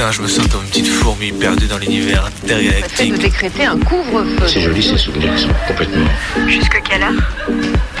Putain, 0.00 0.12
je 0.12 0.22
me 0.22 0.28
sens 0.28 0.46
comme 0.46 0.62
une 0.62 0.68
petite 0.70 0.88
fourmi 0.88 1.30
perdue 1.30 1.66
dans 1.66 1.76
l'univers 1.76 2.24
intergalactique. 2.24 3.12
de 3.12 3.18
décréter 3.18 3.66
un 3.66 3.78
couvre-feu. 3.78 4.46
C'est 4.46 4.62
joli 4.62 4.82
ces 4.82 4.96
souvenirs 4.96 5.34
qui 5.34 5.42
sont 5.42 5.50
complètement. 5.68 6.08
Jusque 6.48 6.80
quelle 6.88 7.02
heure? 7.02 7.12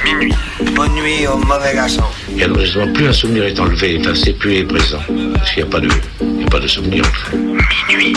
Minuit. 0.02 0.32
Bonne 0.74 0.94
nuit 0.94 1.26
au 1.26 1.36
mauvais 1.36 1.74
garçon. 1.74 2.04
Et 2.38 2.44
alors 2.44 2.58
justement, 2.60 2.90
plus 2.94 3.08
un 3.08 3.12
souvenir 3.12 3.44
est 3.44 3.60
enlevé, 3.60 3.96
effacé, 3.96 4.32
plus 4.32 4.54
il 4.54 4.58
est 4.60 4.64
présent. 4.64 5.00
Parce 5.34 5.50
qu'il 5.50 5.62
n'y 5.62 5.68
a 5.68 5.72
pas 5.72 5.80
de, 5.80 5.90
il 6.22 6.36
n'y 6.36 6.44
a 6.44 6.46
pas 6.46 6.60
de 6.60 6.66
souvenir 6.66 7.04
en 7.04 7.12
fait. 7.12 7.36
Minuit. 7.36 8.16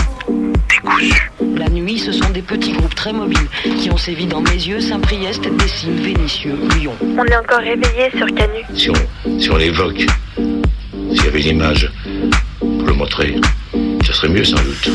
Décousu. 0.70 1.32
La 1.58 1.68
nuit, 1.68 2.00
ce 2.00 2.14
sont 2.14 2.30
des 2.30 2.42
petits 2.42 2.72
groupes 2.72 2.96
très 2.96 3.12
mobiles 3.12 3.50
qui 3.82 3.92
ont 3.92 3.98
sévi 3.98 4.28
dans 4.28 4.40
mes 4.40 4.52
yeux, 4.52 4.80
Saint-Priest, 4.80 5.42
Dessines, 5.58 6.02
Vénitieux, 6.02 6.58
Lyon. 6.78 6.94
On 7.02 7.26
est 7.26 7.36
encore 7.36 7.60
réveillé 7.60 8.12
sur 8.16 8.28
Canu. 8.28 8.64
Si 8.74 8.90
on, 8.90 9.40
si 9.42 9.52
on 9.52 9.58
l'évoque, 9.58 10.06
s'il 10.38 11.26
y 11.26 11.28
avait 11.28 11.42
une 11.42 11.58
image 11.58 11.92
pour 12.60 12.88
le 12.88 12.94
montrer, 12.94 13.36
ce 14.14 14.20
serait 14.20 14.30
mieux 14.30 14.44
sans 14.44 14.62
doute. 14.64 14.90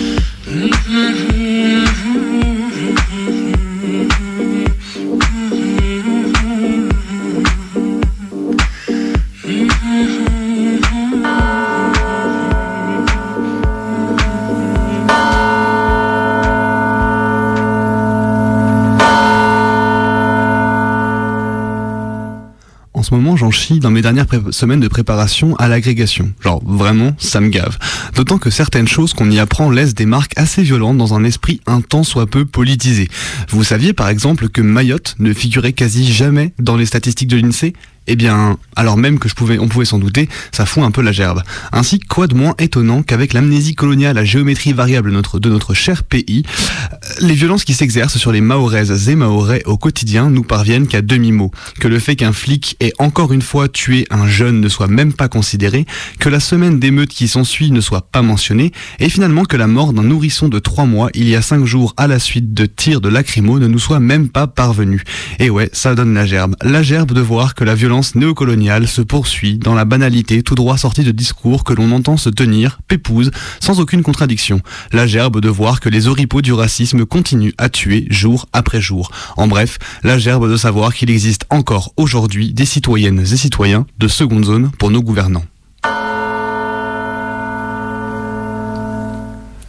Dans 23.81 23.91
mes 23.91 24.03
dernières 24.03 24.27
semaines 24.51 24.81
de 24.81 24.89
préparation 24.89 25.57
à 25.57 25.69
l'agrégation. 25.69 26.33
Genre, 26.43 26.63
vraiment, 26.67 27.15
ça 27.19 27.41
me 27.41 27.49
gave. 27.49 27.79
D'autant 28.15 28.37
que 28.37 28.51
certaines 28.51 28.87
choses 28.87 29.15
qu'on 29.15 29.31
y 29.31 29.39
apprend 29.39 29.71
laissent 29.71 29.95
des 29.95 30.05
marques 30.05 30.35
assez 30.37 30.63
violentes 30.63 30.99
dans 30.99 31.15
un 31.15 31.25
esprit 31.25 31.61
un 31.67 31.81
tant 31.81 32.05
soit 32.05 32.27
peu 32.27 32.45
politisé. 32.45 33.09
Vous 33.49 33.65
saviez 33.65 33.95
par 33.95 34.11
exemple 34.11 34.51
que 34.51 34.61
Mayotte 34.61 35.17
ne 35.19 35.33
figurait 35.33 35.73
quasi 35.73 36.13
jamais 36.13 36.53
dans 36.59 36.77
les 36.77 36.85
statistiques 36.85 37.29
de 37.29 37.39
l'INSEE 37.39 37.73
eh 38.09 38.17
bien, 38.17 38.59
alors 38.75 38.97
même 38.97 39.19
que 39.19 39.29
je 39.29 39.35
pouvais, 39.35 39.59
on 39.59 39.69
pouvait 39.69 39.85
s'en 39.85 39.99
douter, 39.99 40.29
ça 40.51 40.67
fout 40.67 40.83
un 40.83 40.91
peu 40.91 41.03
la 41.03 41.13
gerbe. 41.13 41.43
Ainsi, 41.73 42.01
quoi 42.01 42.27
de 42.27 42.35
moins 42.35 42.55
étonnant 42.59 43.03
qu'avec 43.03 43.35
l'amnésie 43.35 43.75
coloniale 43.75 44.19
à 44.19 44.25
géométrie 44.25 44.73
variable 44.73 45.11
de 45.11 45.51
notre, 45.51 45.75
cher 45.75 46.03
pays, 46.03 46.43
euh, 46.47 46.97
les 47.21 47.35
violences 47.35 47.65
qui 47.65 47.75
s'exercent 47.75 48.17
sur 48.17 48.33
les 48.33 48.41
Mahoraises 48.41 49.09
et 49.09 49.15
Mahorais 49.15 49.63
au 49.67 49.77
quotidien 49.77 50.31
nous 50.31 50.43
parviennent 50.43 50.87
qu'à 50.87 51.03
demi-mot. 51.03 51.51
Que 51.81 51.89
le 51.89 51.99
fait 51.99 52.17
qu'un 52.17 52.33
flic 52.33 52.77
ait 52.81 52.93
encore 52.99 53.33
une 53.33 53.43
fois 53.43 53.69
tué 53.69 54.07
un 54.11 54.27
jeune 54.27 54.61
ne 54.61 54.69
soit 54.69 54.89
même 54.89 55.13
pas 55.13 55.29
considéré, 55.29 55.87
que 56.19 56.29
la 56.29 56.41
semaine 56.41 56.79
d'émeute 56.79 57.11
qui 57.11 57.29
s'ensuit 57.29 57.71
ne 57.71 57.81
soit 57.81 58.11
pas 58.11 58.23
mentionnée, 58.23 58.73
et 58.99 59.09
finalement 59.09 59.45
que 59.45 59.57
la 59.57 59.67
mort 59.67 59.93
d'un 59.93 60.03
nourrisson 60.03 60.49
de 60.49 60.59
trois 60.59 60.87
mois 60.87 61.11
il 61.15 61.29
y 61.29 61.37
a 61.37 61.43
cinq 61.43 61.65
jours 61.65 61.95
à 61.97 62.07
la 62.07 62.19
suite 62.19 62.55
de 62.55 62.67
tirs 62.67 63.01
de 63.01 63.09
lacrymo 63.09 63.59
ne 63.59 63.67
nous 63.67 63.79
soit 63.79 64.01
même 64.01 64.29
pas 64.29 64.47
parvenue. 64.47 65.03
Et 65.39 65.51
ouais, 65.51 65.69
ça 65.73 65.95
donne 65.95 66.15
la 66.15 66.27
gerbe. 66.27 66.57
La 66.63 66.83
gerbe 66.83 67.13
de 67.13 67.21
voir 67.21 67.55
que 67.55 67.65
la 67.65 67.75
violence 67.75 67.98
néocoloniale 68.15 68.87
se 68.87 69.03
poursuit 69.03 69.59
dans 69.59 69.75
la 69.75 69.85
banalité 69.85 70.43
tout 70.43 70.55
droit 70.55 70.79
sortie 70.79 71.05
de 71.05 71.11
discours 71.11 71.65
que 71.65 71.73
l'on 71.73 71.91
entend 71.93 72.17
se 72.17 72.31
tenir, 72.31 72.81
pépouse, 72.89 73.31
sans 73.61 73.81
aucune 73.81 74.03
contradiction. 74.03 74.61
La 74.93 75.07
gerbe 75.07 75.41
de 75.41 75.49
voir 75.49 75.81
que 75.81 75.89
les 75.89 76.07
oripeaux 76.07 76.43
du 76.43 76.53
racisme 76.53 77.05
continuent 77.05 77.55
à 77.59 77.69
tuer 77.69 78.07
jour 78.11 78.47
après 78.53 78.81
jour. 78.81 79.11
En 79.37 79.49
bref, 79.49 79.79
la 80.03 80.19
gerbe 80.19 80.51
de 80.51 80.57
savoir 80.57 80.95
qu'il 80.95 81.11
existe 81.11 81.45
encore 81.51 81.93
aujourd'hui 81.97 82.53
des 82.53 82.65
citoyennes 82.65 83.21
et 83.21 83.37
citoyens 83.37 83.87
de 83.99 84.09
seconde 84.09 84.45
zone 84.45 84.71
pour 84.79 84.91
nos 84.91 85.03
gouvernants. 85.03 85.45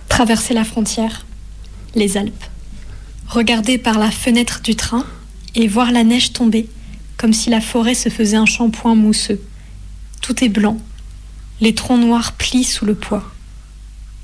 Traverser 0.08 0.54
la 0.54 0.66
frontière, 0.66 1.26
les 1.96 2.18
Alpes, 2.18 2.44
regarder 3.28 3.78
par 3.78 3.98
la 3.98 4.12
fenêtre 4.12 4.62
du 4.64 4.76
train 4.76 5.06
et 5.56 5.68
voir 5.68 5.92
la 5.92 6.04
neige 6.04 6.34
tomber 6.34 6.68
comme 7.20 7.34
si 7.34 7.50
la 7.50 7.60
forêt 7.60 7.96
se 7.96 8.08
faisait 8.08 8.38
un 8.38 8.46
shampoing 8.46 8.96
mousseux. 8.96 9.42
Tout 10.22 10.42
est 10.42 10.48
blanc, 10.48 10.78
les 11.60 11.76
troncs 11.76 12.00
noirs 12.00 12.32
plient 12.32 12.64
sous 12.64 12.86
le 12.86 12.96
poids. 12.96 13.30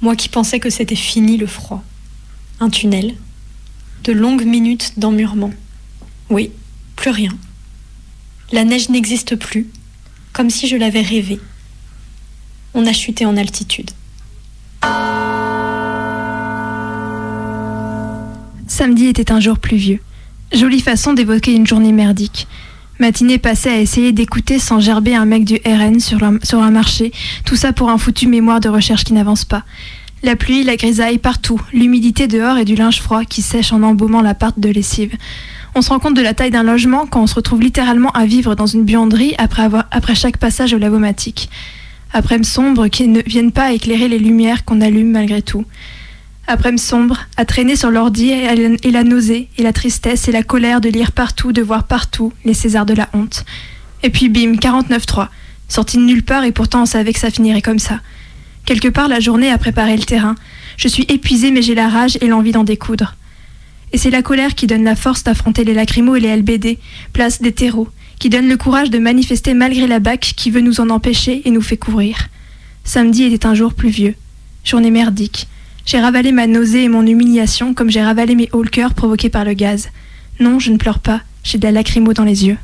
Moi 0.01 0.15
qui 0.15 0.29
pensais 0.29 0.61
que 0.61 0.69
c'était 0.69 0.95
fini 0.95 1.35
le 1.35 1.45
froid. 1.45 1.83
Un 2.61 2.69
tunnel, 2.69 3.15
de 4.05 4.13
longues 4.13 4.45
minutes 4.45 4.93
d'emmurement. 4.97 5.51
Oui, 6.29 6.51
plus 6.95 7.11
rien. 7.11 7.31
La 8.53 8.63
neige 8.63 8.87
n'existe 8.87 9.35
plus, 9.35 9.67
comme 10.31 10.49
si 10.49 10.69
je 10.69 10.77
l'avais 10.77 11.01
rêvé. 11.01 11.41
On 12.73 12.85
a 12.85 12.93
chuté 12.93 13.25
en 13.25 13.35
altitude. 13.35 13.91
Samedi 18.67 19.07
était 19.07 19.33
un 19.33 19.41
jour 19.41 19.59
pluvieux. 19.59 19.99
Jolie 20.53 20.79
façon 20.79 21.11
d'évoquer 21.11 21.53
une 21.53 21.67
journée 21.67 21.91
merdique. 21.91 22.47
Matinée 22.99 23.37
passée 23.39 23.69
à 23.69 23.79
essayer 23.79 24.11
d'écouter 24.13 24.57
sans 24.57 24.79
gerber 24.79 25.15
un 25.15 25.25
mec 25.25 25.43
du 25.43 25.55
RN 25.65 25.99
sur, 25.99 26.23
un- 26.23 26.71
marché, 26.71 27.11
tout 27.43 27.55
ça 27.57 27.73
pour 27.73 27.89
un 27.89 27.97
foutu 27.97 28.27
mémoire 28.27 28.59
de 28.61 28.69
recherche 28.69 29.03
qui 29.03 29.13
n'avance 29.13 29.43
pas. 29.43 29.63
La 30.23 30.35
pluie, 30.37 30.63
la 30.63 30.77
grisaille 30.77 31.17
partout, 31.17 31.59
l'humidité 31.73 32.27
dehors 32.27 32.57
et 32.57 32.65
du 32.65 32.75
linge 32.75 33.01
froid 33.01 33.25
qui 33.25 33.41
sèche 33.41 33.73
en 33.73 33.83
embaumant 33.83 34.21
l'appart 34.21 34.57
de 34.57 34.69
lessive. 34.69 35.13
On 35.75 35.81
se 35.81 35.89
rend 35.89 35.99
compte 35.99 36.15
de 36.15 36.21
la 36.21 36.33
taille 36.33 36.51
d'un 36.51 36.63
logement 36.63 37.05
quand 37.05 37.21
on 37.21 37.27
se 37.27 37.35
retrouve 37.35 37.61
littéralement 37.61 38.11
à 38.11 38.25
vivre 38.25 38.55
dans 38.55 38.65
une 38.65 38.85
buanderie 38.85 39.35
après, 39.37 39.67
après 39.91 40.15
chaque 40.15 40.37
passage 40.37 40.73
au 40.73 40.77
lavomatique. 40.77 41.49
Après-midi 42.13 42.49
sombre 42.49 42.87
qui 42.87 43.09
ne 43.09 43.21
viennent 43.25 43.51
pas 43.51 43.73
éclairer 43.73 44.07
les 44.07 44.19
lumières 44.19 44.63
qu'on 44.63 44.79
allume 44.79 45.11
malgré 45.11 45.41
tout. 45.41 45.65
Après-midi 46.47 46.83
sombre, 46.83 47.19
à 47.37 47.45
traîner 47.45 47.75
sur 47.75 47.89
l'ordi 47.89 48.29
et 48.29 48.91
la- 48.91 49.03
nausée, 49.03 49.49
et 49.57 49.63
la 49.63 49.73
tristesse 49.73 50.27
et 50.27 50.31
la 50.31 50.43
colère 50.43 50.79
de 50.79 50.89
lire 50.89 51.11
partout, 51.11 51.51
de 51.51 51.61
voir 51.61 51.85
partout 51.85 52.33
les 52.45 52.53
Césars 52.53 52.85
de 52.85 52.93
la 52.93 53.09
honte. 53.13 53.45
Et 54.03 54.09
puis 54.11 54.29
bim, 54.29 54.53
49-3. 54.57 55.29
Sorti 55.67 55.97
de 55.97 56.03
nulle 56.03 56.23
part 56.23 56.43
et 56.43 56.51
pourtant 56.51 56.83
on 56.83 56.85
savait 56.85 57.13
que 57.13 57.19
ça 57.19 57.31
finirait 57.31 57.63
comme 57.63 57.79
ça. 57.79 57.99
Quelque 58.65 58.87
part 58.87 59.07
la 59.07 59.19
journée 59.19 59.49
a 59.49 59.57
préparé 59.57 59.97
le 59.97 60.03
terrain. 60.03 60.35
Je 60.77 60.87
suis 60.87 61.03
épuisée 61.09 61.49
mais 61.49 61.63
j'ai 61.63 61.73
la 61.73 61.89
rage 61.89 62.17
et 62.21 62.27
l'envie 62.27 62.51
d'en 62.51 62.63
découdre. 62.63 63.15
Et 63.91 63.97
c'est 63.97 64.11
la 64.11 64.21
colère 64.21 64.53
qui 64.53 64.67
donne 64.67 64.83
la 64.83 64.95
force 64.95 65.23
d'affronter 65.23 65.63
les 65.63 65.73
lacrymos 65.73 66.15
et 66.17 66.19
les 66.19 66.35
LBD, 66.35 66.77
place 67.13 67.41
des 67.41 67.53
terreaux, 67.53 67.87
qui 68.19 68.29
donne 68.29 68.47
le 68.47 68.57
courage 68.57 68.91
de 68.91 68.99
manifester 68.99 69.53
malgré 69.55 69.87
la 69.87 69.99
BAC 69.99 70.33
qui 70.35 70.51
veut 70.51 70.61
nous 70.61 70.79
en 70.81 70.89
empêcher 70.91 71.41
et 71.45 71.51
nous 71.51 71.61
fait 71.61 71.77
couvrir. 71.77 72.27
Samedi 72.83 73.23
était 73.23 73.47
un 73.47 73.55
jour 73.55 73.73
pluvieux. 73.73 74.13
Journée 74.63 74.91
merdique. 74.91 75.47
J'ai 75.85 75.99
ravalé 75.99 76.31
ma 76.31 76.47
nausée 76.47 76.85
et 76.85 76.89
mon 76.89 77.05
humiliation 77.05 77.75
comme 77.75 77.91
j'ai 77.91 78.01
ravalé 78.01 78.33
mes 78.33 78.49
hauts 78.53 78.63
le 78.63 78.69
cœur 78.69 78.95
provoqués 78.95 79.29
par 79.29 79.45
le 79.45 79.53
gaz. 79.53 79.89
Non, 80.39 80.57
je 80.57 80.71
ne 80.71 80.77
pleure 80.77 80.99
pas, 80.99 81.21
j'ai 81.43 81.59
de 81.59 81.63
la 81.63 81.71
lacrymo 81.71 82.13
dans 82.13 82.23
les 82.23 82.47
yeux. 82.47 82.57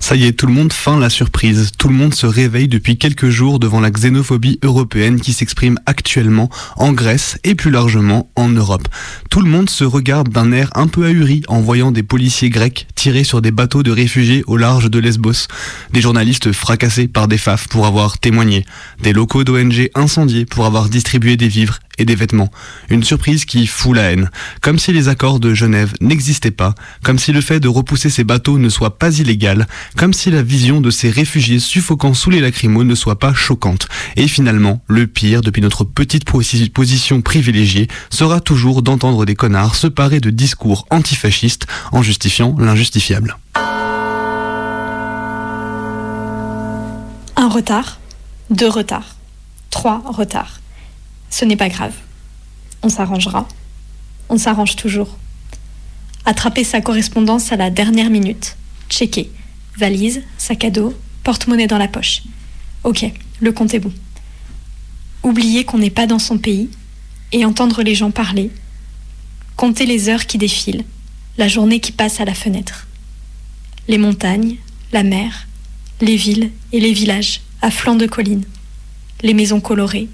Ça 0.00 0.16
y 0.16 0.24
est, 0.24 0.32
tout 0.32 0.46
le 0.46 0.52
monde 0.52 0.72
feint 0.72 0.98
la 0.98 1.10
surprise. 1.10 1.72
Tout 1.78 1.88
le 1.88 1.94
monde 1.94 2.14
se 2.14 2.26
réveille 2.26 2.68
depuis 2.68 2.98
quelques 2.98 3.30
jours 3.30 3.58
devant 3.58 3.80
la 3.80 3.90
xénophobie 3.90 4.58
européenne 4.62 5.20
qui 5.20 5.32
s'exprime 5.32 5.78
actuellement 5.86 6.50
en 6.76 6.92
Grèce 6.92 7.38
et 7.44 7.54
plus 7.54 7.70
largement 7.70 8.30
en 8.36 8.48
Europe. 8.48 8.88
Tout 9.30 9.40
le 9.40 9.48
monde 9.48 9.70
se 9.70 9.84
regarde 9.84 10.28
d'un 10.28 10.52
air 10.52 10.70
un 10.74 10.88
peu 10.88 11.06
ahuri 11.06 11.42
en 11.48 11.60
voyant 11.60 11.90
des 11.90 12.02
policiers 12.02 12.50
grecs 12.50 12.86
tirer 12.94 13.24
sur 13.24 13.42
des 13.42 13.50
bateaux 13.50 13.82
de 13.82 13.90
réfugiés 13.90 14.44
au 14.46 14.56
large 14.56 14.90
de 14.90 14.98
Lesbos, 14.98 15.48
des 15.92 16.00
journalistes 16.00 16.52
fracassés 16.52 17.08
par 17.08 17.28
des 17.28 17.38
FAF 17.38 17.68
pour 17.68 17.86
avoir 17.86 18.18
témoigné, 18.18 18.64
des 19.02 19.12
locaux 19.12 19.44
d'ONG 19.44 19.90
incendiés 19.94 20.44
pour 20.44 20.66
avoir 20.66 20.88
distribué 20.88 21.36
des 21.36 21.48
vivres 21.48 21.78
et 21.98 22.04
des 22.04 22.14
vêtements. 22.14 22.50
Une 22.88 23.04
surprise 23.04 23.44
qui 23.44 23.66
fout 23.66 23.96
la 23.96 24.12
haine. 24.12 24.30
Comme 24.60 24.78
si 24.78 24.92
les 24.92 25.08
accords 25.08 25.40
de 25.40 25.54
Genève 25.54 25.92
n'existaient 26.00 26.50
pas, 26.50 26.74
comme 27.02 27.18
si 27.18 27.32
le 27.32 27.40
fait 27.40 27.60
de 27.60 27.68
repousser 27.68 28.10
ces 28.10 28.24
bateaux 28.24 28.58
ne 28.58 28.68
soit 28.68 28.98
pas 28.98 29.18
illégal, 29.18 29.66
comme 29.96 30.12
si 30.12 30.30
la 30.30 30.42
vision 30.42 30.80
de 30.80 30.90
ces 30.90 31.10
réfugiés 31.10 31.58
suffocant 31.58 32.14
sous 32.14 32.30
les 32.30 32.40
lacrymos 32.40 32.84
ne 32.84 32.94
soit 32.94 33.18
pas 33.18 33.34
choquante. 33.34 33.88
Et 34.16 34.28
finalement, 34.28 34.82
le 34.88 35.06
pire, 35.06 35.40
depuis 35.42 35.62
notre 35.62 35.84
petite 35.84 36.26
posi- 36.28 36.70
position 36.70 37.20
privilégiée, 37.20 37.88
sera 38.10 38.40
toujours 38.40 38.82
d'entendre 38.82 39.24
des 39.24 39.34
connards 39.34 39.76
se 39.76 39.86
parer 39.86 40.20
de 40.20 40.30
discours 40.30 40.86
antifascistes 40.90 41.66
en 41.92 42.02
justifiant 42.02 42.56
l'injustifiable. 42.58 43.36
Un 47.36 47.48
retard, 47.48 47.98
deux 48.50 48.68
retards, 48.68 49.16
trois 49.70 50.02
retards. 50.06 50.60
Ce 51.34 51.44
n'est 51.44 51.56
pas 51.56 51.68
grave. 51.68 51.94
On 52.84 52.88
s'arrangera. 52.88 53.48
On 54.28 54.38
s'arrange 54.38 54.76
toujours. 54.76 55.18
Attraper 56.26 56.62
sa 56.62 56.80
correspondance 56.80 57.50
à 57.50 57.56
la 57.56 57.70
dernière 57.70 58.08
minute. 58.08 58.56
Checker. 58.88 59.32
Valise, 59.76 60.22
sac 60.38 60.62
à 60.62 60.70
dos, 60.70 60.94
porte-monnaie 61.24 61.66
dans 61.66 61.76
la 61.76 61.88
poche. 61.88 62.22
Ok, 62.84 63.04
le 63.40 63.50
compte 63.50 63.74
est 63.74 63.80
bon. 63.80 63.92
Oublier 65.24 65.64
qu'on 65.64 65.78
n'est 65.78 65.90
pas 65.90 66.06
dans 66.06 66.20
son 66.20 66.38
pays 66.38 66.70
et 67.32 67.44
entendre 67.44 67.82
les 67.82 67.96
gens 67.96 68.12
parler. 68.12 68.52
Compter 69.56 69.86
les 69.86 70.08
heures 70.08 70.26
qui 70.26 70.38
défilent, 70.38 70.84
la 71.36 71.48
journée 71.48 71.80
qui 71.80 71.90
passe 71.90 72.20
à 72.20 72.24
la 72.24 72.34
fenêtre. 72.34 72.86
Les 73.88 73.98
montagnes, 73.98 74.58
la 74.92 75.02
mer, 75.02 75.48
les 76.00 76.14
villes 76.14 76.52
et 76.70 76.78
les 76.78 76.92
villages 76.92 77.40
à 77.60 77.72
flanc 77.72 77.96
de 77.96 78.06
colline, 78.06 78.44
les 79.22 79.34
maisons 79.34 79.60
colorées, 79.60 80.08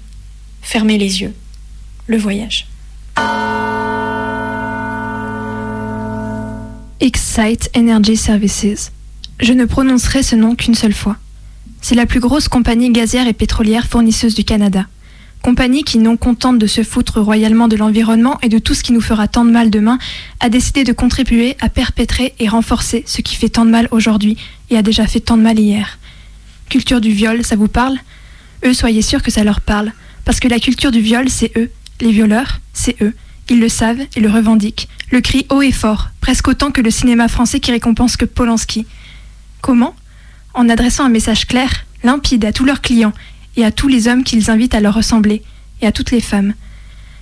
fermez 0.61 0.97
les 0.97 1.21
yeux, 1.21 1.33
le 2.07 2.17
voyage. 2.17 2.67
Excite 6.99 7.69
Energy 7.75 8.15
Services. 8.15 8.91
Je 9.39 9.53
ne 9.53 9.65
prononcerai 9.65 10.21
ce 10.21 10.35
nom 10.35 10.55
qu'une 10.55 10.75
seule 10.75 10.93
fois. 10.93 11.17
C'est 11.81 11.95
la 11.95 12.05
plus 12.05 12.19
grosse 12.19 12.47
compagnie 12.47 12.91
gazière 12.91 13.27
et 13.27 13.33
pétrolière 13.33 13.87
fournisseuse 13.87 14.35
du 14.35 14.43
Canada. 14.43 14.85
Compagnie 15.41 15.83
qui, 15.83 15.97
non 15.97 16.17
contente 16.17 16.59
de 16.59 16.67
se 16.67 16.83
foutre 16.83 17.19
royalement 17.19 17.67
de 17.67 17.75
l'environnement 17.75 18.37
et 18.43 18.49
de 18.49 18.59
tout 18.59 18.75
ce 18.75 18.83
qui 18.83 18.93
nous 18.93 19.01
fera 19.01 19.27
tant 19.27 19.43
de 19.43 19.49
mal 19.49 19.71
demain, 19.71 19.97
a 20.39 20.49
décidé 20.49 20.83
de 20.83 20.93
contribuer 20.93 21.57
à 21.59 21.69
perpétrer 21.69 22.35
et 22.37 22.47
renforcer 22.47 23.03
ce 23.07 23.21
qui 23.21 23.35
fait 23.35 23.49
tant 23.49 23.65
de 23.65 23.71
mal 23.71 23.87
aujourd'hui 23.89 24.37
et 24.69 24.77
a 24.77 24.83
déjà 24.83 25.07
fait 25.07 25.19
tant 25.19 25.37
de 25.37 25.41
mal 25.41 25.57
hier. 25.57 25.97
Culture 26.69 27.01
du 27.01 27.11
viol, 27.11 27.43
ça 27.43 27.55
vous 27.55 27.67
parle? 27.67 27.97
Eux, 28.63 28.75
soyez 28.75 29.01
sûrs 29.01 29.23
que 29.23 29.31
ça 29.31 29.43
leur 29.43 29.61
parle, 29.61 29.91
parce 30.25 30.39
que 30.39 30.47
la 30.47 30.59
culture 30.59 30.91
du 30.91 31.01
viol, 31.01 31.29
c'est 31.29 31.51
eux. 31.57 31.71
Les 31.99 32.11
violeurs, 32.11 32.59
c'est 32.73 33.01
eux. 33.01 33.13
Ils 33.49 33.59
le 33.59 33.69
savent 33.69 34.01
et 34.15 34.19
le 34.19 34.29
revendiquent, 34.29 34.87
le 35.11 35.21
crient 35.21 35.45
haut 35.49 35.61
et 35.61 35.71
fort, 35.71 36.09
presque 36.21 36.47
autant 36.47 36.71
que 36.71 36.81
le 36.81 36.91
cinéma 36.91 37.27
français 37.27 37.59
qui 37.59 37.71
récompense 37.71 38.17
que 38.17 38.25
Polanski. 38.25 38.85
Comment? 39.61 39.95
En 40.53 40.69
adressant 40.69 41.05
un 41.05 41.09
message 41.09 41.47
clair, 41.47 41.85
limpide 42.03 42.45
à 42.45 42.53
tous 42.53 42.65
leurs 42.65 42.81
clients 42.81 43.13
et 43.57 43.65
à 43.65 43.71
tous 43.71 43.87
les 43.87 44.07
hommes 44.07 44.23
qu'ils 44.23 44.49
invitent 44.49 44.75
à 44.75 44.79
leur 44.79 44.93
ressembler, 44.93 45.43
et 45.81 45.87
à 45.87 45.91
toutes 45.91 46.11
les 46.11 46.21
femmes. 46.21 46.53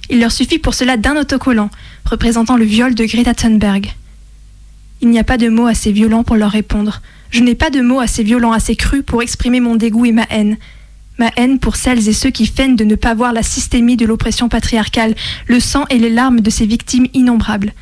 Il 0.10 0.20
leur 0.20 0.32
suffit 0.32 0.60
pour 0.60 0.74
cela 0.74 0.98
d'un 0.98 1.16
autocollant 1.16 1.70
représentant 2.06 2.58
le 2.58 2.66
viol 2.66 2.96
de 2.96 3.06
Greta 3.06 3.34
Thunberg. 3.34 3.94
Il 5.02 5.10
n'y 5.10 5.20
a 5.20 5.24
pas 5.24 5.38
de 5.38 5.50
mots 5.50 5.68
assez 5.68 5.92
violents 5.92 6.24
pour 6.24 6.36
leur 6.36 6.52
répondre. 6.52 7.02
Je 7.32 7.42
n'ai 7.42 7.56
pas 7.56 7.70
de 7.70 7.82
mots 7.82 8.00
assez 8.00 8.24
violents, 8.24 8.52
assez 8.52 8.76
crus 8.76 9.04
pour 9.06 9.22
exprimer 9.22 9.60
mon 9.60 9.76
dégoût 9.76 10.06
et 10.06 10.12
ma 10.12 10.26
haine. 10.30 10.58
Ma 11.20 11.32
haine 11.36 11.60
pour 11.60 11.76
celles 11.76 12.08
et 12.08 12.14
ceux 12.14 12.30
qui 12.30 12.46
feignent 12.46 12.78
de 12.78 12.86
ne 12.86 12.96
pas 12.96 13.14
voir 13.14 13.34
la 13.34 13.44
systémie 13.44 13.98
de 13.98 14.06
l'oppression 14.06 14.48
patriarcale, 14.48 15.16
le 15.48 15.60
sang 15.60 15.84
et 15.90 16.00
les 16.00 16.10
larmes 16.10 16.40
de 16.40 16.50
ces 16.50 16.66
victimes 16.66 17.08
innombrables. 17.14 17.74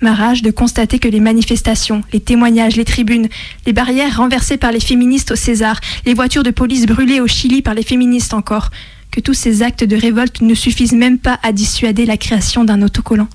Ma 0.00 0.14
rage 0.14 0.42
de 0.42 0.52
constater 0.52 1.00
que 1.00 1.08
les 1.08 1.18
manifestations, 1.18 2.02
les 2.12 2.20
témoignages, 2.20 2.76
les 2.76 2.84
tribunes, 2.84 3.28
les 3.66 3.72
barrières 3.72 4.18
renversées 4.18 4.58
par 4.58 4.70
les 4.70 4.78
féministes 4.78 5.32
au 5.32 5.36
César, 5.36 5.80
les 6.06 6.14
voitures 6.14 6.44
de 6.44 6.52
police 6.52 6.86
brûlées 6.86 7.20
au 7.20 7.26
Chili 7.26 7.62
par 7.62 7.74
les 7.74 7.82
féministes 7.82 8.32
encore, 8.32 8.70
que 9.10 9.20
tous 9.20 9.34
ces 9.34 9.62
actes 9.62 9.82
de 9.82 9.96
révolte 9.96 10.40
ne 10.40 10.54
suffisent 10.54 10.92
même 10.92 11.18
pas 11.18 11.40
à 11.42 11.50
dissuader 11.50 12.06
la 12.06 12.16
création 12.16 12.62
d'un 12.62 12.82
autocollant. 12.82 13.28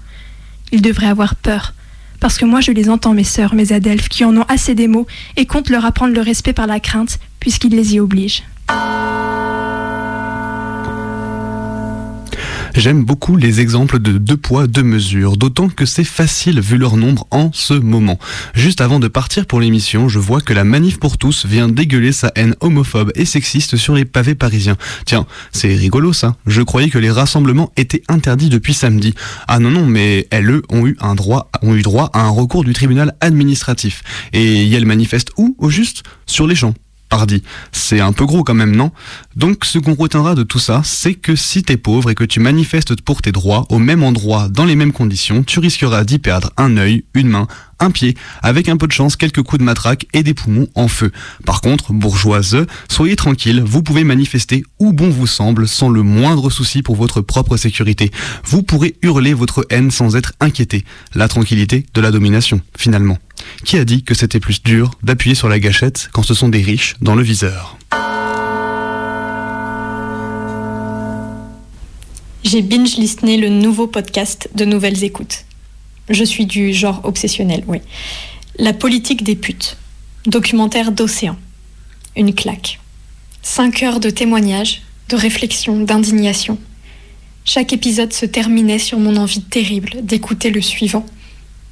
Ils 0.72 0.82
devraient 0.82 1.08
avoir 1.08 1.36
peur, 1.36 1.74
parce 2.22 2.38
que 2.38 2.46
moi 2.46 2.62
je 2.62 2.72
les 2.72 2.90
entends, 2.90 3.14
mes 3.14 3.26
sœurs, 3.26 3.56
mes 3.56 3.74
adelphes, 3.74 4.08
qui 4.08 4.24
en 4.24 4.38
ont 4.38 4.46
assez 4.48 4.74
des 4.74 4.88
mots 4.88 5.06
et 5.36 5.46
comptent 5.46 5.70
leur 5.70 5.84
apprendre 5.84 6.14
le 6.14 6.22
respect 6.22 6.54
par 6.54 6.68
la 6.68 6.80
crainte, 6.80 7.20
puisqu'ils 7.42 7.76
les 7.76 7.96
y 7.96 8.00
obligent. 8.00 8.44
J'aime 12.76 13.06
beaucoup 13.06 13.38
les 13.38 13.62
exemples 13.62 14.00
de 14.00 14.18
deux 14.18 14.36
poids, 14.36 14.66
deux 14.66 14.84
mesures, 14.84 15.38
d'autant 15.38 15.70
que 15.70 15.86
c'est 15.86 16.04
facile 16.04 16.60
vu 16.60 16.78
leur 16.78 16.98
nombre 16.98 17.28
en 17.30 17.52
ce 17.54 17.76
moment. 17.76 18.18
Juste 18.56 18.82
avant 18.82 19.00
de 19.00 19.08
partir 19.08 19.46
pour 19.46 19.62
l'émission, 19.62 20.10
je 20.10 20.18
vois 20.18 20.42
que 20.42 20.54
la 20.54 20.64
Manif 20.64 21.00
pour 21.00 21.20
tous 21.20 21.46
vient 21.46 21.70
dégueuler 21.70 22.12
sa 22.12 22.32
haine 22.36 22.56
homophobe 22.62 23.12
et 23.16 23.26
sexiste 23.26 23.78
sur 23.78 23.94
les 23.94 24.06
pavés 24.06 24.34
parisiens. 24.34 24.76
Tiens, 25.06 25.28
c'est 25.52 25.76
rigolo 25.76 26.14
ça. 26.14 26.36
Je 26.48 26.64
croyais 26.64 26.90
que 26.90 26.98
les 26.98 27.12
rassemblements 27.12 27.72
étaient 27.78 28.04
interdits 28.10 28.50
depuis 28.50 28.74
samedi. 28.74 29.14
Ah 29.48 29.60
non 29.60 29.70
non, 29.70 29.86
mais 29.86 30.28
elles 30.32 30.62
ont 30.70 30.88
eu 30.88 30.98
un 31.00 31.14
droit, 31.14 31.52
ont 31.62 31.76
eu 31.76 31.84
droit 31.84 32.10
à 32.14 32.22
un 32.22 32.30
recours 32.30 32.64
du 32.64 32.74
tribunal 32.74 33.16
administratif. 33.22 34.02
Et 34.34 34.70
elles 34.72 34.86
manifestent 34.86 35.32
où 35.38 35.56
au 35.60 35.70
juste? 35.70 36.04
Sur 36.26 36.48
les 36.48 36.56
champs. 36.56 36.74
C'est 37.72 38.00
un 38.00 38.12
peu 38.12 38.26
gros 38.26 38.44
quand 38.44 38.54
même, 38.54 38.76
non? 38.76 38.92
Donc 39.36 39.66
ce 39.66 39.80
qu'on 39.80 39.96
retiendra 39.96 40.36
de 40.36 40.44
tout 40.44 40.60
ça, 40.60 40.82
c'est 40.84 41.14
que 41.14 41.36
si 41.36 41.64
t'es 41.64 41.78
pauvre 41.78 42.10
et 42.10 42.16
que 42.16 42.24
tu 42.24 42.40
manifestes 42.40 43.02
pour 43.02 43.22
tes 43.22 43.32
droits 43.32 43.66
au 43.70 43.80
même 43.80 44.04
endroit, 44.04 44.50
dans 44.50 44.66
les 44.66 44.76
mêmes 44.76 44.92
conditions, 44.92 45.44
tu 45.44 45.60
risqueras 45.60 46.04
d'y 46.04 46.20
perdre 46.20 46.52
un 46.58 46.78
œil, 46.78 47.04
une 47.14 47.30
main, 47.30 47.48
un 47.80 47.92
pied, 47.92 48.16
avec 48.42 48.70
un 48.70 48.78
peu 48.78 48.88
de 48.88 48.92
chance, 48.92 49.16
quelques 49.16 49.42
coups 49.42 49.60
de 49.60 49.66
matraque 49.66 50.06
et 50.14 50.24
des 50.24 50.34
poumons 50.34 50.68
en 50.76 50.88
feu. 50.88 51.12
Par 51.46 51.62
contre, 51.62 51.94
bourgeoise, 51.94 52.66
soyez 52.90 53.16
tranquille, 53.16 53.62
vous 53.66 53.84
pouvez 53.84 54.04
manifester 54.04 54.64
où 54.80 54.94
bon 54.94 55.10
vous 55.10 55.28
semble, 55.28 55.68
sans 55.68 55.90
le 55.90 56.04
moindre 56.04 56.50
souci 56.50 56.82
pour 56.82 56.96
votre 56.96 57.22
propre 57.22 57.58
sécurité. 57.58 58.12
Vous 58.46 58.64
pourrez 58.64 58.96
hurler 59.02 59.34
votre 59.34 59.66
haine 59.70 59.92
sans 59.92 60.16
être 60.16 60.34
inquiété. 60.40 60.86
La 61.14 61.28
tranquillité 61.28 61.86
de 61.94 62.02
la 62.02 62.12
domination, 62.12 62.62
finalement. 62.78 63.18
Qui 63.66 63.78
a 63.78 63.86
dit 63.86 64.04
que 64.04 64.14
c'était 64.14 64.40
plus 64.40 64.64
dur 64.64 64.92
d'appuyer 65.04 65.36
sur 65.36 65.50
la 65.50 65.60
gâchette 65.60 66.10
quand 66.12 66.24
ce 66.24 66.34
sont 66.34 66.50
des 66.50 66.62
riches 66.62 66.96
dans 67.02 67.16
le 67.16 67.24
viseur? 67.24 67.78
J'ai 72.44 72.62
binge-listené 72.62 73.38
le 73.38 73.50
nouveau 73.50 73.88
podcast 73.88 74.50
de 74.54 74.66
Nouvelles 74.66 75.04
Écoutes. 75.04 75.46
Je 76.10 76.24
suis 76.24 76.46
du 76.46 76.74
genre 76.74 77.02
obsessionnel, 77.04 77.64
oui. 77.68 77.80
La 78.60 78.74
politique 78.74 79.24
des 79.24 79.36
putes. 79.36 79.78
Documentaire 80.26 80.92
d'Océan. 80.92 81.38
Une 82.16 82.36
claque. 82.36 82.80
Cinq 83.42 83.82
heures 83.82 84.00
de 84.00 84.10
témoignages, 84.10 84.82
de 85.10 85.16
réflexion, 85.16 85.80
d'indignation. 85.80 86.58
Chaque 87.46 87.74
épisode 87.74 88.14
se 88.14 88.26
terminait 88.26 88.80
sur 88.80 89.00
mon 89.00 89.16
envie 89.18 89.42
terrible 89.42 90.04
d'écouter 90.04 90.50
le 90.50 90.62
suivant. 90.62 91.06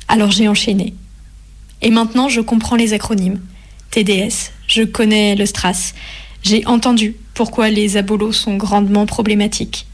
Alors 0.07 0.31
j'ai 0.31 0.47
enchaîné. 0.47 0.93
Et 1.81 1.89
maintenant, 1.89 2.29
je 2.29 2.41
comprends 2.41 2.75
les 2.75 2.93
acronymes. 2.93 3.39
TDS, 3.89 4.51
je 4.67 4.83
connais 4.83 5.35
le 5.35 5.45
STRAS. 5.45 5.93
J'ai 6.43 6.65
entendu 6.65 7.15
pourquoi 7.33 7.69
les 7.69 7.97
abolos 7.97 8.31
sont 8.31 8.55
grandement 8.55 9.05
problématiques. 9.05 9.87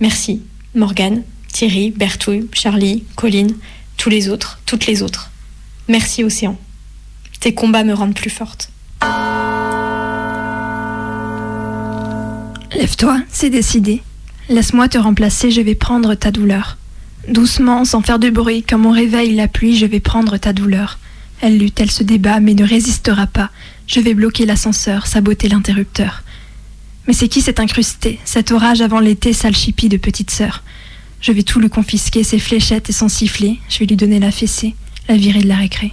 Merci, 0.00 0.42
Morgane, 0.74 1.22
Thierry, 1.52 1.90
Bertouille, 1.90 2.48
Charlie, 2.52 3.04
Colline, 3.16 3.56
tous 3.96 4.10
les 4.10 4.28
autres, 4.28 4.60
toutes 4.64 4.86
les 4.86 5.02
autres. 5.02 5.30
Merci, 5.88 6.24
Océan. 6.24 6.56
Tes 7.40 7.54
combats 7.54 7.84
me 7.84 7.94
rendent 7.94 8.14
plus 8.14 8.30
forte. 8.30 8.70
Lève-toi, 12.74 13.20
c'est 13.30 13.50
décidé. 13.50 14.02
Laisse-moi 14.48 14.88
te 14.88 14.98
remplacer, 14.98 15.50
je 15.50 15.60
vais 15.60 15.74
prendre 15.74 16.14
ta 16.14 16.30
douleur. 16.30 16.78
Doucement, 17.28 17.84
sans 17.84 18.00
faire 18.02 18.18
de 18.18 18.30
bruit, 18.30 18.62
comme 18.62 18.86
on 18.86 18.90
réveille 18.90 19.34
la 19.34 19.48
pluie, 19.48 19.76
je 19.76 19.86
vais 19.86 20.00
prendre 20.00 20.36
ta 20.36 20.52
douleur. 20.52 20.98
Elle 21.40 21.58
lutte, 21.58 21.80
elle 21.80 21.90
se 21.90 22.02
débat, 22.02 22.40
mais 22.40 22.54
ne 22.54 22.66
résistera 22.66 23.26
pas. 23.26 23.50
Je 23.86 24.00
vais 24.00 24.14
bloquer 24.14 24.44
l'ascenseur, 24.44 25.06
saboter 25.06 25.48
l'interrupteur. 25.48 26.22
Mais 27.06 27.14
c'est 27.14 27.28
qui 27.28 27.40
cet 27.40 27.60
incrusté, 27.60 28.18
cet 28.24 28.50
orage 28.50 28.80
avant 28.80 29.00
l'été, 29.00 29.32
sale 29.32 29.56
chipie 29.56 29.88
de 29.88 29.96
petite 29.96 30.30
sœur? 30.30 30.62
Je 31.20 31.32
vais 31.32 31.42
tout 31.42 31.58
lui 31.58 31.70
confisquer, 31.70 32.22
ses 32.22 32.38
fléchettes 32.38 32.90
et 32.90 32.92
son 32.92 33.08
sifflet, 33.08 33.58
je 33.68 33.78
vais 33.78 33.86
lui 33.86 33.96
donner 33.96 34.20
la 34.20 34.30
fessée, 34.30 34.74
la 35.08 35.16
virer 35.16 35.40
de 35.40 35.48
la 35.48 35.56
récré. 35.56 35.92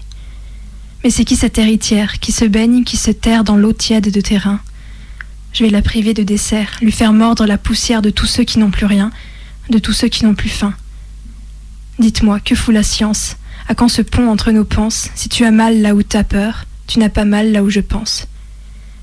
Mais 1.04 1.10
c'est 1.10 1.26
qui 1.26 1.36
cette 1.36 1.58
héritière, 1.58 2.20
qui 2.20 2.32
se 2.32 2.46
baigne, 2.46 2.84
qui 2.84 2.98
se 2.98 3.12
terre 3.12 3.44
dans 3.44 3.56
l'eau 3.56 3.74
tiède 3.74 4.12
de 4.12 4.22
terrain 4.22 4.60
Je 5.54 5.64
vais 5.64 5.70
la 5.70 5.82
priver 5.82 6.14
de 6.14 6.24
dessert, 6.24 6.78
lui 6.82 6.92
faire 6.92 7.14
mordre 7.14 7.46
la 7.46 7.58
poussière 7.58 8.02
de 8.02 8.10
tous 8.10 8.26
ceux 8.26 8.44
qui 8.44 8.60
n'ont 8.60 8.72
plus 8.72 8.86
rien, 8.86 9.12
de 9.70 9.80
tous 9.80 9.94
ceux 9.94 10.10
qui 10.10 10.26
n'ont 10.26 10.36
plus 10.36 10.50
faim. 10.50 10.74
Dites-moi, 11.98 12.40
que 12.40 12.56
fout 12.56 12.74
la 12.74 12.84
science? 12.84 13.38
À 13.68 13.76
quand 13.76 13.88
ce 13.88 14.02
pont 14.02 14.30
entre 14.30 14.52
nos 14.52 14.66
penses 14.66 15.10
Si 15.16 15.30
tu 15.30 15.44
as 15.46 15.52
mal 15.52 15.82
là 15.82 15.96
où 15.96 16.04
t'as 16.04 16.24
peur, 16.24 16.66
tu 16.88 17.00
n'as 17.00 17.10
pas 17.10 17.26
mal 17.26 17.52
là 17.52 17.64
où 17.64 17.70
je 17.70 17.80
pense. 17.80 18.28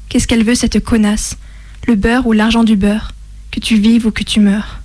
Qu'est-ce 0.09 0.27
qu'elle 0.27 0.45
veut 0.45 0.55
cette 0.55 0.85
connasse? 0.85 1.37
Le 1.89 1.97
beurre 1.97 2.27
ou 2.27 2.33
l'argent 2.33 2.65
du 2.65 2.77
beurre? 2.77 3.13
Que 3.51 3.61
tu 3.61 3.77
vives 3.77 4.07
ou 4.07 4.11
que 4.11 4.25
tu 4.25 4.41
meurs? 4.41 4.81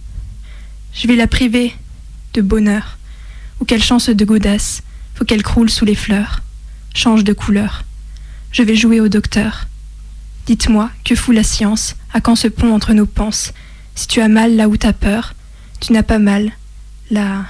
Je 0.94 1.08
vais 1.08 1.16
la 1.16 1.28
priver 1.28 1.74
de 2.34 2.42
bonheur, 2.42 2.98
ou 3.60 3.66
qu'elle 3.66 3.84
chance 3.84 4.10
de 4.10 4.26
godasse, 4.26 4.84
faut 5.16 5.26
qu'elle 5.26 5.44
croule 5.44 5.70
sous 5.70 5.86
les 5.86 5.96
fleurs, 5.96 6.42
change 6.94 7.24
de 7.24 7.34
couleur. 7.34 7.84
Je 8.52 8.64
vais 8.64 8.76
jouer 8.76 9.00
au 9.00 9.08
docteur. 9.08 9.68
Dites-moi, 10.46 10.90
que 11.04 11.16
fout 11.16 11.36
la 11.36 11.44
science? 11.44 11.96
À 12.14 12.22
quand 12.22 12.36
ce 12.36 12.48
pont 12.48 12.74
entre 12.74 12.94
nos 12.94 13.06
penses? 13.06 13.54
Si 13.96 14.08
tu 14.08 14.22
as 14.22 14.28
mal 14.28 14.56
là 14.56 14.70
où 14.70 14.78
t'as 14.78 14.94
peur, 14.94 15.34
tu 15.80 15.94
n'as 15.94 16.04
pas 16.04 16.20
mal 16.20 16.52
là, 17.10 17.46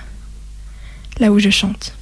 là 1.20 1.32
où 1.32 1.40
je 1.40 1.50
chante. 1.50 1.97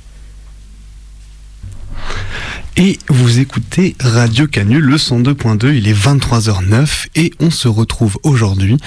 Et 2.78 3.00
vous 3.08 3.40
écoutez 3.40 3.96
Radio 4.02 4.48
Canu, 4.48 4.82
le 4.82 4.98
102.2, 4.98 5.74
il 5.74 5.88
est 5.88 5.94
23h09 5.94 7.08
et 7.16 7.32
on 7.40 7.50
se 7.50 7.70
retrouve 7.70 8.18
aujourd'hui, 8.24 8.78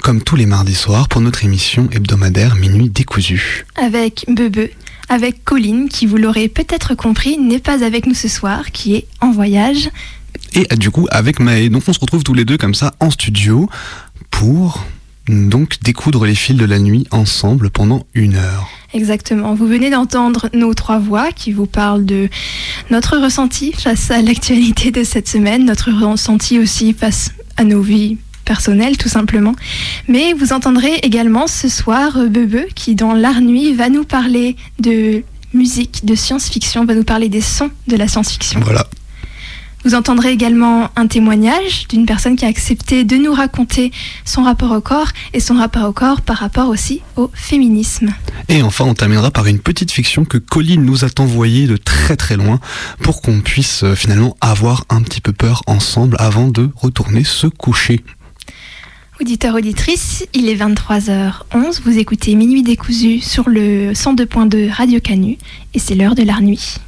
comme 0.00 0.22
tous 0.22 0.36
les 0.36 0.46
mardis 0.46 0.74
soirs, 0.74 1.08
pour 1.08 1.20
notre 1.20 1.44
émission 1.44 1.86
hebdomadaire 1.92 2.56
Minuit 2.56 2.88
décousu. 2.88 3.66
Avec 3.74 4.24
Bebe, 4.28 4.70
avec 5.10 5.44
Colline, 5.44 5.90
qui 5.90 6.06
vous 6.06 6.16
l'aurez 6.16 6.48
peut-être 6.48 6.94
compris, 6.94 7.36
n'est 7.36 7.58
pas 7.58 7.84
avec 7.84 8.06
nous 8.06 8.14
ce 8.14 8.28
soir, 8.28 8.70
qui 8.72 8.94
est 8.94 9.06
en 9.20 9.32
voyage. 9.32 9.90
Et 10.54 10.66
du 10.76 10.90
coup 10.90 11.06
avec 11.10 11.38
Maë, 11.38 11.68
donc 11.68 11.82
on 11.86 11.92
se 11.92 12.00
retrouve 12.00 12.22
tous 12.22 12.34
les 12.34 12.46
deux 12.46 12.56
comme 12.56 12.74
ça 12.74 12.94
en 13.00 13.10
studio 13.10 13.68
pour 14.30 14.86
donc 15.28 15.80
découdre 15.82 16.24
les 16.26 16.34
fils 16.34 16.56
de 16.56 16.64
la 16.64 16.78
nuit 16.78 17.06
ensemble 17.10 17.70
pendant 17.70 18.06
une 18.14 18.36
heure. 18.36 18.68
Exactement. 18.94 19.54
Vous 19.54 19.66
venez 19.66 19.90
d'entendre 19.90 20.48
nos 20.54 20.72
trois 20.74 20.98
voix 20.98 21.32
qui 21.32 21.52
vous 21.52 21.66
parlent 21.66 22.04
de 22.04 22.28
notre 22.90 23.18
ressenti 23.18 23.72
face 23.72 24.10
à 24.10 24.22
l'actualité 24.22 24.90
de 24.90 25.04
cette 25.04 25.28
semaine, 25.28 25.64
notre 25.64 25.90
ressenti 25.90 26.58
aussi 26.58 26.92
face 26.92 27.30
à 27.56 27.64
nos 27.64 27.82
vies 27.82 28.18
personnelles 28.44 28.96
tout 28.96 29.08
simplement. 29.08 29.54
Mais 30.08 30.32
vous 30.32 30.52
entendrez 30.52 30.94
également 31.02 31.46
ce 31.46 31.68
soir 31.68 32.16
euh, 32.16 32.28
Bebe 32.28 32.66
qui 32.74 32.94
dans 32.94 33.12
l'art 33.12 33.40
nuit 33.40 33.74
va 33.74 33.90
nous 33.90 34.04
parler 34.04 34.56
de 34.78 35.22
musique, 35.52 36.04
de 36.04 36.14
science-fiction, 36.14 36.84
va 36.84 36.94
nous 36.94 37.04
parler 37.04 37.28
des 37.28 37.40
sons 37.40 37.70
de 37.88 37.96
la 37.96 38.08
science-fiction. 38.08 38.60
Voilà. 38.60 38.86
Vous 39.86 39.94
entendrez 39.94 40.32
également 40.32 40.90
un 40.96 41.06
témoignage 41.06 41.86
d'une 41.86 42.06
personne 42.06 42.34
qui 42.34 42.44
a 42.44 42.48
accepté 42.48 43.04
de 43.04 43.14
nous 43.14 43.32
raconter 43.32 43.92
son 44.24 44.42
rapport 44.42 44.72
au 44.72 44.80
corps 44.80 45.12
et 45.32 45.38
son 45.38 45.54
rapport 45.54 45.88
au 45.88 45.92
corps 45.92 46.22
par 46.22 46.38
rapport 46.38 46.70
aussi 46.70 47.02
au 47.14 47.30
féminisme. 47.32 48.12
Et 48.48 48.62
enfin, 48.62 48.84
on 48.84 48.94
terminera 48.94 49.30
par 49.30 49.46
une 49.46 49.60
petite 49.60 49.92
fiction 49.92 50.24
que 50.24 50.38
Colline 50.38 50.84
nous 50.84 51.04
a 51.04 51.08
envoyée 51.20 51.68
de 51.68 51.76
très 51.76 52.16
très 52.16 52.36
loin 52.36 52.58
pour 53.00 53.22
qu'on 53.22 53.40
puisse 53.40 53.84
euh, 53.84 53.94
finalement 53.94 54.36
avoir 54.40 54.86
un 54.88 55.02
petit 55.02 55.20
peu 55.20 55.32
peur 55.32 55.62
ensemble 55.68 56.16
avant 56.18 56.48
de 56.48 56.68
retourner 56.74 57.22
se 57.22 57.46
coucher. 57.46 58.02
Auditeurs, 59.20 59.54
auditrices, 59.54 60.26
il 60.34 60.48
est 60.48 60.56
23h11, 60.56 61.82
vous 61.84 61.96
écoutez 61.96 62.34
Minuit 62.34 62.64
décousu 62.64 63.20
sur 63.20 63.48
le 63.48 63.92
102.2 63.92 64.68
Radio 64.68 64.98
Canu 64.98 65.38
et 65.74 65.78
c'est 65.78 65.94
l'heure 65.94 66.16
de 66.16 66.24
la 66.24 66.40
nuit. 66.40 66.78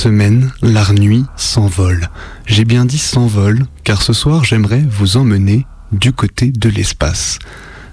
Semaine, 0.00 0.50
nuit 0.98 1.26
s'envole. 1.36 2.08
J'ai 2.46 2.64
bien 2.64 2.86
dit 2.86 2.96
s'envole, 2.96 3.66
car 3.84 4.00
ce 4.00 4.14
soir 4.14 4.44
j'aimerais 4.44 4.82
vous 4.88 5.18
emmener 5.18 5.66
du 5.92 6.14
côté 6.14 6.50
de 6.52 6.70
l'espace. 6.70 7.38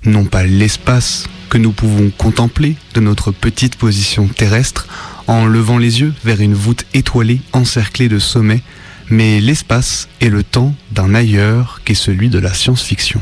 Non 0.05 0.23
pas 0.23 0.45
l'espace 0.45 1.27
que 1.49 1.57
nous 1.57 1.73
pouvons 1.73 2.09
contempler 2.17 2.77
de 2.93 3.01
notre 3.01 3.33
petite 3.33 3.75
position 3.75 4.29
terrestre 4.29 4.87
en 5.27 5.47
levant 5.47 5.79
les 5.79 5.99
yeux 5.99 6.13
vers 6.23 6.39
une 6.39 6.53
voûte 6.53 6.85
étoilée 6.93 7.41
encerclée 7.51 8.07
de 8.07 8.19
sommets, 8.19 8.63
mais 9.09 9.41
l'espace 9.41 10.07
et 10.21 10.29
le 10.29 10.43
temps 10.43 10.73
d'un 10.93 11.13
ailleurs 11.13 11.81
qu'est 11.83 11.93
celui 11.93 12.29
de 12.29 12.39
la 12.39 12.53
science-fiction. 12.53 13.19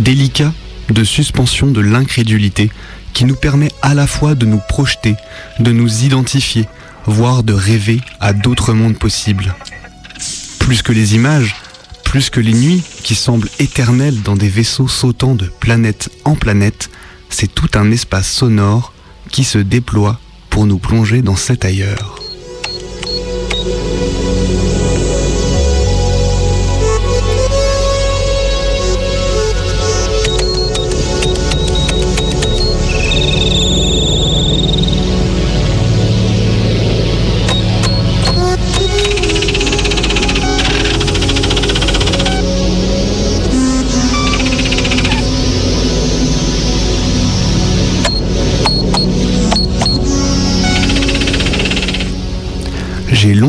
Délicat 0.00 0.52
de 0.88 1.04
suspension 1.04 1.68
de 1.68 1.80
l'incrédulité 1.80 2.70
qui 3.12 3.24
nous 3.24 3.36
permet 3.36 3.70
à 3.82 3.94
la 3.94 4.06
fois 4.06 4.34
de 4.34 4.46
nous 4.46 4.60
projeter, 4.68 5.14
de 5.58 5.72
nous 5.72 6.04
identifier, 6.04 6.66
voire 7.06 7.42
de 7.42 7.52
rêver 7.52 8.00
à 8.18 8.32
d'autres 8.32 8.72
mondes 8.72 8.98
possibles. 8.98 9.54
Plus 10.58 10.82
que 10.82 10.92
les 10.92 11.14
images, 11.14 11.56
plus 12.04 12.30
que 12.30 12.40
les 12.40 12.54
nuits 12.54 12.82
qui 13.02 13.14
semblent 13.14 13.48
éternelles 13.58 14.22
dans 14.22 14.36
des 14.36 14.48
vaisseaux 14.48 14.88
sautant 14.88 15.34
de 15.34 15.46
planète 15.46 16.10
en 16.24 16.34
planète, 16.34 16.90
c'est 17.28 17.52
tout 17.52 17.70
un 17.74 17.90
espace 17.90 18.30
sonore 18.30 18.92
qui 19.30 19.44
se 19.44 19.58
déploie 19.58 20.18
pour 20.48 20.66
nous 20.66 20.78
plonger 20.78 21.22
dans 21.22 21.36
cet 21.36 21.64
ailleurs. 21.64 22.29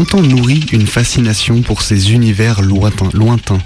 Longtemps 0.01 0.23
nourri 0.23 0.65
une 0.71 0.87
fascination 0.87 1.61
pour 1.61 1.83
ces 1.83 2.11
univers 2.11 2.63
lointains, 2.63 3.11
lointains, 3.13 3.61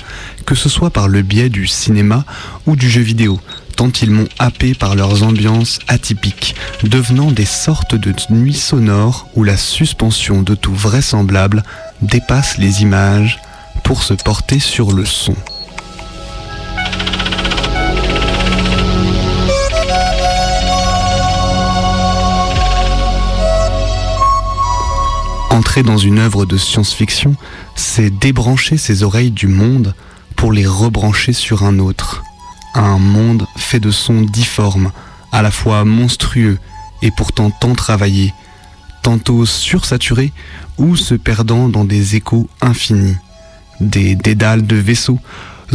que 0.46 0.54
ce 0.54 0.68
soit 0.68 0.90
par 0.90 1.08
le 1.08 1.22
biais 1.22 1.48
du 1.48 1.66
cinéma 1.66 2.26
ou 2.66 2.76
du 2.76 2.90
jeu 2.90 3.00
vidéo, 3.00 3.40
tant 3.78 3.90
ils 4.02 4.12
m'ont 4.12 4.28
happé 4.38 4.74
par 4.74 4.96
leurs 4.96 5.24
ambiances 5.24 5.80
atypiques, 5.88 6.54
devenant 6.84 7.32
des 7.32 7.46
sortes 7.46 7.96
de 7.96 8.14
nuits 8.32 8.54
sonores 8.54 9.30
où 9.36 9.46
la 9.46 9.56
suspension 9.56 10.42
de 10.42 10.56
tout 10.56 10.76
vraisemblable 10.76 11.64
dépasse 12.02 12.58
les 12.58 12.82
images 12.82 13.40
pour 13.86 14.04
se 14.04 14.14
porter 14.14 14.60
sur 14.60 14.92
le 14.92 15.06
son. 15.06 15.36
Dans 25.84 25.98
une 25.98 26.20
œuvre 26.20 26.46
de 26.46 26.58
science-fiction, 26.58 27.36
c'est 27.76 28.10
débrancher 28.10 28.78
ses 28.78 29.04
oreilles 29.04 29.32
du 29.32 29.48
monde 29.48 29.94
pour 30.38 30.54
les 30.54 30.66
rebrancher 30.66 31.34
sur 31.34 31.64
un 31.64 31.80
autre. 31.80 32.24
Un 32.76 32.98
monde 32.98 33.46
fait 33.58 33.82
de 33.82 33.92
sons 33.92 34.22
difformes, 34.22 34.92
à 35.34 35.42
la 35.42 35.52
fois 35.52 35.84
monstrueux 35.84 36.60
et 37.02 37.12
pourtant 37.12 37.52
tant 37.52 37.76
travaillés, 37.76 38.34
tantôt 39.04 39.46
sursaturés 39.46 40.32
ou 40.78 40.96
se 40.96 41.14
perdant 41.14 41.68
dans 41.68 41.84
des 41.84 42.16
échos 42.16 42.50
infinis. 42.62 43.18
Des 43.82 44.16
dédales 44.16 44.66
de 44.66 44.78
vaisseaux 44.78 45.20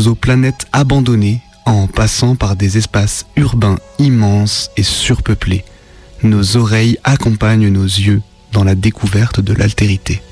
aux 0.07 0.15
planètes 0.15 0.67
abandonnées 0.73 1.43
en 1.67 1.87
passant 1.87 2.37
par 2.37 2.57
des 2.57 2.79
espaces 2.79 3.27
urbains 3.37 3.79
immenses 3.99 4.71
et 4.79 4.83
surpeuplés. 4.83 5.65
Nos 6.23 6.57
oreilles 6.57 6.99
accompagnent 7.05 7.69
nos 7.69 7.85
yeux 7.85 8.23
dans 8.53 8.65
la 8.65 8.75
découverte 8.75 9.41
de 9.41 9.53
l'altérité. 9.53 10.23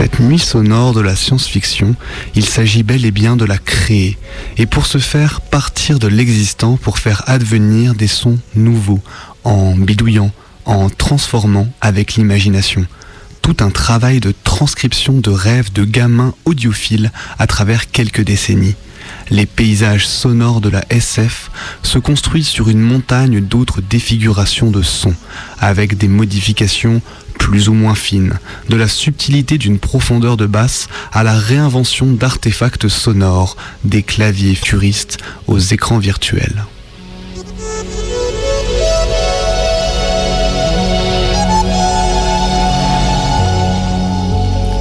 Cette 0.00 0.18
nuit 0.18 0.38
sonore 0.38 0.94
de 0.94 1.02
la 1.02 1.14
science-fiction, 1.14 1.94
il 2.34 2.46
s'agit 2.46 2.82
bel 2.82 3.04
et 3.04 3.10
bien 3.10 3.36
de 3.36 3.44
la 3.44 3.58
créer, 3.58 4.16
et 4.56 4.64
pour 4.64 4.86
ce 4.86 4.96
faire 4.96 5.42
partir 5.42 5.98
de 5.98 6.08
l'existant 6.08 6.78
pour 6.78 6.98
faire 6.98 7.22
advenir 7.26 7.94
des 7.94 8.06
sons 8.06 8.38
nouveaux, 8.54 9.02
en 9.44 9.74
bidouillant, 9.74 10.30
en 10.64 10.88
transformant 10.88 11.68
avec 11.82 12.14
l'imagination. 12.14 12.86
Tout 13.42 13.56
un 13.60 13.68
travail 13.68 14.20
de 14.20 14.32
transcription 14.42 15.18
de 15.18 15.28
rêves 15.28 15.70
de 15.70 15.84
gamins 15.84 16.32
audiophiles 16.46 17.12
à 17.38 17.46
travers 17.46 17.90
quelques 17.90 18.24
décennies. 18.24 18.76
Les 19.28 19.44
paysages 19.44 20.08
sonores 20.08 20.62
de 20.62 20.70
la 20.70 20.82
SF 20.88 21.50
se 21.82 21.98
construisent 21.98 22.48
sur 22.48 22.70
une 22.70 22.80
montagne 22.80 23.42
d'autres 23.42 23.82
défigurations 23.82 24.70
de 24.70 24.80
sons, 24.80 25.14
avec 25.58 25.98
des 25.98 26.08
modifications 26.08 27.02
plus 27.50 27.68
ou 27.68 27.74
moins 27.74 27.96
fines, 27.96 28.38
de 28.68 28.76
la 28.76 28.86
subtilité 28.86 29.58
d'une 29.58 29.80
profondeur 29.80 30.36
de 30.36 30.46
basse 30.46 30.86
à 31.12 31.24
la 31.24 31.32
réinvention 31.32 32.06
d'artefacts 32.06 32.86
sonores, 32.86 33.56
des 33.82 34.04
claviers 34.04 34.54
furistes 34.54 35.18
aux 35.48 35.58
écrans 35.58 35.98
virtuels. 35.98 36.64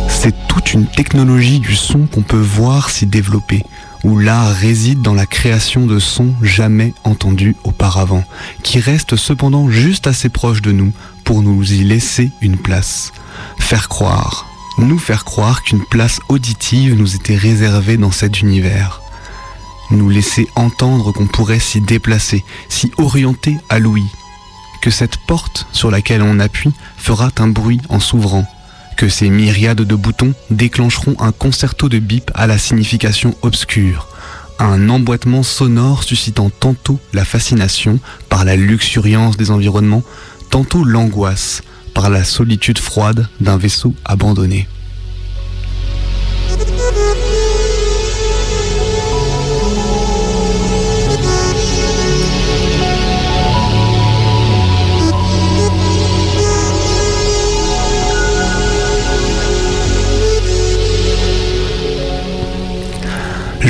C'est 0.08 0.36
toute 0.48 0.76
une 0.76 0.86
technologie 0.86 1.60
du 1.60 1.76
son 1.76 2.06
qu'on 2.06 2.22
peut 2.22 2.38
voir 2.38 2.92
s'y 2.92 3.08
développer, 3.08 3.64
où 4.04 4.18
l'art 4.18 4.54
réside 4.54 5.02
dans 5.02 5.14
la 5.14 5.26
création 5.26 5.86
de 5.86 6.00
sons 6.00 6.34
jamais 6.42 6.94
entendus 7.04 7.56
auparavant, 7.64 8.24
qui 8.64 8.80
restent 8.80 9.16
cependant 9.16 9.70
juste 9.70 10.08
assez 10.08 10.30
proches 10.30 10.62
de 10.62 10.72
nous 10.72 10.94
pour 11.24 11.42
nous 11.42 11.74
y 11.74 11.84
laisser 11.84 12.32
une 12.42 12.58
place. 12.58 13.12
Faire 13.60 13.90
croire, 13.90 14.46
nous 14.78 14.98
faire 15.00 15.26
croire 15.26 15.64
qu'une 15.64 15.84
place 15.84 16.20
auditive 16.30 16.96
nous 16.96 17.16
était 17.16 17.36
réservée 17.36 17.98
dans 17.98 18.12
cet 18.12 18.42
univers. 18.42 19.02
Nous 19.92 20.10
laisser 20.10 20.48
entendre 20.56 21.12
qu'on 21.12 21.28
pourrait 21.28 21.60
s'y 21.60 21.82
déplacer, 21.82 22.46
s'y 22.70 22.92
orienter 22.98 23.58
à 23.70 23.80
l'ouïe, 23.80 24.10
que 24.82 24.92
cette 24.92 25.18
porte 25.18 25.68
sur 25.72 25.92
laquelle 25.92 26.22
on 26.22 26.40
appuie 26.40 26.74
fera 26.98 27.32
un 27.40 27.48
bruit 27.48 27.82
en 27.90 28.00
s'ouvrant, 28.00 28.46
que 29.00 29.08
ces 29.08 29.30
myriades 29.30 29.84
de 29.84 29.96
boutons 29.96 30.34
déclencheront 30.50 31.16
un 31.20 31.32
concerto 31.32 31.88
de 31.88 32.00
bip 32.00 32.32
à 32.34 32.48
la 32.48 32.58
signification 32.58 33.34
obscure, 33.44 34.10
un 34.60 34.90
emboîtement 34.90 35.42
sonore 35.42 36.04
suscitant 36.04 36.50
tantôt 36.50 37.00
la 37.14 37.24
fascination 37.24 38.02
par 38.28 38.44
la 38.44 38.58
luxuriance 38.58 39.38
des 39.38 39.52
environnements, 39.52 40.04
tantôt 40.50 40.84
l'angoisse 40.84 41.62
par 41.94 42.10
la 42.10 42.26
solitude 42.26 42.78
froide 42.78 43.30
d'un 43.40 43.56
vaisseau 43.56 43.96
abandonné. 44.04 44.68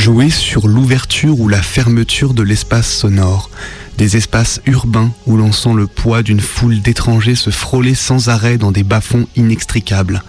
Jouer 0.09 0.31
sur 0.31 0.67
l'ouverture 0.67 1.39
ou 1.39 1.47
la 1.47 1.61
fermeture 1.61 2.33
de 2.33 2.41
l'espace 2.41 2.91
sonore, 2.91 3.51
des 3.99 4.17
espaces 4.17 4.59
urbains 4.65 5.11
où 5.27 5.37
l'on 5.37 5.51
sent 5.51 5.75
le 5.75 5.85
poids 5.85 6.23
d'une 6.23 6.39
foule 6.39 6.81
d'étrangers 6.81 7.35
se 7.35 7.51
frôler 7.51 7.93
sans 7.93 8.27
arrêt 8.27 8.57
dans 8.57 8.71
des 8.71 8.81
bas-fonds 8.81 9.27
inextricables, 9.35 10.23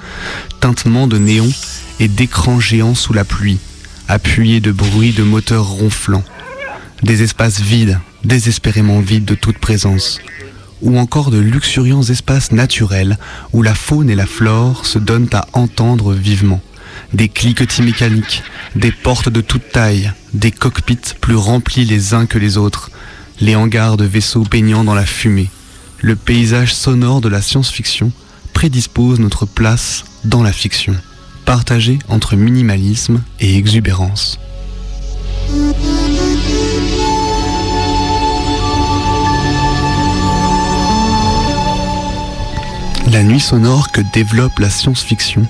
tintement 0.61 1.07
de 1.07 1.17
néons 1.17 1.51
et 1.99 2.09
d'écrans 2.09 2.61
géants 2.61 2.95
sous 2.95 3.15
la 3.15 3.25
pluie, 3.25 3.57
appuyés 4.07 4.61
de 4.61 4.71
bruits 4.71 5.15
de 5.15 5.23
moteurs 5.23 5.69
ronflants, 5.71 6.25
des 7.03 7.23
espaces 7.23 7.61
vides, 7.61 7.99
désespérément 8.23 9.01
vides 9.01 9.25
de 9.25 9.35
toute 9.35 9.57
présence, 9.57 10.21
ou 10.83 10.99
encore 10.99 11.31
de 11.31 11.39
luxuriants 11.39 12.03
espaces 12.03 12.53
naturels 12.53 13.17
où 13.55 13.63
la 13.63 13.75
faune 13.75 14.11
et 14.11 14.15
la 14.15 14.27
flore 14.27 14.85
se 14.85 14.99
donnent 14.99 15.31
à 15.33 15.47
entendre 15.55 16.13
vivement 16.13 16.61
des 17.13 17.29
cliquetis 17.29 17.83
mécaniques, 17.83 18.43
des 18.77 18.93
portes 18.93 19.29
de 19.29 19.41
toute 19.41 19.71
taille, 19.71 20.13
des 20.35 20.51
cockpits 20.51 21.15
plus 21.21 21.37
remplis 21.37 21.85
les 21.85 22.15
uns 22.15 22.27
que 22.27 22.39
les 22.39 22.57
autres, 22.57 22.91
les 23.41 23.57
hangars 23.57 23.97
de 23.97 24.05
vaisseaux 24.05 24.45
baignant 24.45 24.85
dans 24.85 24.95
la 24.95 25.07
fumée. 25.07 25.51
Le 26.01 26.17
paysage 26.17 26.75
sonore 26.75 27.21
de 27.21 27.29
la 27.29 27.43
science-fiction 27.43 28.13
prédispose 28.53 29.21
notre 29.21 29.47
place 29.47 30.05
dans 30.25 30.43
la 30.43 30.53
fiction, 30.53 30.95
partagée 31.45 31.99
entre 32.09 32.37
minimalisme 32.37 33.23
et 33.41 33.57
exubérance. 33.57 34.39
La 43.13 43.25
nuit 43.25 43.41
sonore 43.41 43.91
que 43.91 44.03
développe 44.13 44.61
la 44.61 44.71
science-fiction 44.71 45.45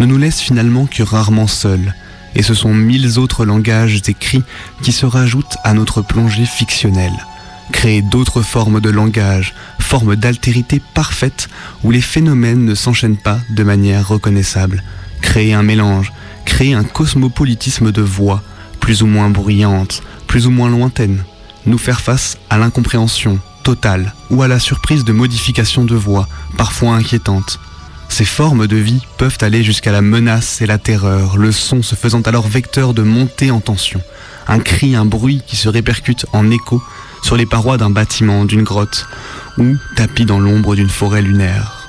ne 0.00 0.04
nous 0.06 0.18
laisse 0.18 0.40
finalement 0.40 0.86
que 0.86 1.04
rarement 1.04 1.46
seuls, 1.46 1.94
et 2.34 2.42
ce 2.42 2.54
sont 2.54 2.74
mille 2.74 3.20
autres 3.20 3.44
langages 3.44 4.02
écrits 4.08 4.42
qui 4.82 4.90
se 4.90 5.06
rajoutent 5.06 5.56
à 5.62 5.74
notre 5.74 6.02
plongée 6.02 6.44
fictionnelle. 6.44 7.24
Créer 7.70 8.02
d'autres 8.02 8.42
formes 8.42 8.80
de 8.80 8.90
langage, 8.90 9.54
formes 9.78 10.16
d'altérité 10.16 10.82
parfaite 10.92 11.48
où 11.84 11.92
les 11.92 12.00
phénomènes 12.00 12.64
ne 12.64 12.74
s'enchaînent 12.74 13.16
pas 13.16 13.38
de 13.48 13.62
manière 13.62 14.08
reconnaissable. 14.08 14.82
Créer 15.22 15.54
un 15.54 15.62
mélange, 15.62 16.12
créer 16.44 16.74
un 16.74 16.84
cosmopolitisme 16.84 17.92
de 17.92 18.02
voix, 18.02 18.42
plus 18.80 19.02
ou 19.02 19.06
moins 19.06 19.30
bruyantes, 19.30 20.02
plus 20.26 20.48
ou 20.48 20.50
moins 20.50 20.68
lointaines. 20.68 21.22
Nous 21.66 21.78
faire 21.78 22.00
face 22.00 22.38
à 22.50 22.58
l'incompréhension, 22.58 23.38
totale 23.64 24.14
ou 24.30 24.42
à 24.42 24.48
la 24.48 24.60
surprise 24.60 25.04
de 25.04 25.12
modifications 25.12 25.84
de 25.84 25.96
voix, 25.96 26.28
parfois 26.56 26.94
inquiétantes. 26.94 27.58
Ces 28.08 28.24
formes 28.24 28.68
de 28.68 28.76
vie 28.76 29.02
peuvent 29.18 29.38
aller 29.40 29.64
jusqu'à 29.64 29.90
la 29.90 30.02
menace 30.02 30.60
et 30.60 30.66
la 30.66 30.78
terreur, 30.78 31.36
le 31.36 31.50
son 31.50 31.82
se 31.82 31.96
faisant 31.96 32.20
alors 32.20 32.46
vecteur 32.46 32.94
de 32.94 33.02
montée 33.02 33.50
en 33.50 33.60
tension. 33.60 34.00
Un 34.46 34.60
cri, 34.60 34.94
un 34.94 35.06
bruit 35.06 35.42
qui 35.44 35.56
se 35.56 35.68
répercute 35.68 36.26
en 36.32 36.50
écho 36.50 36.80
sur 37.22 37.36
les 37.36 37.46
parois 37.46 37.78
d'un 37.78 37.90
bâtiment, 37.90 38.44
d'une 38.44 38.62
grotte, 38.62 39.08
ou 39.58 39.76
tapis 39.96 40.26
dans 40.26 40.38
l'ombre 40.38 40.76
d'une 40.76 40.90
forêt 40.90 41.22
lunaire. 41.22 41.83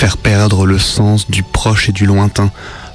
Faire 0.00 0.16
perdre 0.16 0.64
le 0.64 0.78
sens 0.78 1.30
du 1.30 1.42
proche 1.42 1.90
et 1.90 1.92
du 1.92 2.06
lointain 2.06 2.50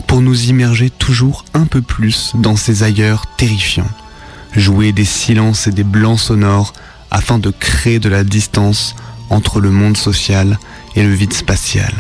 pour 0.08 0.22
nous 0.22 0.46
immerger 0.46 0.90
toujours 0.90 1.46
un 1.54 1.68
peu 1.68 1.84
plus 1.84 2.32
dans 2.34 2.56
ces 2.56 2.82
ailleurs 2.82 3.28
terrifiants, 3.38 3.92
jouer 4.56 4.92
des 4.92 5.06
silences 5.06 5.68
et 5.68 5.72
des 5.72 5.84
blancs 5.84 6.20
sonores 6.20 6.74
afin 7.12 7.38
de 7.38 7.52
créer 7.52 8.00
de 8.00 8.10
la 8.10 8.24
distance 8.24 8.96
entre 9.30 9.60
le 9.60 9.70
monde 9.70 9.98
social 9.98 10.58
et 10.96 11.04
le 11.04 11.14
vide 11.14 11.34
spatial. 11.34 11.94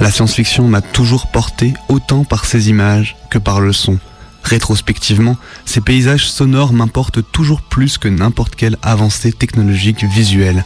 La 0.00 0.10
science-fiction 0.10 0.66
m'a 0.66 0.80
toujours 0.80 1.26
porté 1.26 1.74
autant 1.88 2.24
par 2.24 2.46
ses 2.46 2.70
images 2.70 3.16
que 3.28 3.38
par 3.38 3.60
le 3.60 3.74
son. 3.74 3.98
Rétrospectivement, 4.42 5.36
ces 5.66 5.82
paysages 5.82 6.26
sonores 6.26 6.72
m'importent 6.72 7.20
toujours 7.30 7.60
plus 7.60 7.98
que 7.98 8.08
n'importe 8.08 8.56
quelle 8.56 8.78
avancée 8.80 9.30
technologique 9.30 10.04
visuelle, 10.04 10.64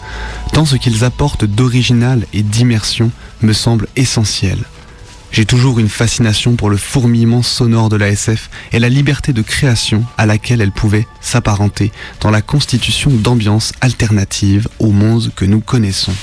tant 0.53 0.64
ce 0.64 0.77
qu'ils 0.77 1.03
apportent 1.03 1.44
d'original 1.44 2.27
et 2.33 2.42
d'immersion 2.42 3.11
me 3.42 3.53
semble 3.53 3.88
essentiel. 3.97 4.59
J'ai 5.33 5.47
toujours 5.47 5.81
une 5.81 5.88
fascination 5.88 6.55
pour 6.55 6.70
le 6.70 6.77
fourmillement 6.77 7.42
sonore 7.42 7.88
de 7.88 7.97
la 7.97 8.11
SF 8.11 8.51
et 8.70 8.79
la 8.79 8.88
liberté 8.88 9.33
de 9.33 9.42
création 9.42 10.05
à 10.16 10.27
laquelle 10.27 10.61
elle 10.61 10.70
pouvait 10.70 11.09
s'apparenter 11.20 11.90
dans 12.20 12.31
la 12.31 12.40
constitution 12.40 13.11
d'ambiances 13.11 13.73
alternatives 13.81 14.68
au 14.79 14.92
monde 14.92 15.33
que 15.35 15.44
nous 15.44 15.61
connaissons. 15.61 16.14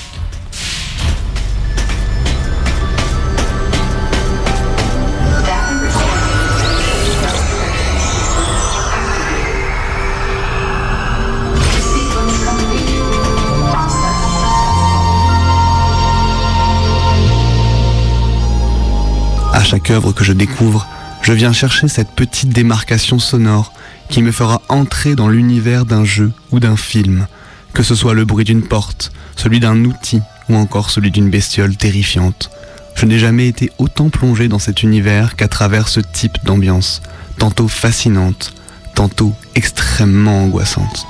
À 19.62 19.64
chaque 19.64 19.90
œuvre 19.90 20.10
que 20.10 20.24
je 20.24 20.32
découvre, 20.32 20.88
je 21.22 21.32
viens 21.32 21.52
chercher 21.52 21.86
cette 21.86 22.10
petite 22.10 22.48
démarcation 22.48 23.20
sonore 23.20 23.72
qui 24.08 24.20
me 24.20 24.32
fera 24.32 24.60
entrer 24.68 25.14
dans 25.14 25.28
l'univers 25.28 25.86
d'un 25.86 26.04
jeu 26.04 26.32
ou 26.50 26.58
d'un 26.58 26.76
film, 26.76 27.28
que 27.72 27.84
ce 27.84 27.94
soit 27.94 28.12
le 28.12 28.24
bruit 28.24 28.44
d'une 28.44 28.64
porte, 28.64 29.12
celui 29.36 29.60
d'un 29.60 29.84
outil 29.84 30.20
ou 30.48 30.56
encore 30.56 30.90
celui 30.90 31.12
d'une 31.12 31.30
bestiole 31.30 31.76
terrifiante. 31.76 32.50
Je 32.96 33.06
n'ai 33.06 33.20
jamais 33.20 33.46
été 33.46 33.70
autant 33.78 34.08
plongé 34.08 34.48
dans 34.48 34.58
cet 34.58 34.82
univers 34.82 35.36
qu'à 35.36 35.46
travers 35.46 35.86
ce 35.86 36.00
type 36.00 36.38
d'ambiance, 36.44 37.00
tantôt 37.38 37.68
fascinante, 37.68 38.54
tantôt 38.96 39.32
extrêmement 39.54 40.42
angoissante. 40.42 41.06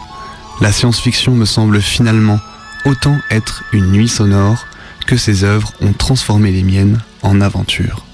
La 0.61 0.73
science-fiction 0.73 1.35
me 1.35 1.47
semble 1.47 1.81
finalement 1.81 2.39
autant 2.85 3.17
être 3.31 3.65
une 3.73 3.93
nuit 3.93 4.09
sonore 4.09 4.67
que 5.07 5.17
ces 5.17 5.43
œuvres 5.43 5.73
ont 5.81 5.95
transformé 5.95 6.53
les 6.53 6.65
miennes 6.65 7.01
en 7.23 7.41
aventure. 7.41 8.05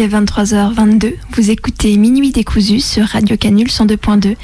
Est 0.00 0.08
23h22. 0.08 1.14
Vous 1.32 1.50
écoutez 1.50 1.96
Minuit 1.96 2.30
décousu 2.30 2.80
sur 2.80 3.06
Radio 3.06 3.36
Canule 3.36 3.68
102.2 3.68 4.36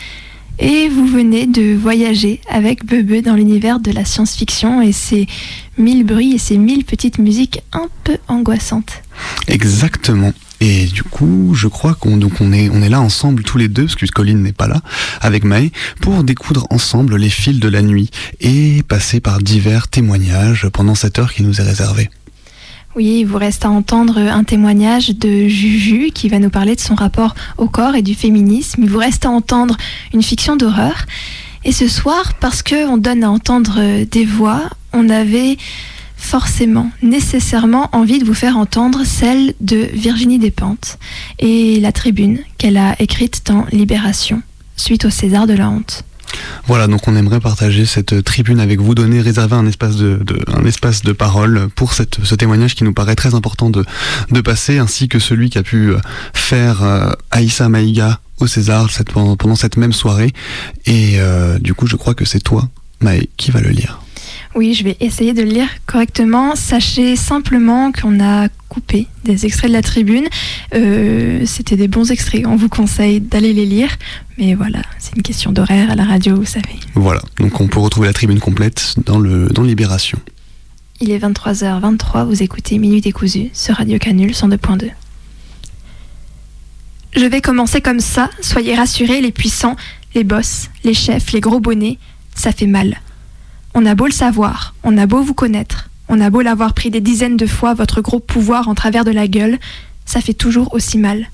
et 0.58 0.88
vous 0.88 1.06
venez 1.06 1.46
de 1.46 1.74
voyager 1.74 2.40
avec 2.48 2.86
Bebe 2.86 3.22
dans 3.22 3.34
l'univers 3.34 3.80
de 3.80 3.90
la 3.90 4.04
science-fiction 4.04 4.80
et 4.80 4.92
ses 4.92 5.26
mille 5.76 6.04
bruits 6.04 6.34
et 6.34 6.38
ses 6.38 6.56
mille 6.56 6.84
petites 6.84 7.18
musiques 7.18 7.60
un 7.72 7.88
peu 8.04 8.16
angoissantes. 8.28 9.02
Exactement. 9.48 10.32
Et 10.60 10.86
du 10.86 11.02
coup, 11.02 11.54
je 11.54 11.68
crois 11.68 11.94
qu'on 11.94 12.20
est 12.52 12.88
là 12.88 13.00
ensemble 13.00 13.42
tous 13.42 13.58
les 13.58 13.68
deux 13.68 13.84
parce 13.84 13.96
que 13.96 14.06
Colline 14.06 14.42
n'est 14.42 14.52
pas 14.52 14.68
là 14.68 14.80
avec 15.20 15.44
Maë 15.44 15.70
pour 16.00 16.24
découdre 16.24 16.66
ensemble 16.70 17.16
les 17.16 17.30
fils 17.30 17.58
de 17.58 17.68
la 17.68 17.82
nuit 17.82 18.10
et 18.40 18.82
passer 18.88 19.20
par 19.20 19.40
divers 19.40 19.88
témoignages 19.88 20.68
pendant 20.72 20.94
cette 20.94 21.18
heure 21.18 21.32
qui 21.32 21.42
nous 21.42 21.60
est 21.60 21.64
réservée. 21.64 22.10
Oui, 22.94 23.20
il 23.20 23.24
vous 23.24 23.38
reste 23.38 23.64
à 23.64 23.70
entendre 23.70 24.18
un 24.18 24.44
témoignage 24.44 25.16
de 25.16 25.48
Juju 25.48 26.10
qui 26.10 26.28
va 26.28 26.38
nous 26.38 26.50
parler 26.50 26.74
de 26.74 26.80
son 26.80 26.94
rapport 26.94 27.34
au 27.56 27.66
corps 27.66 27.94
et 27.94 28.02
du 28.02 28.14
féminisme. 28.14 28.82
Il 28.82 28.90
vous 28.90 28.98
reste 28.98 29.24
à 29.24 29.30
entendre 29.30 29.78
une 30.12 30.22
fiction 30.22 30.56
d'horreur. 30.56 31.06
Et 31.64 31.72
ce 31.72 31.88
soir, 31.88 32.34
parce 32.38 32.62
qu'on 32.62 32.98
donne 32.98 33.24
à 33.24 33.30
entendre 33.30 34.04
des 34.04 34.26
voix, 34.26 34.68
on 34.92 35.08
avait 35.08 35.56
forcément, 36.18 36.90
nécessairement 37.02 37.88
envie 37.92 38.18
de 38.18 38.26
vous 38.26 38.34
faire 38.34 38.58
entendre 38.58 39.04
celle 39.04 39.54
de 39.60 39.88
Virginie 39.94 40.38
Despentes 40.38 40.98
et 41.38 41.80
la 41.80 41.92
tribune 41.92 42.40
qu'elle 42.58 42.76
a 42.76 42.94
écrite 43.00 43.46
dans 43.46 43.64
Libération, 43.72 44.42
suite 44.76 45.06
au 45.06 45.10
César 45.10 45.46
de 45.46 45.54
la 45.54 45.70
honte. 45.70 46.04
Voilà, 46.66 46.86
donc 46.86 47.08
on 47.08 47.16
aimerait 47.16 47.40
partager 47.40 47.86
cette 47.86 48.22
tribune 48.24 48.60
avec 48.60 48.80
vous, 48.80 48.94
donner, 48.94 49.20
réserver 49.20 49.56
un 49.56 49.66
espace 49.66 49.96
de, 49.96 50.20
un 50.46 50.64
espace 50.64 51.02
de 51.02 51.12
parole 51.12 51.68
pour 51.74 51.92
cette, 51.92 52.24
ce 52.24 52.34
témoignage 52.34 52.74
qui 52.74 52.84
nous 52.84 52.92
paraît 52.92 53.16
très 53.16 53.34
important 53.34 53.70
de, 53.70 53.84
de 54.30 54.40
passer, 54.40 54.78
ainsi 54.78 55.08
que 55.08 55.18
celui 55.18 55.50
qui 55.50 55.58
a 55.58 55.62
pu 55.62 55.90
euh, 55.90 55.98
faire 56.32 56.82
euh, 56.82 57.12
Aïssa 57.30 57.68
Maïga 57.68 58.20
au 58.38 58.46
César 58.46 58.90
cette, 58.90 59.12
pendant, 59.12 59.36
pendant, 59.36 59.56
cette 59.56 59.76
même 59.76 59.92
soirée. 59.92 60.32
Et 60.86 61.14
euh, 61.16 61.58
du 61.58 61.74
coup, 61.74 61.86
je 61.86 61.96
crois 61.96 62.14
que 62.14 62.24
c'est 62.24 62.40
toi, 62.40 62.68
Maë, 63.00 63.28
qui 63.36 63.50
va 63.50 63.60
le 63.60 63.70
lire. 63.70 64.00
Oui, 64.54 64.74
je 64.74 64.84
vais 64.84 64.96
essayer 65.00 65.32
de 65.32 65.42
le 65.42 65.48
lire 65.48 65.68
correctement. 65.86 66.56
Sachez 66.56 67.16
simplement 67.16 67.90
qu'on 67.90 68.20
a 68.20 68.48
coupé 68.72 69.06
des 69.24 69.44
extraits 69.44 69.68
de 69.68 69.74
la 69.74 69.82
tribune. 69.82 70.26
Euh, 70.74 71.42
C'était 71.44 71.76
des 71.76 71.88
bons 71.88 72.10
extraits. 72.10 72.46
On 72.46 72.56
vous 72.56 72.70
conseille 72.70 73.20
d'aller 73.20 73.52
les 73.52 73.66
lire. 73.66 73.90
Mais 74.38 74.54
voilà, 74.54 74.80
c'est 74.98 75.14
une 75.14 75.22
question 75.22 75.52
d'horaire 75.52 75.90
à 75.90 75.94
la 75.94 76.04
radio, 76.04 76.36
vous 76.36 76.46
savez. 76.46 76.80
Voilà, 76.94 77.20
donc 77.38 77.60
on 77.60 77.68
peut 77.68 77.80
retrouver 77.80 78.06
la 78.06 78.14
tribune 78.14 78.40
complète 78.40 78.94
dans, 79.04 79.18
le, 79.18 79.48
dans 79.48 79.62
Libération. 79.62 80.18
Il 81.00 81.10
est 81.10 81.18
23h23, 81.18 82.24
vous 82.24 82.42
écoutez 82.42 82.78
Minute 82.78 83.04
décousu 83.04 83.50
sur 83.52 83.74
Radio 83.74 83.98
Canule 83.98 84.30
102.2. 84.32 84.90
Je 87.14 87.26
vais 87.26 87.42
commencer 87.42 87.82
comme 87.82 88.00
ça, 88.00 88.30
soyez 88.40 88.74
rassurés, 88.74 89.20
les 89.20 89.32
puissants, 89.32 89.76
les 90.14 90.24
boss, 90.24 90.70
les 90.82 90.94
chefs, 90.94 91.32
les 91.32 91.40
gros 91.40 91.60
bonnets, 91.60 91.98
ça 92.34 92.52
fait 92.52 92.66
mal. 92.66 93.02
On 93.74 93.84
a 93.84 93.94
beau 93.94 94.06
le 94.06 94.12
savoir, 94.12 94.74
on 94.82 94.96
a 94.96 95.04
beau 95.06 95.22
vous 95.22 95.34
connaître, 95.34 95.90
on 96.08 96.20
a 96.20 96.30
beau 96.30 96.42
l'avoir 96.42 96.74
pris 96.74 96.90
des 96.90 97.00
dizaines 97.00 97.36
de 97.36 97.46
fois 97.46 97.74
votre 97.74 98.00
gros 98.00 98.20
pouvoir 98.20 98.68
en 98.68 98.74
travers 98.74 99.04
de 99.04 99.10
la 99.10 99.28
gueule, 99.28 99.58
ça 100.04 100.20
fait 100.20 100.34
toujours 100.34 100.74
aussi 100.74 100.98
mal. 100.98 101.30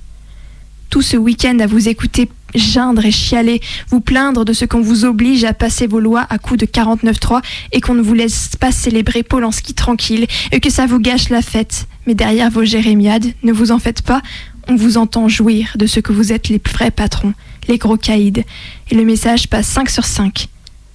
Tout 0.91 1.03
ce 1.03 1.17
week-end 1.17 1.59
à 1.61 1.67
vous 1.67 1.89
écouter 1.89 2.29
geindre 2.55 3.05
et 3.05 3.11
chialer, 3.11 3.61
vous 3.91 4.01
plaindre 4.01 4.45
de 4.45 4.53
ce 4.53 4.65
qu'on 4.65 4.81
vous 4.81 5.05
oblige 5.05 5.45
à 5.45 5.53
passer 5.53 5.87
vos 5.87 6.01
lois 6.01 6.27
à 6.31 6.39
coups 6.39 6.61
de 6.61 6.67
49.3 6.67 7.43
et 7.73 7.81
qu'on 7.81 7.95
ne 7.95 8.03
vous 8.03 8.15
laisse 8.15 8.51
pas 8.59 8.73
célébrer 8.73 9.23
Polanski 9.23 9.75
tranquille 9.75 10.27
et 10.51 10.61
que 10.61 10.71
ça 10.71 10.87
vous 10.87 10.99
gâche 10.99 11.29
la 11.29 11.43
fête. 11.43 11.87
Mais 12.07 12.15
derrière 12.15 12.51
vos 12.51 12.65
jérémiades, 12.65 13.27
ne 13.43 13.53
vous 13.53 13.71
en 13.71 13.79
faites 13.79 14.03
pas, 14.03 14.23
on 14.67 14.77
vous 14.77 14.97
entend 14.97 15.29
jouir 15.29 15.75
de 15.77 15.87
ce 15.87 16.01
que 16.01 16.13
vous 16.13 16.33
êtes 16.33 16.49
les 16.49 16.61
vrais 16.67 16.91
patrons, 16.91 17.35
les 17.69 17.79
gros 17.79 17.97
caïds. 17.97 18.45
Et 18.91 18.95
le 18.95 19.05
message 19.05 19.49
passe 19.49 19.67
5 19.67 19.91
sur 19.91 20.05
5 20.05 20.49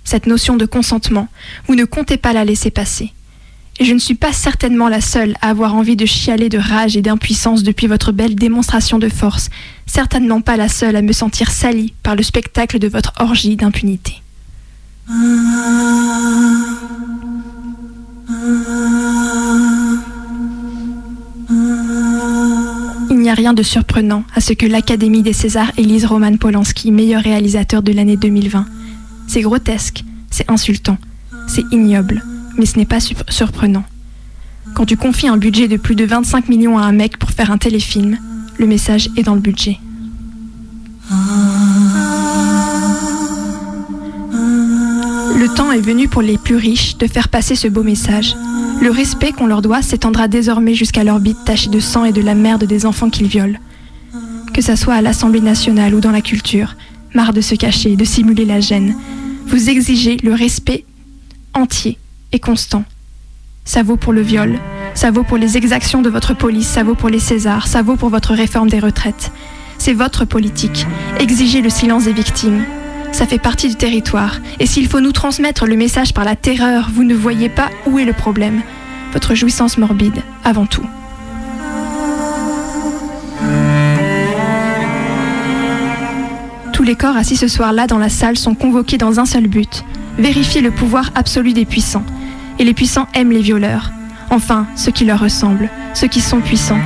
cette 0.04 0.28
notion 0.28 0.58
de 0.58 0.66
consentement. 0.66 1.28
Vous 1.68 1.76
ne 1.76 1.86
comptez 1.86 2.18
pas 2.18 2.34
la 2.34 2.46
laisser 2.46 2.72
passer. 2.72 3.14
Et 3.80 3.86
je 3.86 3.94
ne 3.94 4.00
suis 4.00 4.16
pas 4.16 4.32
certainement 4.32 4.88
la 4.88 5.02
seule 5.02 5.36
à 5.42 5.50
avoir 5.50 5.76
envie 5.76 5.96
de 5.96 6.06
chialer 6.06 6.50
de 6.50 6.60
rage 6.60 6.96
et 6.96 7.02
d'impuissance 7.02 7.64
depuis 7.64 7.88
votre 7.88 8.12
belle 8.12 8.36
démonstration 8.36 9.00
de 9.00 9.10
force, 9.10 9.50
certainement 9.88 10.42
pas 10.42 10.58
la 10.58 10.70
seule 10.70 10.96
à 10.96 11.02
me 11.02 11.12
sentir 11.12 11.50
salie 11.50 11.94
par 12.04 12.16
le 12.16 12.24
spectacle 12.24 12.78
de 12.78 12.88
votre 12.88 13.14
orgie 13.20 13.56
d'impunité. 13.56 14.22
Il 23.10 23.20
n'y 23.20 23.30
a 23.30 23.34
rien 23.34 23.54
de 23.54 23.64
surprenant 23.64 24.24
à 24.36 24.42
ce 24.42 24.54
que 24.54 24.68
l'Académie 24.68 25.24
des 25.24 25.34
Césars 25.34 25.72
élise 25.78 26.06
Roman 26.06 26.38
Polanski 26.38 26.92
meilleur 26.92 27.24
réalisateur 27.24 27.82
de 27.82 27.92
l'année 27.92 28.18
2020. 28.18 28.66
C'est 29.28 29.42
grotesque, 29.42 30.04
c'est 30.30 30.50
insultant, 30.50 30.98
c'est 31.48 31.64
ignoble, 31.72 32.24
mais 32.58 32.66
ce 32.66 32.78
n'est 32.78 32.86
pas 32.86 33.00
surprenant. 33.00 33.84
Quand 34.74 34.86
tu 34.86 34.98
confies 34.98 35.28
un 35.28 35.38
budget 35.38 35.68
de 35.68 35.78
plus 35.78 35.96
de 35.96 36.06
25 36.06 36.50
millions 36.50 36.78
à 36.78 36.84
un 36.84 36.92
mec 36.92 37.18
pour 37.18 37.32
faire 37.32 37.52
un 37.52 37.58
téléfilm, 37.58 38.18
le 38.58 38.68
message 38.68 39.10
est 39.18 39.24
dans 39.24 39.36
le 39.36 39.42
budget. 39.42 39.80
Le 45.38 45.54
temps 45.56 45.72
est 45.72 45.82
venu 45.82 46.08
pour 46.08 46.22
les 46.22 46.38
plus 46.38 46.56
riches 46.56 46.98
de 46.98 47.08
faire 47.08 47.30
passer 47.30 47.56
ce 47.56 47.68
beau 47.68 47.84
message. 47.84 48.36
Le 48.82 48.90
respect 48.90 49.32
qu'on 49.32 49.48
leur 49.48 49.62
doit 49.62 49.82
s'étendra 49.82 50.28
désormais 50.28 50.74
jusqu'à 50.74 51.04
leur 51.04 51.20
bite 51.20 51.44
tachée 51.46 51.70
de 51.70 51.80
sang 51.80 52.06
et 52.06 52.14
de 52.14 52.22
la 52.22 52.34
merde 52.34 52.64
des 52.64 52.86
enfants 52.86 53.10
qu'ils 53.10 53.28
violent. 53.28 53.60
Que 54.54 54.62
ça 54.62 54.76
soit 54.76 54.96
à 54.96 55.02
l'Assemblée 55.02 55.42
nationale 55.42 55.94
ou 55.94 56.00
dans 56.00 56.12
la 56.12 56.22
culture, 56.22 56.76
marre 57.14 57.34
de 57.34 57.42
se 57.42 57.56
cacher, 57.56 57.96
de 57.96 58.06
simuler 58.06 58.46
la 58.46 58.60
gêne. 58.60 58.96
Vous 59.48 59.70
exigez 59.70 60.18
le 60.18 60.34
respect 60.34 60.86
entier 61.54 61.98
constant. 62.40 62.84
Ça 63.66 63.84
vaut 63.84 63.96
pour 63.96 64.14
le 64.14 64.22
viol, 64.22 64.60
ça 64.94 65.12
vaut 65.12 65.24
pour 65.24 65.38
les 65.38 65.58
exactions 65.58 66.02
de 66.02 66.10
votre 66.10 66.34
police, 66.34 66.68
ça 66.68 66.84
vaut 66.84 66.96
pour 66.96 67.10
les 67.10 67.20
Césars, 67.20 67.68
ça 67.68 67.82
vaut 67.82 67.96
pour 67.96 68.10
votre 68.10 68.34
réforme 68.34 68.70
des 68.70 68.80
retraites. 68.80 69.32
C'est 69.78 69.94
votre 69.94 70.26
politique. 70.26 70.86
Exigez 71.20 71.62
le 71.62 71.70
silence 71.70 72.06
des 72.06 72.14
victimes. 72.14 72.64
Ça 73.12 73.26
fait 73.26 73.38
partie 73.38 73.70
du 73.70 73.76
territoire. 73.76 74.40
Et 74.60 74.66
s'il 74.66 74.88
faut 74.88 75.00
nous 75.00 75.12
transmettre 75.12 75.66
le 75.66 75.76
message 75.76 76.14
par 76.14 76.26
la 76.26 76.36
terreur, 76.36 76.90
vous 76.94 77.04
ne 77.04 77.14
voyez 77.14 77.50
pas 77.50 77.70
où 77.86 78.00
est 78.00 78.06
le 78.06 78.14
problème. 78.14 78.62
Votre 79.14 79.36
jouissance 79.36 79.78
morbide, 79.78 80.22
avant 80.44 80.66
tout. 80.66 80.86
Tous 86.74 86.84
les 86.84 86.96
corps 86.96 87.16
assis 87.16 87.38
ce 87.38 87.48
soir-là 87.48 87.88
dans 87.88 88.00
la 88.00 88.10
salle 88.10 88.36
sont 88.36 88.56
convoqués 88.56 88.98
dans 88.98 89.20
un 89.20 89.26
seul 89.26 89.48
but, 89.48 89.86
vérifier 90.18 90.62
le 90.62 90.72
pouvoir 90.72 91.12
absolu 91.16 91.54
des 91.54 91.66
puissants. 91.66 92.04
Et 92.64 92.66
les 92.66 92.74
puissants 92.74 93.10
aiment 93.14 93.34
les 93.34 93.42
violeurs. 93.42 93.92
Enfin, 94.30 94.68
ceux 94.78 94.94
qui 94.94 95.04
leur 95.04 95.20
ressemblent, 95.20 95.70
ceux 95.94 96.08
qui 96.08 96.22
sont 96.22 96.40
puissants. 96.40 96.80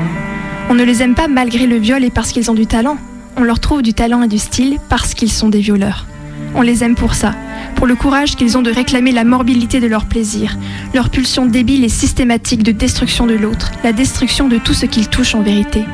On 0.72 0.74
ne 0.74 0.84
les 0.84 1.04
aime 1.04 1.14
pas 1.14 1.28
malgré 1.28 1.68
le 1.68 1.76
viol 1.76 2.04
et 2.04 2.10
parce 2.10 2.32
qu'ils 2.32 2.50
ont 2.50 2.56
du 2.56 2.66
talent. 2.66 2.98
On 3.36 3.44
leur 3.44 3.60
trouve 3.60 3.84
du 3.84 3.94
talent 3.94 4.24
et 4.24 4.28
du 4.28 4.40
style 4.40 4.80
parce 4.90 5.14
qu'ils 5.14 5.32
sont 5.32 5.50
des 5.50 5.60
violeurs. 5.60 6.08
On 6.56 6.64
les 6.64 6.84
aime 6.84 6.96
pour 6.96 7.14
ça, 7.14 7.36
pour 7.76 7.86
le 7.86 7.94
courage 7.94 8.36
qu'ils 8.36 8.58
ont 8.58 8.64
de 8.64 8.72
réclamer 8.72 9.12
la 9.12 9.24
morbidité 9.24 9.80
de 9.80 9.86
leur 9.86 10.06
plaisir, 10.06 10.58
leur 10.96 11.12
pulsion 11.12 11.46
débile 11.46 11.84
et 11.84 11.90
systématique 11.90 12.64
de 12.64 12.72
destruction 12.72 13.28
de 13.28 13.36
l'autre, 13.36 13.72
la 13.84 13.94
destruction 13.94 14.48
de 14.48 14.58
tout 14.58 14.74
ce 14.74 14.88
qu'ils 14.88 15.10
touchent 15.10 15.36
en 15.36 15.44
vérité. 15.44 15.86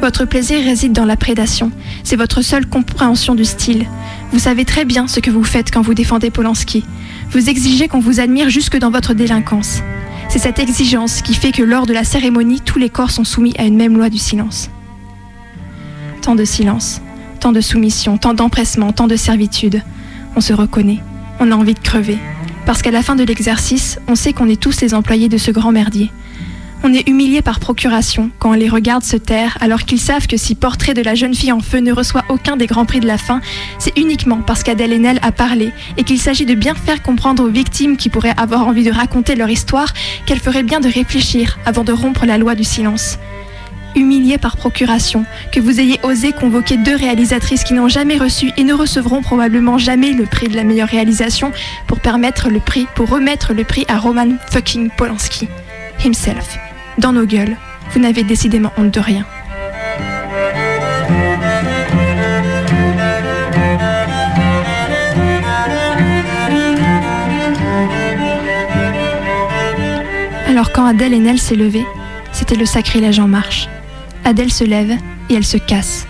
Votre 0.00 0.24
plaisir 0.24 0.62
réside 0.62 0.92
dans 0.92 1.04
la 1.04 1.16
prédation. 1.16 1.72
C'est 2.04 2.14
votre 2.14 2.42
seule 2.42 2.66
compréhension 2.66 3.34
du 3.34 3.44
style. 3.44 3.86
Vous 4.30 4.38
savez 4.38 4.64
très 4.64 4.84
bien 4.84 5.08
ce 5.08 5.18
que 5.18 5.32
vous 5.32 5.42
faites 5.42 5.72
quand 5.72 5.82
vous 5.82 5.94
défendez 5.94 6.30
Polanski. 6.30 6.84
Vous 7.30 7.50
exigez 7.50 7.88
qu'on 7.88 8.00
vous 8.00 8.20
admire 8.20 8.50
jusque 8.50 8.78
dans 8.78 8.90
votre 8.90 9.14
délinquance. 9.14 9.82
C'est 10.28 10.38
cette 10.38 10.58
exigence 10.58 11.22
qui 11.22 11.34
fait 11.34 11.52
que 11.52 11.62
lors 11.62 11.86
de 11.86 11.92
la 11.92 12.04
cérémonie, 12.04 12.60
tous 12.60 12.78
les 12.78 12.90
corps 12.90 13.10
sont 13.10 13.24
soumis 13.24 13.54
à 13.58 13.64
une 13.64 13.76
même 13.76 13.96
loi 13.96 14.08
du 14.08 14.18
silence. 14.18 14.70
Tant 16.22 16.34
de 16.34 16.44
silence, 16.44 17.00
tant 17.40 17.52
de 17.52 17.60
soumission, 17.60 18.18
tant 18.18 18.34
d'empressement, 18.34 18.92
tant 18.92 19.06
de 19.06 19.16
servitude. 19.16 19.82
On 20.34 20.40
se 20.40 20.52
reconnaît, 20.52 21.00
on 21.40 21.50
a 21.50 21.56
envie 21.56 21.74
de 21.74 21.78
crever. 21.78 22.18
Parce 22.64 22.82
qu'à 22.82 22.90
la 22.90 23.02
fin 23.02 23.14
de 23.16 23.22
l'exercice, 23.22 23.98
on 24.08 24.14
sait 24.14 24.32
qu'on 24.32 24.48
est 24.48 24.60
tous 24.60 24.80
les 24.80 24.94
employés 24.94 25.28
de 25.28 25.38
ce 25.38 25.50
grand 25.50 25.72
merdier. 25.72 26.10
On 26.82 26.92
est 26.92 27.08
humilié 27.08 27.42
par 27.42 27.58
procuration 27.58 28.30
quand 28.38 28.50
on 28.50 28.54
les 28.54 28.68
regarde 28.68 29.02
se 29.02 29.16
taire 29.16 29.58
alors 29.60 29.82
qu'ils 29.82 30.00
savent 30.00 30.26
que 30.26 30.36
si 30.36 30.54
Portrait 30.54 30.94
de 30.94 31.02
la 31.02 31.14
jeune 31.14 31.34
fille 31.34 31.52
en 31.52 31.60
feu 31.60 31.78
ne 31.78 31.92
reçoit 31.92 32.24
aucun 32.28 32.56
des 32.56 32.66
grands 32.66 32.84
prix 32.84 33.00
de 33.00 33.06
la 33.06 33.18
fin, 33.18 33.40
c'est 33.78 33.96
uniquement 33.98 34.40
parce 34.46 34.62
qu'Adèle 34.62 34.92
Haenel 34.92 35.18
a 35.22 35.32
parlé 35.32 35.72
et 35.96 36.04
qu'il 36.04 36.20
s'agit 36.20 36.46
de 36.46 36.54
bien 36.54 36.74
faire 36.74 37.02
comprendre 37.02 37.42
aux 37.42 37.48
victimes 37.48 37.96
qui 37.96 38.08
pourraient 38.08 38.34
avoir 38.36 38.68
envie 38.68 38.84
de 38.84 38.92
raconter 38.92 39.34
leur 39.34 39.50
histoire 39.50 39.92
qu'elles 40.26 40.38
feraient 40.38 40.62
bien 40.62 40.80
de 40.80 40.88
réfléchir 40.88 41.58
avant 41.64 41.82
de 41.82 41.92
rompre 41.92 42.26
la 42.26 42.38
loi 42.38 42.54
du 42.54 42.64
silence. 42.64 43.18
Humilié 43.96 44.36
par 44.36 44.58
procuration, 44.58 45.24
que 45.52 45.58
vous 45.58 45.80
ayez 45.80 45.98
osé 46.02 46.32
convoquer 46.32 46.76
deux 46.76 46.94
réalisatrices 46.94 47.64
qui 47.64 47.72
n'ont 47.72 47.88
jamais 47.88 48.18
reçu 48.18 48.52
et 48.58 48.62
ne 48.62 48.74
recevront 48.74 49.22
probablement 49.22 49.78
jamais 49.78 50.12
le 50.12 50.26
prix 50.26 50.48
de 50.48 50.54
la 50.54 50.64
meilleure 50.64 50.88
réalisation 50.88 51.50
pour 51.86 52.00
permettre 52.00 52.50
le 52.50 52.60
prix, 52.60 52.86
pour 52.94 53.08
remettre 53.08 53.54
le 53.54 53.64
prix 53.64 53.86
à 53.88 53.96
Roman 53.96 54.36
fucking 54.50 54.90
Polanski, 54.96 55.48
himself 56.04 56.65
dans 56.98 57.12
nos 57.12 57.26
gueules. 57.26 57.56
Vous 57.90 58.00
n'avez 58.00 58.24
décidément 58.24 58.72
honte 58.76 58.92
de 58.92 59.00
rien. 59.00 59.24
Alors 70.48 70.72
quand 70.72 70.86
Adèle 70.86 71.12
et 71.12 71.18
Nel 71.18 71.38
s'est 71.38 71.54
levée, 71.54 71.84
c'était 72.32 72.54
le 72.54 72.64
sacrilège 72.64 73.18
en 73.18 73.28
marche. 73.28 73.68
Adèle 74.24 74.52
se 74.52 74.64
lève 74.64 74.92
et 75.28 75.34
elle 75.34 75.44
se 75.44 75.58
casse. 75.58 76.06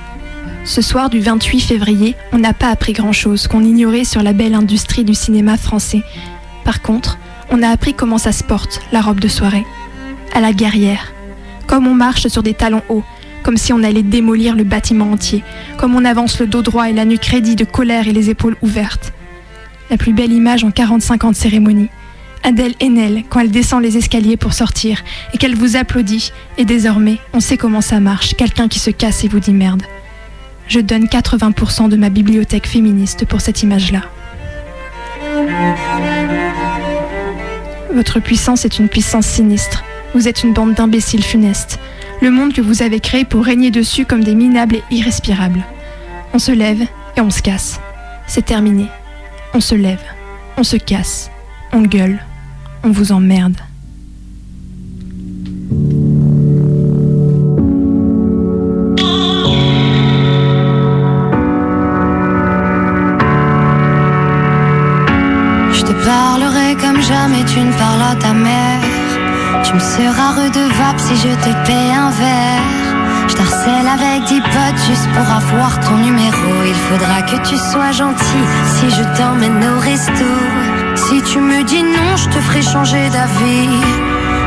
Ce 0.65 0.83
soir 0.83 1.11
du 1.11 1.21
28 1.21 1.61
février, 1.61 2.17
on 2.33 2.39
n'a 2.39 2.53
pas 2.53 2.71
appris 2.71 2.93
grand-chose 2.93 3.47
qu'on 3.49 3.63
ignorait 3.63 4.05
sur 4.05 4.23
la 4.23 4.33
belle 4.33 4.55
industrie 4.55 5.05
du 5.05 5.15
cinéma 5.15 5.57
français. 5.57 6.03
Par 6.65 6.83
contre, 6.83 7.19
on 7.51 7.63
a 7.63 7.69
appris 7.69 7.95
comment 7.95 8.19
ça 8.19 8.33
se 8.33 8.43
porte, 8.43 8.81
la 8.93 9.01
robe 9.01 9.21
de 9.21 9.29
soirée. 9.29 9.65
À 10.33 10.41
la 10.41 10.53
guerrière. 10.53 11.13
Comme 11.67 11.87
on 11.87 11.95
marche 11.95 12.29
sur 12.29 12.43
des 12.43 12.55
talons 12.55 12.83
hauts, 12.89 13.05
comme 13.43 13.57
si 13.57 13.73
on 13.73 13.83
allait 13.83 14.03
démolir 14.03 14.57
le 14.57 14.65
bâtiment 14.65 15.13
entier, 15.13 15.45
comme 15.79 15.95
on 15.95 16.05
avance 16.05 16.41
le 16.41 16.47
dos 16.47 16.63
droit 16.63 16.89
et 16.89 16.93
la 16.93 17.05
nuque 17.05 17.21
crédit 17.21 17.57
de 17.57 17.65
colère 17.65 18.09
et 18.09 18.13
les 18.13 18.29
épaules 18.29 18.57
ouvertes. 18.61 19.13
La 19.91 19.97
plus 19.97 20.13
belle 20.13 20.33
image 20.33 20.65
en 20.65 20.71
45 20.71 21.25
ans 21.25 21.31
de 21.31 21.37
cérémonie. 21.37 21.89
Adèle 22.43 22.75
Haenel, 22.81 23.25
quand 23.29 23.41
elle 23.41 23.51
descend 23.51 23.83
les 23.83 23.97
escaliers 23.97 24.37
pour 24.37 24.53
sortir 24.53 25.03
et 25.33 25.39
qu'elle 25.39 25.55
vous 25.55 25.77
applaudit, 25.77 26.33
et 26.59 26.65
désormais, 26.65 27.19
on 27.33 27.41
sait 27.41 27.57
comment 27.57 27.81
ça 27.81 28.01
marche, 28.01 28.35
quelqu'un 28.35 28.69
qui 28.69 28.79
se 28.79 28.91
casse 28.91 29.25
et 29.25 29.29
vous 29.29 29.41
dit 29.41 29.53
merde. 29.53 29.83
Je 30.69 30.81
donne 30.81 31.05
80% 31.05 31.89
de 31.89 31.97
ma 31.97 32.09
bibliothèque 32.09 32.67
féministe 32.67 33.25
pour 33.27 33.41
cette 33.41 33.63
image-là. 33.63 34.03
Votre 37.93 38.21
puissance 38.21 38.65
est 38.65 38.79
une 38.79 38.89
puissance 38.89 39.27
sinistre. 39.27 39.85
Vous 40.15 40.29
êtes 40.29 40.43
une 40.43 40.53
bande 40.53 40.75
d'imbéciles 40.75 41.25
funestes. 41.25 41.79
Le 42.23 42.31
monde 42.31 42.53
que 42.53 42.63
vous 42.63 42.83
avez 42.83 43.01
créé 43.01 43.25
pour 43.25 43.45
régner 43.45 43.71
dessus 43.71 44.07
comme 44.07 44.25
des 44.25 44.35
minables 44.35 44.77
et 44.77 44.83
irrespirables. 44.91 45.65
On 46.33 46.39
se 46.39 46.53
lève 46.53 46.83
et 47.17 47.21
on 47.21 47.31
se 47.31 47.43
casse. 47.43 47.81
C'est 48.27 48.45
terminé. 48.45 48.87
On 49.55 49.61
se 49.61 49.75
lève, 49.75 50.03
on 50.59 50.65
se 50.65 50.77
casse, 50.77 51.31
on 51.73 51.81
gueule, 51.81 52.19
on 52.83 52.91
vous 52.91 53.13
emmerde. 53.13 53.57
Sois 77.77 77.93
gentil 77.93 78.47
si 78.75 78.89
je 78.91 79.05
t'emmène 79.17 79.63
au 79.73 79.79
resto. 79.81 80.29
Si 80.95 81.21
tu 81.23 81.39
me 81.41 81.63
dis 81.63 81.83
non, 81.83 82.11
je 82.17 82.29
te 82.33 82.39
ferai 82.47 82.63
changer 82.63 83.05
d'avis. 83.15 83.69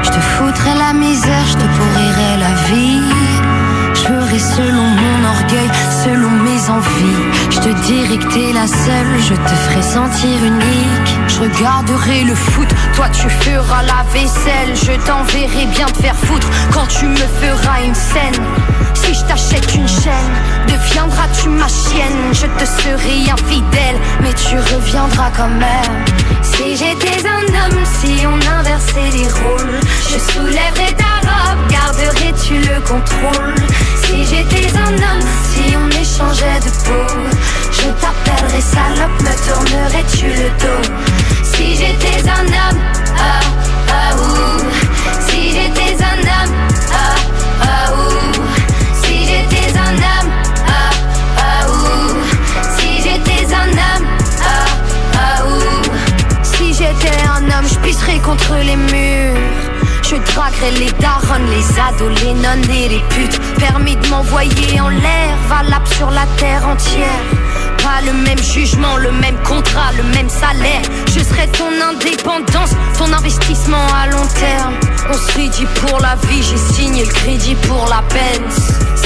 Je 0.05 0.09
te 0.09 0.21
foutrai 0.31 0.73
la 0.85 0.93
misère, 0.93 1.45
je 1.51 1.57
te 1.61 1.67
pourrirai 1.75 2.31
la 2.45 2.53
vie. 2.69 3.03
Je 3.93 4.01
ferai 4.07 4.39
selon 4.39 4.87
mon 5.01 5.19
orgueil, 5.35 5.69
selon 6.03 6.31
mes 6.47 6.61
envies. 6.77 7.38
Je 7.61 7.63
te 7.65 7.73
dirai 7.87 8.17
que 8.17 8.33
t'es 8.33 8.53
la 8.53 8.67
seule, 8.67 9.19
je 9.19 9.33
te 9.33 9.49
ferai 9.49 9.81
sentir 9.81 10.45
unique. 10.45 11.09
Je 11.27 11.41
regarderai 11.41 12.23
le 12.23 12.33
foot, 12.33 12.69
toi 12.95 13.07
tu 13.09 13.29
feras 13.29 13.83
la 13.83 14.05
vaisselle. 14.13 14.73
Je 14.75 14.93
t'enverrai 15.05 15.65
bien 15.65 15.87
te 15.87 16.01
faire 16.01 16.15
foutre 16.15 16.47
quand 16.71 16.87
tu 16.87 17.05
me 17.05 17.17
feras 17.17 17.81
une 17.85 17.93
scène. 17.93 18.41
Si 18.93 19.13
je 19.13 19.25
t'achète 19.25 19.75
une 19.75 19.89
chaîne, 19.89 20.35
deviendras-tu 20.67 21.49
ma 21.49 21.67
chienne? 21.67 22.31
Je 22.31 22.45
te 22.45 22.65
serai 22.65 23.29
infidèle, 23.29 23.99
mais 24.21 24.33
tu 24.33 24.55
reviendras 24.73 25.31
quand 25.35 25.49
même. 25.49 26.05
Si 26.41 26.77
j'étais 26.77 27.27
un 27.27 27.43
homme, 27.43 27.83
si 27.99 28.25
on 28.25 28.57
inversait 28.57 29.11
les 29.17 29.27
rôles, 29.27 29.79
je 30.09 30.31
soulèverais 30.31 30.95
ta 30.95 31.28
robe, 31.69 31.97
garderais-tu 31.97 32.55
le 32.55 32.81
contrôle 32.81 33.55
Si 34.03 34.25
j'étais 34.25 34.67
un 34.77 34.93
homme, 34.93 35.27
si 35.51 35.75
on 35.75 35.89
échangeait 35.89 36.59
de 36.59 36.69
peau, 36.85 37.29
je 37.71 37.89
t'appellerais 38.01 38.61
salope, 38.61 39.21
me 39.21 39.33
tournerais-tu 39.47 40.27
le 40.27 40.49
dos 40.59 40.89
Si 41.43 41.75
j'étais 41.75 42.27
un 42.29 42.45
homme, 42.45 42.79
ah, 43.17 43.39
ah, 43.89 44.15
ouh. 44.15 44.59
Si 45.27 45.51
j'étais 45.51 45.95
un 46.03 46.19
homme, 46.19 46.55
ah, 46.91 47.15
ah, 47.61 47.93
ouh. 47.93 48.43
Si 49.03 49.25
j'étais 49.25 49.77
un 49.77 49.93
homme, 49.93 50.31
ah, 50.67 50.91
ah, 51.37 51.67
ouh. 51.69 52.77
Si 52.77 53.01
j'étais 53.01 53.53
un 53.53 53.69
homme, 53.69 54.07
ah, 54.41 54.65
ah, 55.15 55.45
ouh. 55.45 56.43
Si 56.43 56.73
j'étais 56.73 57.17
un 57.27 57.43
homme, 57.43 57.67
je 57.67 57.77
pisserais 57.79 58.19
contre 58.19 58.55
les 58.63 58.75
murs. 58.75 59.58
Je 60.09 60.15
draguerais 60.15 60.71
les 60.79 60.91
darons, 60.93 61.45
les 61.51 61.79
ados, 61.79 62.19
les 62.23 62.33
nonnes 62.33 62.67
et 62.71 62.89
les 62.89 63.03
putes. 63.09 63.39
Permis 63.59 63.95
de 63.95 64.07
m'envoyer 64.07 64.81
en 64.81 64.89
l'air, 64.89 65.37
valable 65.47 65.87
sur 65.87 66.09
la 66.09 66.25
terre 66.35 66.67
entière. 66.67 67.21
Pas 67.83 68.01
le 68.03 68.13
même 68.13 68.41
jugement, 68.41 68.97
le 68.97 69.11
même 69.11 69.37
contrat, 69.43 69.91
le 69.95 70.03
même 70.15 70.27
salaire. 70.27 70.81
Je 71.13 71.19
serais 71.19 71.45
ton 71.49 71.69
indépendance, 71.91 72.71
ton 72.97 73.13
investissement 73.13 73.85
à 73.93 74.07
long 74.07 74.25
terme. 74.39 74.73
On 75.09 75.13
se 75.13 75.47
dit 75.47 75.67
pour 75.75 75.99
la 75.99 76.15
vie, 76.27 76.41
j'ai 76.41 76.73
signé 76.73 77.05
le 77.05 77.11
crédit 77.11 77.55
pour 77.67 77.85
la 77.87 78.01
peine. 78.09 78.45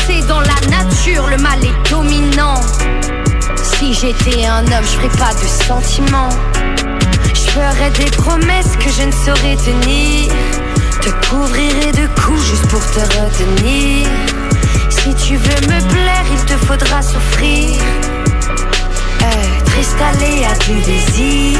C'est 0.07 0.25
dans 0.27 0.39
la 0.39 0.55
nature, 0.69 1.27
le 1.27 1.37
mal 1.37 1.59
est 1.65 1.89
dominant. 1.89 2.61
Si 3.61 3.93
j'étais 3.93 4.45
un 4.45 4.63
homme, 4.67 4.83
je 4.83 4.99
ferais 4.99 5.17
pas 5.17 5.33
de 5.33 5.47
sentiments. 5.65 6.29
Je 7.33 7.51
ferais 7.51 7.91
des 7.91 8.09
promesses 8.11 8.77
que 8.79 8.89
je 8.89 9.03
ne 9.03 9.11
saurais 9.11 9.57
tenir. 9.57 10.31
Te 11.03 11.09
couvrirai 11.27 11.91
de 11.91 12.07
coups 12.21 12.41
juste 12.49 12.67
pour 12.67 12.79
te 12.79 13.01
retenir. 13.01 14.07
Si 14.89 15.13
tu 15.15 15.35
veux 15.35 15.61
me 15.67 15.79
plaire, 15.91 16.23
il 16.31 16.45
te 16.45 16.53
faudra 16.65 17.01
souffrir. 17.01 17.77
Être 19.19 19.73
installé 19.77 20.45
à 20.45 20.57
du 20.63 20.79
désir. 20.79 21.59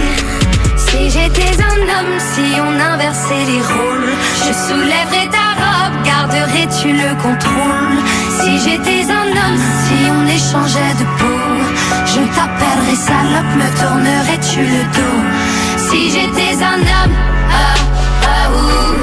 Si 0.78 1.10
j'étais 1.10 1.62
un 1.62 1.82
homme, 1.92 2.16
si 2.34 2.62
on 2.62 2.94
inversait 2.94 3.44
les 3.46 3.62
rôles, 3.62 4.14
je 4.48 4.54
soulèverais 4.66 5.28
ta 5.30 5.48
robe, 5.60 6.04
garderais-tu 6.06 6.94
le 6.94 7.14
contrôle 7.22 8.00
Si 8.40 8.60
j'étais 8.64 9.12
un 9.12 9.28
homme, 9.28 9.64
si 9.84 10.10
on 10.10 10.26
échangeait 10.26 10.96
de 11.00 11.06
peau, 11.20 11.44
je 12.06 12.22
t'appellerais 12.34 12.96
salope, 12.96 13.54
me 13.58 13.70
tournerais-tu 13.78 14.62
le 14.62 14.84
dos 14.96 15.22
Si 15.76 16.12
j'étais 16.12 16.64
un 16.64 16.80
homme, 16.80 17.18
ah, 17.52 17.76
ah, 18.24 18.50
ouh. 18.52 19.03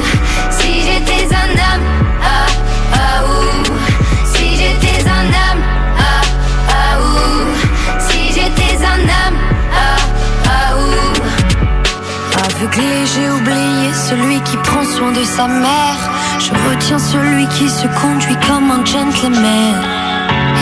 J'ai 12.62 13.30
oublié 13.30 13.90
celui 13.94 14.38
qui 14.42 14.56
prend 14.58 14.84
soin 14.84 15.12
de 15.12 15.24
sa 15.24 15.48
mère. 15.48 16.00
Je 16.38 16.50
retiens 16.68 16.98
celui 16.98 17.46
qui 17.46 17.70
se 17.70 17.86
conduit 18.02 18.36
comme 18.46 18.70
un 18.70 18.84
gentleman. 18.84 19.74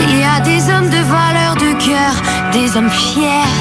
Il 0.03 0.17
y 0.17 0.23
a 0.23 0.39
des 0.39 0.61
hommes 0.71 0.89
de 0.89 1.01
valeur 1.17 1.55
de 1.55 1.73
cœur, 1.85 2.13
des 2.53 2.77
hommes 2.77 2.89
fiers. 2.89 3.51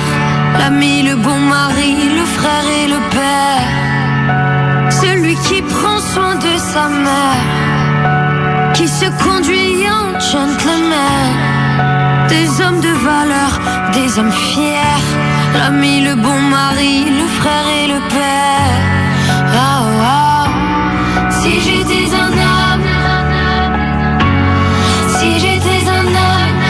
L'ami, 0.56 1.02
le 1.02 1.16
bon 1.16 1.36
mari, 1.36 1.96
le 2.16 2.24
frère 2.24 2.66
et 2.80 2.86
le 2.86 3.00
père. 3.10 4.90
Celui 4.92 5.34
qui 5.34 5.60
prend 5.60 5.98
soin 5.98 6.36
de 6.36 6.56
sa 6.58 6.88
mère, 6.88 8.72
qui 8.74 8.86
se 8.86 9.06
conduit 9.24 9.84
en 9.90 10.18
gentleman. 10.20 11.34
Des 12.28 12.48
hommes 12.62 12.80
de 12.80 12.94
valeur, 13.10 13.50
des 13.94 14.16
hommes 14.16 14.30
fiers. 14.30 15.37
L'ami, 15.56 16.00
le 16.02 16.14
bon 16.14 16.40
mari, 16.40 17.04
le 17.10 17.26
frère 17.38 17.68
et 17.80 17.86
le 17.88 18.00
père. 18.08 18.82
Ah. 19.54 20.46
Si 21.30 21.60
j'étais 21.60 22.08
un 22.14 22.32
homme, 22.50 22.90
si 25.16 25.38
j'étais 25.40 25.88
un 25.98 26.06
homme, 26.06 26.62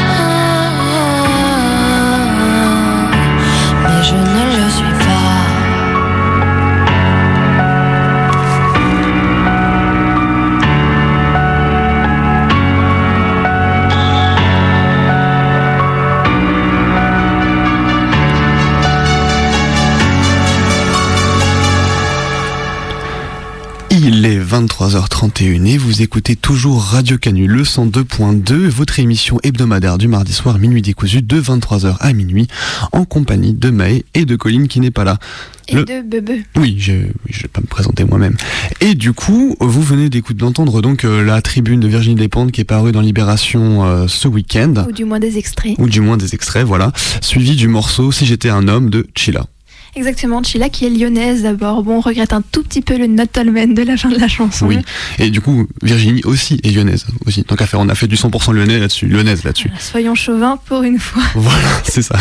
mais 3.83 4.03
je 4.03 4.15
ne 4.15 4.43
le 4.57 4.71
suis 4.71 4.95
pas. 5.05 5.08
Il 24.21 24.27
est 24.27 24.41
23h31 24.41 25.65
et 25.65 25.79
vous 25.79 26.03
écoutez 26.03 26.35
toujours 26.35 26.83
Radio 26.83 27.19
Canu 27.19 27.47
le 27.47 27.63
102.2, 27.63 28.67
votre 28.67 28.99
émission 28.99 29.39
hebdomadaire 29.45 29.97
du 29.97 30.09
mardi 30.09 30.33
soir 30.33 30.59
minuit 30.59 30.83
décousu 30.83 31.23
de 31.23 31.41
23h 31.41 31.99
à 32.01 32.13
minuit 32.13 32.49
en 32.91 33.05
compagnie 33.05 33.53
de 33.53 33.71
Maë 33.71 34.05
et 34.15 34.25
de 34.25 34.35
Colline 34.35 34.67
qui 34.67 34.81
n'est 34.81 34.91
pas 34.91 35.05
là. 35.05 35.19
Et 35.69 35.77
de 35.77 36.03
Bebe. 36.03 36.43
Oui, 36.57 36.75
je 36.81 36.95
ne 36.95 37.03
vais 37.03 37.47
pas 37.47 37.61
me 37.61 37.69
présenter 37.69 38.03
moi-même. 38.03 38.37
Et 38.81 38.97
du 38.97 39.13
coup, 39.13 39.55
vous 39.61 39.83
venez 39.83 40.09
d'écouter 40.11 40.41
d'entendre 40.41 40.83
donc 40.83 41.05
euh, 41.05 41.23
la 41.23 41.41
tribune 41.41 41.79
de 41.79 41.87
Virginie 41.87 42.17
Despentes 42.17 42.51
qui 42.51 42.61
est 42.61 42.65
parue 42.65 42.91
dans 42.91 43.03
Libération 43.03 43.85
euh, 43.85 44.09
ce 44.09 44.27
week-end. 44.27 44.75
Ou 44.89 44.91
du 44.91 45.05
moins 45.05 45.21
des 45.21 45.39
extraits. 45.39 45.77
Ou 45.79 45.89
du 45.89 46.01
moins 46.01 46.17
des 46.17 46.35
extraits, 46.35 46.67
voilà. 46.67 46.91
Suivi 47.21 47.55
du 47.55 47.69
morceau 47.69 48.11
Si 48.11 48.27
j'étais 48.27 48.51
un 48.51 48.67
homme 48.67 48.91
de 48.91 49.07
Chila. 49.15 49.47
Exactement, 49.97 50.43
Chila 50.43 50.69
qui 50.69 50.87
est 50.87 50.91
lyonnaise 50.91 51.43
d'abord. 51.43 51.83
Bon, 51.83 51.97
on 51.97 52.01
regrette 52.01 52.33
un 52.33 52.43
tout 52.43 52.63
petit 52.63 52.83
peu 52.83 52.97
le 52.97 53.07
not 53.07 53.25
de 53.25 53.83
la 53.83 53.97
fin 53.97 54.09
de 54.09 54.19
la 54.19 54.29
chanson. 54.29 54.67
Oui, 54.67 54.79
et 55.19 55.31
du 55.31 55.41
coup, 55.41 55.67
Virginie 55.83 56.23
aussi 56.25 56.61
est 56.63 56.71
lyonnaise. 56.71 57.07
Aussi. 57.27 57.43
Donc, 57.43 57.61
on 57.75 57.89
a 57.89 57.95
fait 57.95 58.07
du 58.07 58.17
100% 58.17 58.53
lyonnais 58.53 58.79
là-dessus, 58.79 59.07
lyonnaise 59.07 59.45
là-dessus. 59.45 59.71
Soyons 59.79 60.15
chauvins 60.15 60.59
pour 60.67 60.83
une 60.83 60.99
fois. 60.99 61.23
Voilà, 61.35 61.69
c'est 61.85 62.03
ça. 62.03 62.17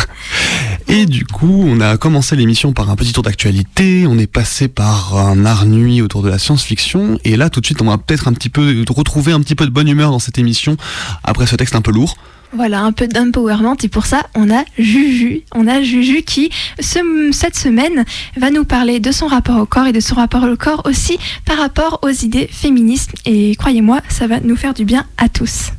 Et 0.88 1.06
du 1.06 1.26
coup, 1.26 1.64
on 1.68 1.82
a 1.82 1.98
commencé 1.98 2.36
l'émission 2.36 2.72
par 2.72 2.90
un 2.90 2.96
petit 2.96 3.14
tour 3.14 3.24
d'actualité. 3.24 4.06
On 4.08 4.18
est 4.18 4.28
passé 4.28 4.68
par 4.68 5.18
un 5.18 5.46
art 5.46 5.66
nuit 5.66 6.02
autour 6.02 6.24
de 6.24 6.30
la 6.30 6.40
science-fiction. 6.40 7.20
Et 7.24 7.36
là, 7.36 7.50
tout 7.50 7.62
de 7.62 7.66
suite, 7.66 7.82
on 7.82 7.86
va 7.86 7.98
peut-être 7.98 8.28
un 8.28 8.34
petit 8.34 8.50
peu 8.50 8.86
retrouver 8.90 9.34
un 9.34 9.42
petit 9.42 9.56
peu 9.56 9.66
de 9.66 9.72
bonne 9.72 9.88
humeur 9.88 10.12
dans 10.12 10.20
cette 10.20 10.38
émission 10.38 10.78
après 11.24 11.48
ce 11.48 11.56
texte 11.56 11.76
un 11.76 11.82
peu 11.82 11.92
lourd. 11.92 12.18
Voilà, 12.54 12.82
un 12.82 12.92
peu 12.92 13.08
d'empowerment 13.08 13.76
et 13.84 13.90
pour 13.90 14.06
ça, 14.06 14.26
on 14.34 14.50
a 14.50 14.64
Juju. 14.78 15.42
On 15.54 15.68
a 15.68 15.82
Juju 15.82 16.24
qui, 16.24 16.50
cette 16.80 17.58
semaine, 17.58 18.06
va 18.38 18.52
nous 18.52 18.64
parler 18.64 19.00
de 19.00 19.12
son 19.12 19.28
rapport 19.28 19.58
au 19.58 19.66
corps 19.66 19.88
et 19.88 19.92
de 19.92 20.00
son 20.00 20.16
rapport 20.16 20.44
au 20.44 20.56
corps 20.56 20.82
aussi 20.86 21.18
par 21.46 21.58
rapport 21.58 22.00
aux 22.04 22.10
idées 22.10 22.48
féministes. 22.52 23.12
Et 23.26 23.56
croyez-moi, 23.56 24.02
ça 24.10 24.28
va 24.28 24.40
nous 24.40 24.56
faire 24.56 24.74
du 24.74 24.86
bien 24.86 25.06
à 25.18 25.30
tous. 25.30 25.72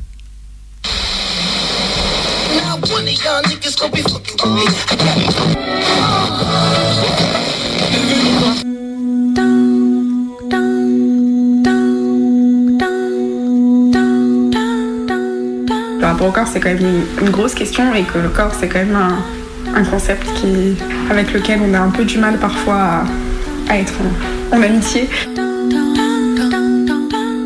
Le 15.99 16.05
rapport 16.05 16.27
au 16.27 16.31
corps, 16.31 16.47
c'est 16.47 16.61
quand 16.61 16.69
même 16.69 17.03
une, 17.21 17.29
grosse 17.29 17.53
question 17.53 17.93
et 17.93 18.03
que 18.03 18.19
le 18.19 18.29
corps, 18.29 18.53
c'est 18.57 18.69
quand 18.69 18.79
même 18.79 18.95
un, 18.95 19.83
concept 19.83 20.25
qui, 20.35 20.77
avec 21.09 21.33
lequel 21.33 21.59
on 21.61 21.73
a 21.73 21.79
un 21.79 21.89
peu 21.89 22.05
du 22.05 22.17
mal 22.17 22.37
parfois 22.37 23.03
à, 23.69 23.77
être 23.77 23.93
en, 24.53 24.61
amitié. 24.61 25.09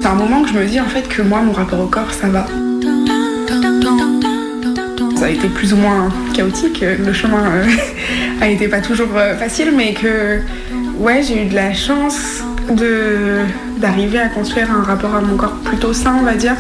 C'est 0.02 0.08
un 0.08 0.16
moment 0.16 0.44
que 0.44 0.50
je 0.50 0.54
me 0.54 0.66
dis 0.66 0.80
en 0.80 0.86
fait 0.86 1.08
que 1.08 1.24
moi, 1.24 1.42
mon 1.42 1.52
rapport 1.52 1.80
au 1.80 1.88
corps, 1.88 2.12
ça 2.12 2.28
va. 2.28 2.46
Ça 5.16 5.26
a 5.26 5.30
été 5.30 5.48
plus 5.48 5.74
ou 5.74 5.78
moins 5.78 6.10
chaotique, 6.34 6.82
le 6.82 7.14
chemin 7.14 7.44
euh, 7.56 7.66
a 8.42 8.48
été 8.50 8.68
pas 8.68 8.82
toujours 8.82 9.10
euh, 9.16 9.36
facile, 9.36 9.74
mais 9.76 9.94
que 9.94 10.42
ouais, 11.00 11.24
j'ai 11.24 11.44
eu 11.44 11.46
de 11.48 11.56
la 11.56 11.74
chance 11.74 12.44
d'arriver 13.78 14.20
à 14.20 14.28
construire 14.28 14.72
un 14.72 14.84
rapport 14.84 15.16
à 15.16 15.22
mon 15.22 15.38
corps 15.38 15.56
plutôt 15.64 15.94
sain, 15.94 16.18
on 16.20 16.24
va 16.24 16.36
dire. 16.36 16.56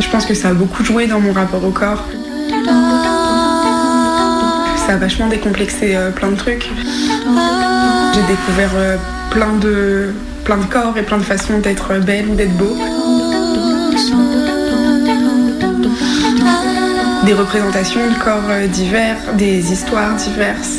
Je 0.00 0.08
pense 0.08 0.24
que 0.24 0.32
ça 0.32 0.48
a 0.48 0.54
beaucoup 0.54 0.82
joué 0.82 1.06
dans 1.06 1.20
mon 1.20 1.32
rapport 1.32 1.62
au 1.62 1.70
corps. 1.70 2.04
Ça 4.86 4.94
a 4.94 4.96
vachement 4.96 5.28
décomplexé 5.28 5.94
euh, 5.94 6.10
plein 6.10 6.30
de 6.30 6.36
trucs. 6.36 6.68
J'ai 8.14 8.22
découvert 8.22 8.70
euh, 8.76 8.96
plein, 9.30 9.52
de, 9.60 10.14
plein 10.44 10.56
de 10.56 10.64
corps 10.64 10.96
et 10.96 11.02
plein 11.02 11.18
de 11.18 11.22
façons 11.22 11.58
d'être 11.58 11.98
belle 11.98 12.28
ou 12.28 12.34
d'être 12.34 12.56
beau. 12.56 12.76
Des 17.26 17.34
représentations 17.34 18.00
de 18.08 18.18
corps 18.24 18.48
euh, 18.48 18.66
divers, 18.68 19.18
des 19.34 19.70
histoires 19.70 20.14
diverses. 20.14 20.78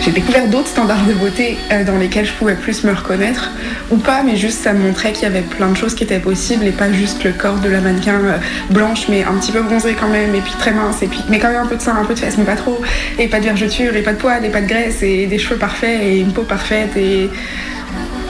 J'ai 0.00 0.12
découvert 0.12 0.48
d'autres 0.48 0.68
standards 0.68 1.04
de 1.04 1.12
beauté 1.12 1.58
dans 1.86 1.98
lesquels 1.98 2.24
je 2.24 2.32
pouvais 2.32 2.54
plus 2.54 2.82
me 2.84 2.94
reconnaître 2.94 3.50
ou 3.90 3.96
pas, 3.96 4.22
mais 4.22 4.36
juste 4.36 4.62
ça 4.62 4.72
montrait 4.72 5.12
qu'il 5.12 5.22
y 5.22 5.26
avait 5.26 5.42
plein 5.42 5.68
de 5.70 5.76
choses 5.76 5.94
qui 5.94 6.04
étaient 6.04 6.18
possibles 6.18 6.64
et 6.66 6.72
pas 6.72 6.92
juste 6.92 7.24
le 7.24 7.32
corps 7.32 7.56
de 7.56 7.68
la 7.68 7.80
mannequin 7.80 8.20
euh, 8.20 8.38
blanche 8.70 9.06
mais 9.08 9.24
un 9.24 9.34
petit 9.34 9.52
peu 9.52 9.62
bronzée 9.62 9.96
quand 9.98 10.08
même 10.08 10.34
et 10.34 10.40
puis 10.40 10.52
très 10.58 10.72
mince 10.72 11.02
et 11.02 11.06
puis 11.06 11.20
mais 11.28 11.38
quand 11.38 11.48
même 11.48 11.62
un 11.62 11.66
peu 11.66 11.76
de 11.76 11.80
sein, 11.80 11.96
un 11.96 12.04
peu 12.04 12.14
de 12.14 12.18
fesses 12.18 12.36
mais 12.36 12.44
pas 12.44 12.56
trop 12.56 12.80
et 13.18 13.28
pas 13.28 13.40
de 13.40 13.44
vergeture 13.44 13.96
et 13.96 14.02
pas 14.02 14.12
de 14.12 14.18
poils 14.18 14.44
et 14.44 14.50
pas 14.50 14.60
de 14.60 14.66
graisse 14.66 15.02
et 15.02 15.26
des 15.26 15.38
cheveux 15.38 15.58
parfaits 15.58 16.02
et 16.02 16.20
une 16.20 16.32
peau 16.32 16.42
parfaite 16.42 16.96
et 16.96 17.30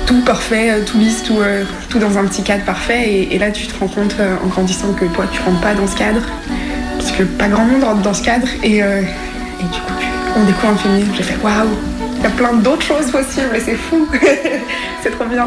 tout 0.06 0.22
parfait, 0.22 0.70
euh, 0.70 0.84
tout 0.84 0.98
lisse, 0.98 1.22
tout, 1.22 1.40
euh, 1.40 1.64
tout 1.90 1.98
dans 1.98 2.16
un 2.18 2.24
petit 2.24 2.42
cadre 2.42 2.64
parfait 2.64 3.28
et, 3.30 3.38
là 3.38 3.50
tu 3.50 3.66
te 3.66 3.78
rends 3.78 3.88
compte 3.88 4.16
en 4.44 4.46
grandissant 4.46 4.92
que 4.92 5.06
toi 5.06 5.26
tu 5.32 5.40
rentres 5.42 5.60
pas 5.60 5.74
dans 5.74 5.86
ce 5.86 5.96
cadre 5.96 6.22
parce 6.96 7.10
que 7.12 7.24
pas 7.24 7.48
grand 7.48 7.64
monde 7.64 7.84
rentre 7.84 8.02
dans 8.02 8.14
ce 8.14 8.22
cadre 8.22 8.46
et, 8.62 8.78
et 8.78 8.80
du 8.80 9.80
coup 9.80 9.92
on 10.36 10.44
découvre 10.44 10.72
un 10.72 10.76
féminisme, 10.76 11.12
j'ai 11.16 11.22
fait 11.24 11.36
waouh 11.42 11.97
il 12.18 12.24
y 12.24 12.26
a 12.26 12.30
plein 12.30 12.52
d'autres 12.54 12.82
choses 12.82 13.10
possibles 13.10 13.54
et 13.54 13.60
c'est 13.60 13.76
fou. 13.76 14.08
c'est 15.02 15.10
trop 15.10 15.24
bien. 15.24 15.46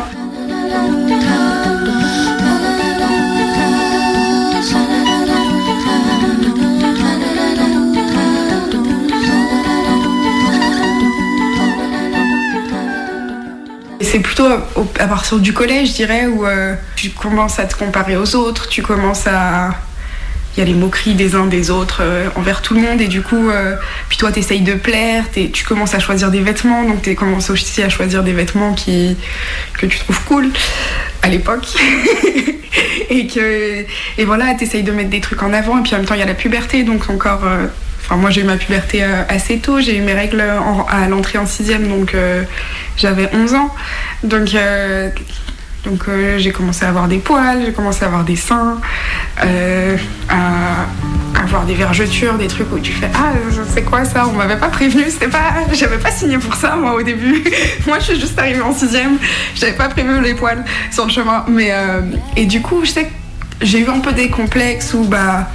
C'est 14.01 14.19
plutôt 14.19 14.45
à 14.99 15.07
partir 15.07 15.39
du 15.39 15.53
collège, 15.53 15.89
je 15.89 15.93
dirais, 15.93 16.26
où 16.26 16.45
euh, 16.45 16.76
tu 16.95 17.11
commences 17.11 17.59
à 17.59 17.65
te 17.65 17.78
comparer 17.78 18.17
aux 18.17 18.36
autres, 18.36 18.67
tu 18.67 18.82
commences 18.82 19.28
à 19.28 19.72
il 20.56 20.60
y 20.60 20.64
a 20.64 20.66
les 20.66 20.74
moqueries 20.74 21.14
des 21.14 21.36
uns 21.36 21.45
des 21.45 21.72
autres 21.72 21.99
euh, 22.02 22.28
envers 22.36 22.62
tout 22.62 22.74
le 22.74 22.82
monde 22.82 22.99
et 22.99 23.08
du 23.08 23.22
coup 23.22 23.49
euh, 23.49 23.76
puis 24.10 24.18
toi 24.18 24.32
t'essayes 24.32 24.62
de 24.62 24.74
plaire 24.74 25.26
tu 25.32 25.66
commences 25.66 25.93
à 25.93 25.99
choisir 25.99 26.30
des 26.30 26.41
vêtements 26.41 26.84
donc 26.84 27.02
tu 27.02 27.16
commences 27.16 27.49
aussi 27.49 27.82
à 27.82 27.89
choisir 27.89 28.24
des 28.24 28.34
vêtements 28.34 28.74
qui 28.74 29.16
que 29.78 29.86
tu 29.86 29.99
trouves 29.99 30.22
cool 30.26 30.49
à 31.22 31.30
l'époque 31.30 31.68
et 33.10 33.28
que 33.28 33.86
et 34.18 34.26
voilà 34.26 34.54
t'essayes 34.56 34.84
de 34.84 34.91
mettre 34.91 35.10
des 35.10 35.22
trucs 35.22 35.41
en 35.41 35.54
avant 35.54 35.80
et 35.80 35.84
puis 35.84 35.93
en 35.93 35.97
même 35.97 36.06
temps 36.06 36.16
il 36.16 36.20
y 36.20 36.24
a 36.24 36.28
la 36.28 36.34
puberté 36.34 36.84
donc 36.84 37.10
encore 37.10 37.45
euh, 37.45 37.68
Enfin, 38.04 38.16
moi 38.20 38.32
j'ai 38.32 38.41
eu 38.41 38.45
ma 38.45 38.58
puberté 38.58 39.04
assez 39.04 39.60
tôt, 39.60 39.80
j'ai 39.80 39.95
eu 39.95 40.02
mes 40.02 40.14
règles 40.14 40.43
à 40.89 41.08
l'entrée 41.08 41.38
en 41.38 41.45
sixième, 41.45 41.88
donc 41.88 42.16
j'avais 42.97 43.30
11 43.32 43.54
ans. 43.54 43.74
Donc 44.24 44.49
donc 45.84 46.03
euh, 46.07 46.38
j'ai 46.38 46.51
commencé 46.51 46.86
à 46.86 46.89
avoir 46.89 47.07
des 47.07 47.17
poils, 47.17 47.63
j'ai 47.65 47.73
commencé 47.73 48.03
à 48.03 48.07
avoir 48.07 48.23
des 48.23 48.36
seins, 48.36 48.79
euh, 49.43 49.97
à 50.29 51.41
avoir 51.41 51.65
des 51.65 51.73
vergetures, 51.73 52.36
des 52.36 52.47
trucs 52.47 52.71
où 52.71 52.79
tu 52.79 52.91
fais 52.91 53.09
ah 53.15 53.32
c'est 53.73 53.82
quoi 53.82 54.05
ça? 54.05 54.27
On 54.27 54.34
m'avait 54.34 54.57
pas 54.57 54.69
prévenu, 54.69 55.03
c'était 55.09 55.27
pas, 55.27 55.53
j'avais 55.73 55.97
pas 55.97 56.11
signé 56.11 56.38
pour 56.38 56.53
ça 56.53 56.75
moi 56.75 56.93
au 56.93 57.01
début. 57.01 57.43
moi 57.88 57.97
je 57.99 58.05
suis 58.05 58.19
juste 58.19 58.38
arrivée 58.38 58.61
en 58.61 58.73
sixième, 58.73 59.17
j'avais 59.55 59.73
pas 59.73 59.89
prévu 59.89 60.21
les 60.21 60.36
poils 60.36 60.63
sur 60.91 61.05
le 61.05 61.11
chemin. 61.11 61.45
Mais 61.47 61.69
euh, 61.71 62.01
et 62.38 62.45
du 62.45 62.61
coup 62.61 62.82
je 62.84 62.91
sais 62.91 63.09
j'ai 63.61 63.79
eu 63.79 63.89
un 63.89 63.99
peu 63.99 64.11
des 64.11 64.29
complexes 64.29 64.93
où 64.93 65.03
bah 65.05 65.49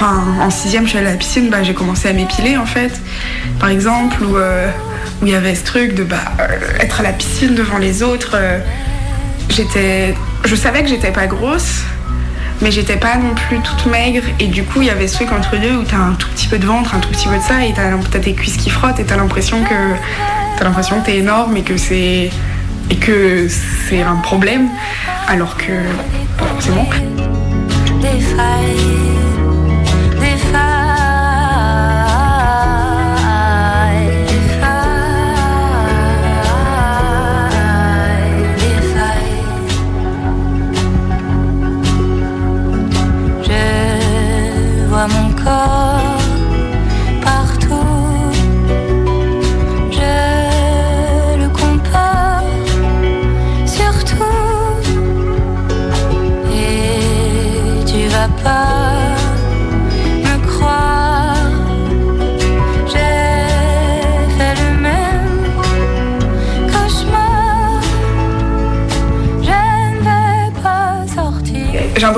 en 0.00 0.50
sixième 0.50 0.84
je 0.84 0.90
suis 0.90 0.98
allée 0.98 1.08
à 1.08 1.12
la 1.12 1.16
piscine, 1.16 1.50
bah 1.50 1.62
j'ai 1.62 1.74
commencé 1.74 2.08
à 2.08 2.14
m'épiler 2.14 2.56
en 2.56 2.66
fait, 2.66 2.92
par 3.60 3.68
exemple 3.68 4.22
où 4.22 4.36
où 5.20 5.26
il 5.26 5.32
y 5.32 5.34
avait 5.34 5.54
ce 5.54 5.64
truc 5.64 5.94
de 5.94 6.04
bah, 6.04 6.16
être 6.78 7.00
à 7.00 7.02
la 7.02 7.12
piscine 7.12 7.54
devant 7.54 7.76
les 7.76 8.04
autres 8.04 8.36
j'étais, 9.48 10.14
je 10.44 10.54
savais 10.54 10.82
que 10.82 10.88
j'étais 10.88 11.10
pas 11.10 11.26
grosse, 11.26 11.82
mais 12.60 12.70
j'étais 12.70 12.96
pas 12.96 13.16
non 13.16 13.34
plus 13.34 13.60
toute 13.60 13.86
maigre. 13.86 14.22
Et 14.40 14.46
du 14.46 14.64
coup, 14.64 14.82
il 14.82 14.88
y 14.88 14.90
avait 14.90 15.08
ce 15.08 15.16
truc 15.16 15.32
entre 15.32 15.56
deux 15.58 15.76
où 15.76 15.84
t'as 15.84 15.96
un 15.96 16.12
tout 16.12 16.28
petit 16.28 16.48
peu 16.48 16.58
de 16.58 16.66
ventre, 16.66 16.94
un 16.94 16.98
tout 16.98 17.10
petit 17.10 17.28
peu 17.28 17.36
de 17.36 17.42
ça, 17.42 17.64
et 17.64 17.72
t'as, 17.72 17.94
as 17.94 18.20
tes 18.20 18.34
cuisses 18.34 18.56
qui 18.56 18.70
frottent, 18.70 19.00
et 19.00 19.04
t'as 19.04 19.16
l'impression 19.16 19.62
que 19.62 19.74
t'as 20.58 20.64
l'impression 20.64 21.00
que 21.00 21.06
t'es 21.06 21.18
énorme 21.18 21.56
et 21.56 21.62
que 21.62 21.76
c'est 21.76 22.30
et 22.90 22.96
que 22.96 23.48
c'est 23.88 24.02
un 24.02 24.16
problème, 24.16 24.68
alors 25.28 25.56
que 25.56 25.72
c'est 26.58 26.72
bon. 26.72 26.86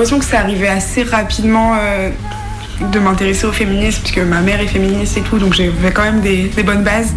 L'impression 0.01 0.17
que 0.17 0.25
ça 0.25 0.39
arrivait 0.39 0.67
assez 0.67 1.03
rapidement 1.03 1.73
euh, 1.79 2.09
de 2.91 2.97
m'intéresser 2.97 3.45
au 3.45 3.51
féminisme, 3.51 4.01
parce 4.01 4.15
que 4.15 4.21
ma 4.21 4.41
mère 4.41 4.59
est 4.59 4.65
féministe 4.65 5.15
et 5.17 5.21
tout, 5.21 5.37
donc 5.37 5.53
j'avais 5.53 5.91
quand 5.93 6.01
même 6.01 6.21
des, 6.21 6.45
des 6.55 6.63
bonnes 6.63 6.83
bases. 6.83 7.13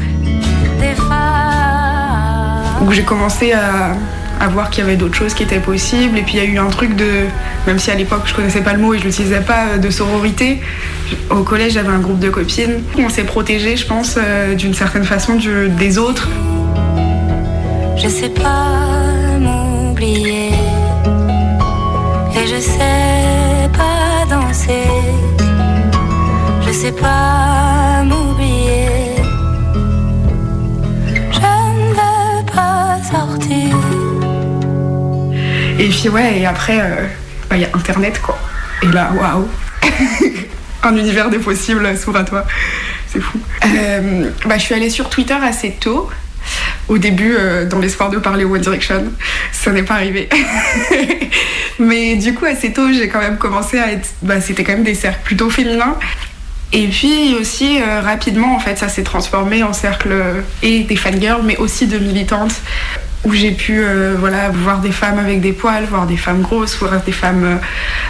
Où 2.82 2.92
j'ai 2.92 3.02
commencé 3.04 3.52
à, 3.52 3.92
à 4.38 4.48
voir 4.48 4.68
qu'il 4.68 4.84
y 4.84 4.86
avait 4.86 4.96
d'autres 4.96 5.14
choses 5.14 5.32
qui 5.32 5.44
étaient 5.44 5.60
possibles. 5.60 6.18
Et 6.18 6.22
puis 6.22 6.34
il 6.34 6.44
y 6.44 6.46
a 6.46 6.50
eu 6.50 6.58
un 6.58 6.66
truc 6.68 6.94
de, 6.94 7.06
même 7.66 7.78
si 7.78 7.90
à 7.90 7.94
l'époque 7.94 8.24
je 8.26 8.34
connaissais 8.34 8.60
pas 8.60 8.74
le 8.74 8.80
mot 8.80 8.92
et 8.92 8.98
je 8.98 9.04
l'utilisais 9.04 9.40
pas, 9.40 9.68
euh, 9.74 9.78
de 9.78 9.88
sororité. 9.88 10.60
Au 11.30 11.42
collège, 11.42 11.72
j'avais 11.72 11.88
un 11.88 12.00
groupe 12.00 12.18
de 12.18 12.28
copines. 12.28 12.82
On 12.98 13.08
s'est 13.08 13.24
protégé, 13.24 13.78
je 13.78 13.86
pense, 13.86 14.16
euh, 14.18 14.54
d'une 14.54 14.74
certaine 14.74 15.04
façon 15.04 15.36
du- 15.36 15.70
des 15.70 15.96
autres. 15.96 16.28
Je 17.96 18.08
sais 18.08 18.28
pas 18.28 19.38
m'oublier 19.40 20.33
et 22.44 22.46
je 22.46 22.60
sais 22.60 23.70
pas 23.72 24.26
danser. 24.28 24.84
Je 26.66 26.72
sais 26.72 26.92
pas 26.92 28.02
m'oublier. 28.04 29.16
Je 31.32 31.40
ne 31.40 31.90
veux 31.98 32.44
pas 32.52 32.98
sortir. 33.10 33.76
Et 35.78 35.88
puis 35.88 36.08
ouais, 36.08 36.40
et 36.40 36.46
après, 36.46 36.80
euh, 36.80 37.06
bah, 37.48 37.56
il 37.56 37.62
y 37.62 37.64
a 37.64 37.68
Internet, 37.72 38.20
quoi. 38.20 38.38
Et 38.82 38.86
là, 38.88 39.10
waouh 39.18 39.48
Un 40.82 40.96
univers 40.96 41.30
des 41.30 41.38
possibles 41.38 41.96
s'ouvre 41.96 42.18
à 42.18 42.24
toi. 42.24 42.44
C'est 43.08 43.20
fou. 43.20 43.38
Euh, 43.64 44.30
bah, 44.44 44.58
je 44.58 44.62
suis 44.64 44.74
allée 44.74 44.90
sur 44.90 45.08
Twitter 45.08 45.36
assez 45.42 45.70
tôt. 45.80 46.10
Au 46.88 46.98
début, 46.98 47.34
euh, 47.36 47.64
dans 47.64 47.78
l'espoir 47.78 48.10
de 48.10 48.18
parler 48.18 48.44
One 48.44 48.60
Direction. 48.60 49.04
Ça 49.52 49.72
n'est 49.72 49.82
pas 49.82 49.94
arrivé. 49.94 50.28
Mais 51.78 52.16
du 52.16 52.34
coup, 52.34 52.44
assez 52.44 52.72
tôt, 52.72 52.92
j'ai 52.92 53.08
quand 53.08 53.20
même 53.20 53.38
commencé 53.38 53.78
à 53.78 53.92
être... 53.92 54.08
Bah, 54.22 54.40
C'était 54.40 54.64
quand 54.64 54.72
même 54.72 54.84
des 54.84 54.94
cercles 54.94 55.22
plutôt 55.24 55.50
féminins. 55.50 55.96
Et 56.72 56.88
puis 56.88 57.36
aussi, 57.40 57.80
euh, 57.80 58.00
rapidement, 58.00 58.56
en 58.56 58.58
fait, 58.58 58.76
ça 58.76 58.88
s'est 58.88 59.04
transformé 59.04 59.62
en 59.62 59.72
cercle 59.72 60.08
euh, 60.10 60.40
et 60.60 60.80
des 60.80 60.96
fangirls, 60.96 61.42
mais 61.44 61.56
aussi 61.56 61.86
de 61.86 61.98
militantes, 61.98 62.54
où 63.24 63.32
j'ai 63.32 63.52
pu 63.52 63.80
euh, 63.82 64.14
voilà, 64.18 64.50
voir 64.50 64.80
des 64.80 64.92
femmes 64.92 65.18
avec 65.18 65.40
des 65.40 65.52
poils, 65.52 65.84
voir 65.84 66.06
des 66.06 66.16
femmes 66.16 66.42
grosses, 66.42 66.76
voir 66.76 67.00
des 67.02 67.12
femmes 67.12 67.44
euh, 67.44 67.56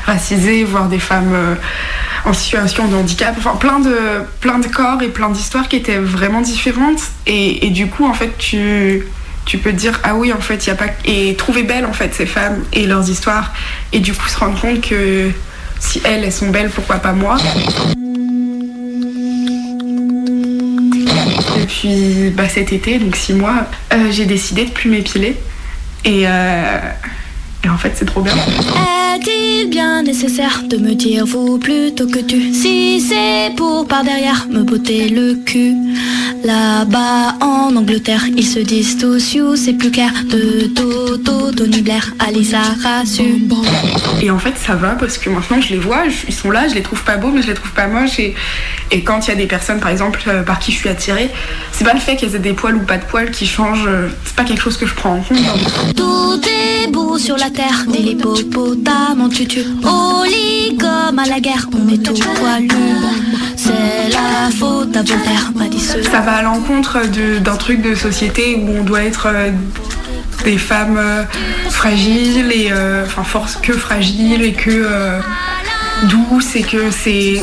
racisées, 0.07 0.65
voir 0.65 0.89
des 0.89 0.99
femmes 0.99 1.33
euh, 1.35 1.55
en 2.25 2.33
situation 2.33 2.89
de 2.89 2.97
handicap, 2.97 3.35
enfin 3.39 3.57
plein 3.57 3.79
de, 3.79 3.97
plein 4.41 4.59
de 4.59 4.67
corps 4.67 5.03
et 5.03 5.09
plein 5.09 5.31
d'histoires 5.31 5.69
qui 5.69 5.77
étaient 5.77 5.99
vraiment 5.99 6.41
différentes. 6.41 7.01
Et, 7.27 7.71
du 7.71 7.87
coup, 7.87 8.07
en 8.07 8.15
fait, 8.15 8.37
tu, 8.39 9.05
tu 9.45 9.59
peux 9.59 9.71
te 9.71 9.77
dire, 9.77 10.01
ah 10.03 10.15
oui, 10.17 10.33
en 10.33 10.41
fait, 10.41 10.67
il 10.67 10.71
y 10.71 10.73
a 10.73 10.77
pas... 10.77 10.87
Et 11.05 11.35
trouver 11.37 11.63
belles, 11.63 11.87
en 11.87 11.93
fait, 11.93 12.13
ces 12.15 12.27
femmes 12.27 12.65
et 12.73 12.87
leurs 12.87 13.09
histoires. 13.09 13.53
Et 13.93 14.01
du 14.01 14.13
coup, 14.15 14.27
se 14.27 14.39
rendre 14.39 14.61
compte 14.61 14.81
que 14.81 15.31
si 15.79 16.01
elles, 16.05 16.25
elles 16.25 16.33
sont 16.33 16.49
belles, 16.49 16.71
pourquoi 16.71 16.97
pas 16.97 17.13
moi? 17.13 17.37
Puis 21.85 22.31
bah, 22.31 22.49
cet 22.49 22.73
été, 22.73 22.99
donc 22.99 23.15
six 23.15 23.35
mois, 23.35 23.67
euh, 23.93 24.11
j'ai 24.11 24.25
décidé 24.25 24.65
de 24.65 24.71
plus 24.71 24.89
m'épiler. 24.89 25.37
Et, 26.07 26.27
euh, 26.27 26.79
et 27.65 27.69
en 27.69 27.79
fait, 27.79 27.93
c'est 27.95 28.05
trop 28.05 28.21
bien. 28.21 28.35
Est-il 28.35 29.71
bien 29.71 30.03
nécessaire 30.03 30.63
de 30.69 30.77
me 30.77 30.95
dire 30.95 31.25
vous 31.25 31.59
plutôt 31.59 32.07
que 32.07 32.19
tu? 32.19 32.53
Si 32.53 33.01
c'est 33.01 33.55
pour 33.57 33.87
par 33.87 34.05
derrière 34.05 34.47
me 34.51 34.63
botter 34.63 35.09
le 35.09 35.35
cul 35.37 35.75
Là-bas 36.45 37.37
en 37.41 37.75
Angleterre 37.75 38.25
ils 38.37 38.47
se 38.47 38.59
disent 38.59 38.99
tous 38.99 39.33
you 39.33 39.57
c'est 39.57 39.73
plus 39.73 39.91
clair 39.91 40.13
De 40.31 40.67
Toto, 40.67 41.53
Tony 41.53 41.81
Blair, 41.81 42.13
Alisa 42.19 42.61
Rassu 42.83 43.47
Et 44.21 44.31
en 44.31 44.39
fait, 44.39 44.55
ça 44.59 44.75
va 44.75 44.91
parce 44.91 45.17
que 45.17 45.31
maintenant 45.31 45.61
je 45.61 45.71
les 45.71 45.79
vois, 45.79 46.03
ils 46.29 46.35
sont 46.35 46.51
là, 46.51 46.69
je 46.69 46.75
les 46.75 46.83
trouve 46.83 47.03
pas 47.03 47.17
beaux, 47.17 47.31
mais 47.31 47.41
je 47.41 47.47
les 47.47 47.55
trouve 47.55 47.73
pas 47.73 47.87
moches. 47.87 48.19
Et, 48.19 48.35
et 48.91 49.03
quand 49.03 49.27
il 49.27 49.31
y 49.31 49.33
a 49.33 49.37
des 49.37 49.47
personnes, 49.47 49.81
par 49.81 49.91
exemple, 49.91 50.21
euh, 50.27 50.43
par 50.43 50.59
qui 50.59 50.73
je 50.73 50.77
suis 50.77 50.89
attirée, 50.91 51.31
c'est 51.73 51.85
pas 51.85 51.95
le 51.95 52.01
fait 52.01 52.17
qu'elles 52.17 52.35
aient 52.35 52.41
des 52.41 52.53
poils 52.53 52.77
ou 52.77 52.81
pas 52.81 52.99
de 52.99 53.05
poils 53.05 53.31
qui 53.31 53.47
change, 53.47 53.85
euh, 53.87 54.09
c'est 54.25 54.37
pas 54.37 54.45
quelque 54.45 54.61
chose 54.61 54.77
que 54.77 54.87
je 54.87 54.95
prends 54.95 55.15
en 55.15 55.21
compte. 55.21 55.39
Tout 55.97 56.41
est 56.47 56.89
beau 56.89 57.17
sur 57.17 57.37
la 57.39 57.49
terre 57.55 57.85
Des 57.91 58.01
l'hippopotame 58.01 59.21
en 59.21 59.29
tutu 59.29 59.61
Oli 59.83 60.77
comme 60.77 61.19
à 61.19 61.27
la 61.27 61.41
guerre 61.41 61.69
On 61.73 61.93
est 61.93 62.03
tout 62.03 62.15
poilu 62.37 62.69
C'est 63.57 64.11
la 64.11 64.51
faute 64.51 64.97
à 64.97 65.03
Voltaire 65.03 65.53
m'a 65.55 65.69
dit 65.69 65.81
ce 65.81 66.03
Ça 66.03 66.21
va 66.21 66.37
à 66.37 66.43
l'encontre 66.43 66.99
d'un 67.41 67.57
truc 67.57 67.81
de 67.81 67.95
société 67.95 68.57
où 68.57 68.81
on 68.81 68.85
doit 68.85 69.05
être 69.05 69.29
euh, 69.33 69.51
des 70.45 70.59
femmes 70.59 70.99
euh, 70.99 71.25
fragiles 71.71 72.53
et 72.53 72.69
euh, 72.71 73.05
enfin 73.07 73.25
force 73.25 73.57
que 73.57 73.73
fragiles 73.73 74.43
et 74.43 74.53
que 74.53 74.71
euh, 74.71 75.19
douces 76.05 76.57
et 76.57 76.63
que 76.63 76.91
c'est 76.91 77.43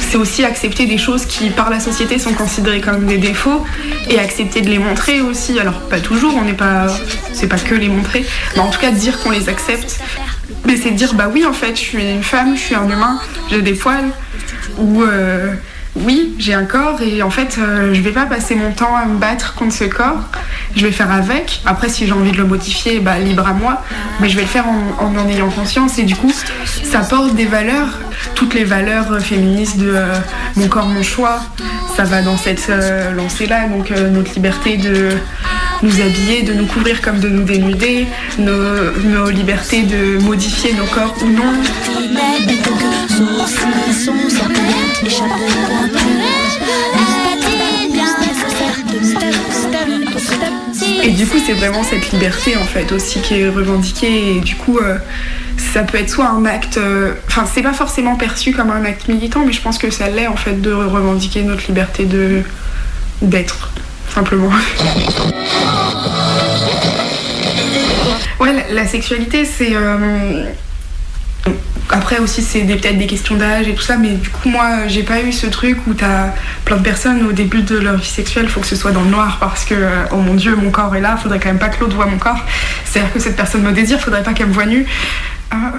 c'est 0.00 0.16
aussi 0.16 0.44
accepter 0.44 0.86
des 0.86 0.98
choses 0.98 1.26
qui 1.26 1.50
par 1.50 1.70
la 1.70 1.80
société 1.80 2.18
sont 2.18 2.34
considérées 2.34 2.80
comme 2.80 3.06
des 3.06 3.18
défauts 3.18 3.64
et 4.08 4.18
accepter 4.18 4.60
de 4.60 4.68
les 4.68 4.78
montrer 4.78 5.20
aussi. 5.20 5.58
Alors 5.58 5.80
pas 5.80 6.00
toujours, 6.00 6.34
on 6.36 6.42
n'est 6.42 6.52
pas 6.52 6.86
c'est 7.32 7.48
pas 7.48 7.58
que 7.58 7.74
les 7.74 7.88
montrer, 7.88 8.24
mais 8.54 8.60
en 8.60 8.70
tout 8.70 8.80
cas 8.80 8.90
dire 8.90 9.20
qu'on 9.20 9.30
les 9.30 9.48
accepte. 9.48 10.00
Mais 10.64 10.76
c'est 10.76 10.90
dire 10.90 11.14
bah 11.14 11.30
oui 11.32 11.44
en 11.44 11.52
fait 11.52 11.74
je 11.76 11.80
suis 11.80 12.10
une 12.10 12.22
femme, 12.22 12.56
je 12.56 12.60
suis 12.60 12.74
un 12.74 12.88
humain, 12.88 13.20
j'ai 13.50 13.62
des 13.62 13.74
poils 13.74 14.10
ou 14.78 15.02
euh, 15.02 15.54
oui, 15.96 16.34
j'ai 16.38 16.54
un 16.54 16.64
corps 16.64 17.00
et 17.02 17.22
en 17.22 17.30
fait, 17.30 17.56
euh, 17.58 17.92
je 17.92 18.00
vais 18.00 18.12
pas 18.12 18.26
passer 18.26 18.54
mon 18.54 18.72
temps 18.72 18.94
à 18.94 19.04
me 19.06 19.18
battre 19.18 19.54
contre 19.54 19.72
ce 19.72 19.84
corps. 19.84 20.28
Je 20.76 20.86
vais 20.86 20.92
faire 20.92 21.10
avec. 21.10 21.60
Après, 21.66 21.88
si 21.88 22.06
j'ai 22.06 22.12
envie 22.12 22.30
de 22.30 22.36
le 22.36 22.44
modifier, 22.44 23.00
bah, 23.00 23.18
libre 23.18 23.46
à 23.46 23.52
moi. 23.52 23.82
Mais 24.20 24.28
je 24.28 24.36
vais 24.36 24.42
le 24.42 24.48
faire 24.48 24.66
en 24.68 25.16
en 25.16 25.28
ayant 25.28 25.50
conscience. 25.50 25.98
Et 25.98 26.04
du 26.04 26.14
coup, 26.14 26.32
ça 26.84 27.00
porte 27.00 27.34
des 27.34 27.46
valeurs. 27.46 27.88
Toutes 28.34 28.54
les 28.54 28.64
valeurs 28.64 29.20
féministes 29.20 29.78
de 29.78 29.90
euh, 29.94 30.14
mon 30.56 30.68
corps, 30.68 30.86
mon 30.86 31.02
choix, 31.02 31.40
ça 31.96 32.04
va 32.04 32.22
dans 32.22 32.36
cette 32.36 32.66
euh, 32.70 33.12
lancée-là. 33.12 33.68
Donc, 33.68 33.90
euh, 33.90 34.08
notre 34.10 34.32
liberté 34.34 34.76
de 34.76 35.10
nous 35.82 36.00
habiller, 36.00 36.42
de 36.42 36.54
nous 36.54 36.66
couvrir 36.66 37.00
comme 37.00 37.20
de 37.20 37.28
nous 37.28 37.44
dénuder, 37.44 38.06
nos, 38.38 39.30
libertés 39.30 39.82
de 39.82 40.18
modifier 40.22 40.72
nos 40.74 40.86
corps 40.86 41.14
ou 41.22 41.28
non. 41.28 41.52
Et 51.02 51.10
du 51.10 51.26
coup, 51.26 51.38
c'est 51.44 51.52
vraiment 51.52 51.82
cette 51.84 52.10
liberté 52.10 52.56
en 52.56 52.64
fait 52.64 52.90
aussi 52.92 53.20
qui 53.20 53.40
est 53.40 53.48
revendiquée. 53.48 54.36
Et 54.36 54.40
du 54.40 54.56
coup, 54.56 54.78
ça 55.72 55.82
peut 55.82 55.98
être 55.98 56.10
soit 56.10 56.28
un 56.28 56.44
acte. 56.44 56.78
euh, 56.78 57.12
Enfin, 57.28 57.44
c'est 57.52 57.62
pas 57.62 57.72
forcément 57.72 58.16
perçu 58.16 58.52
comme 58.52 58.70
un 58.70 58.84
acte 58.84 59.08
militant, 59.08 59.44
mais 59.46 59.52
je 59.52 59.60
pense 59.60 59.78
que 59.78 59.90
ça 59.90 60.08
l'est 60.08 60.26
en 60.26 60.36
fait 60.36 60.60
de 60.60 60.72
revendiquer 60.72 61.42
notre 61.42 61.66
liberté 61.68 62.04
de 62.04 62.42
d'être 63.22 63.70
simplement. 64.14 64.50
Ouais, 68.40 68.66
la, 68.70 68.86
sexualité, 68.86 69.44
c'est. 69.44 69.70
euh, 69.74 70.44
Après 71.90 72.18
aussi, 72.18 72.42
c'est 72.42 72.60
peut-être 72.60 72.98
des 72.98 73.06
questions 73.06 73.34
d'âge 73.36 73.66
et 73.66 73.74
tout 73.74 73.82
ça, 73.82 73.96
mais 73.96 74.10
du 74.10 74.28
coup, 74.28 74.48
moi, 74.48 74.86
j'ai 74.86 75.02
pas 75.02 75.20
eu 75.22 75.32
ce 75.32 75.46
truc 75.48 75.78
où 75.88 75.94
t'as 75.94 76.28
plein 76.64 76.76
de 76.76 76.82
personnes 76.82 77.26
au 77.26 77.32
début 77.32 77.62
de 77.62 77.76
leur 77.76 77.96
vie 77.96 78.06
sexuelle, 78.06 78.48
faut 78.48 78.60
que 78.60 78.66
ce 78.66 78.76
soit 78.76 78.92
dans 78.92 79.02
le 79.02 79.10
noir 79.10 79.38
parce 79.40 79.64
que, 79.64 79.74
euh, 79.74 80.04
oh 80.12 80.16
mon 80.18 80.34
dieu, 80.34 80.54
mon 80.54 80.70
corps 80.70 80.94
est 80.94 81.00
là, 81.00 81.16
faudrait 81.16 81.40
quand 81.40 81.48
même 81.48 81.58
pas 81.58 81.68
que 81.70 81.80
l'autre 81.80 81.96
voit 81.96 82.06
mon 82.06 82.18
corps. 82.18 82.44
C'est-à-dire 82.84 83.12
que 83.12 83.18
cette 83.18 83.36
personne 83.36 83.62
me 83.62 83.72
désire, 83.72 83.98
faudrait 84.00 84.22
pas 84.22 84.32
qu'elle 84.34 84.48
me 84.48 84.52
voie 84.52 84.66
nue. 84.66 84.86
I 85.50 85.70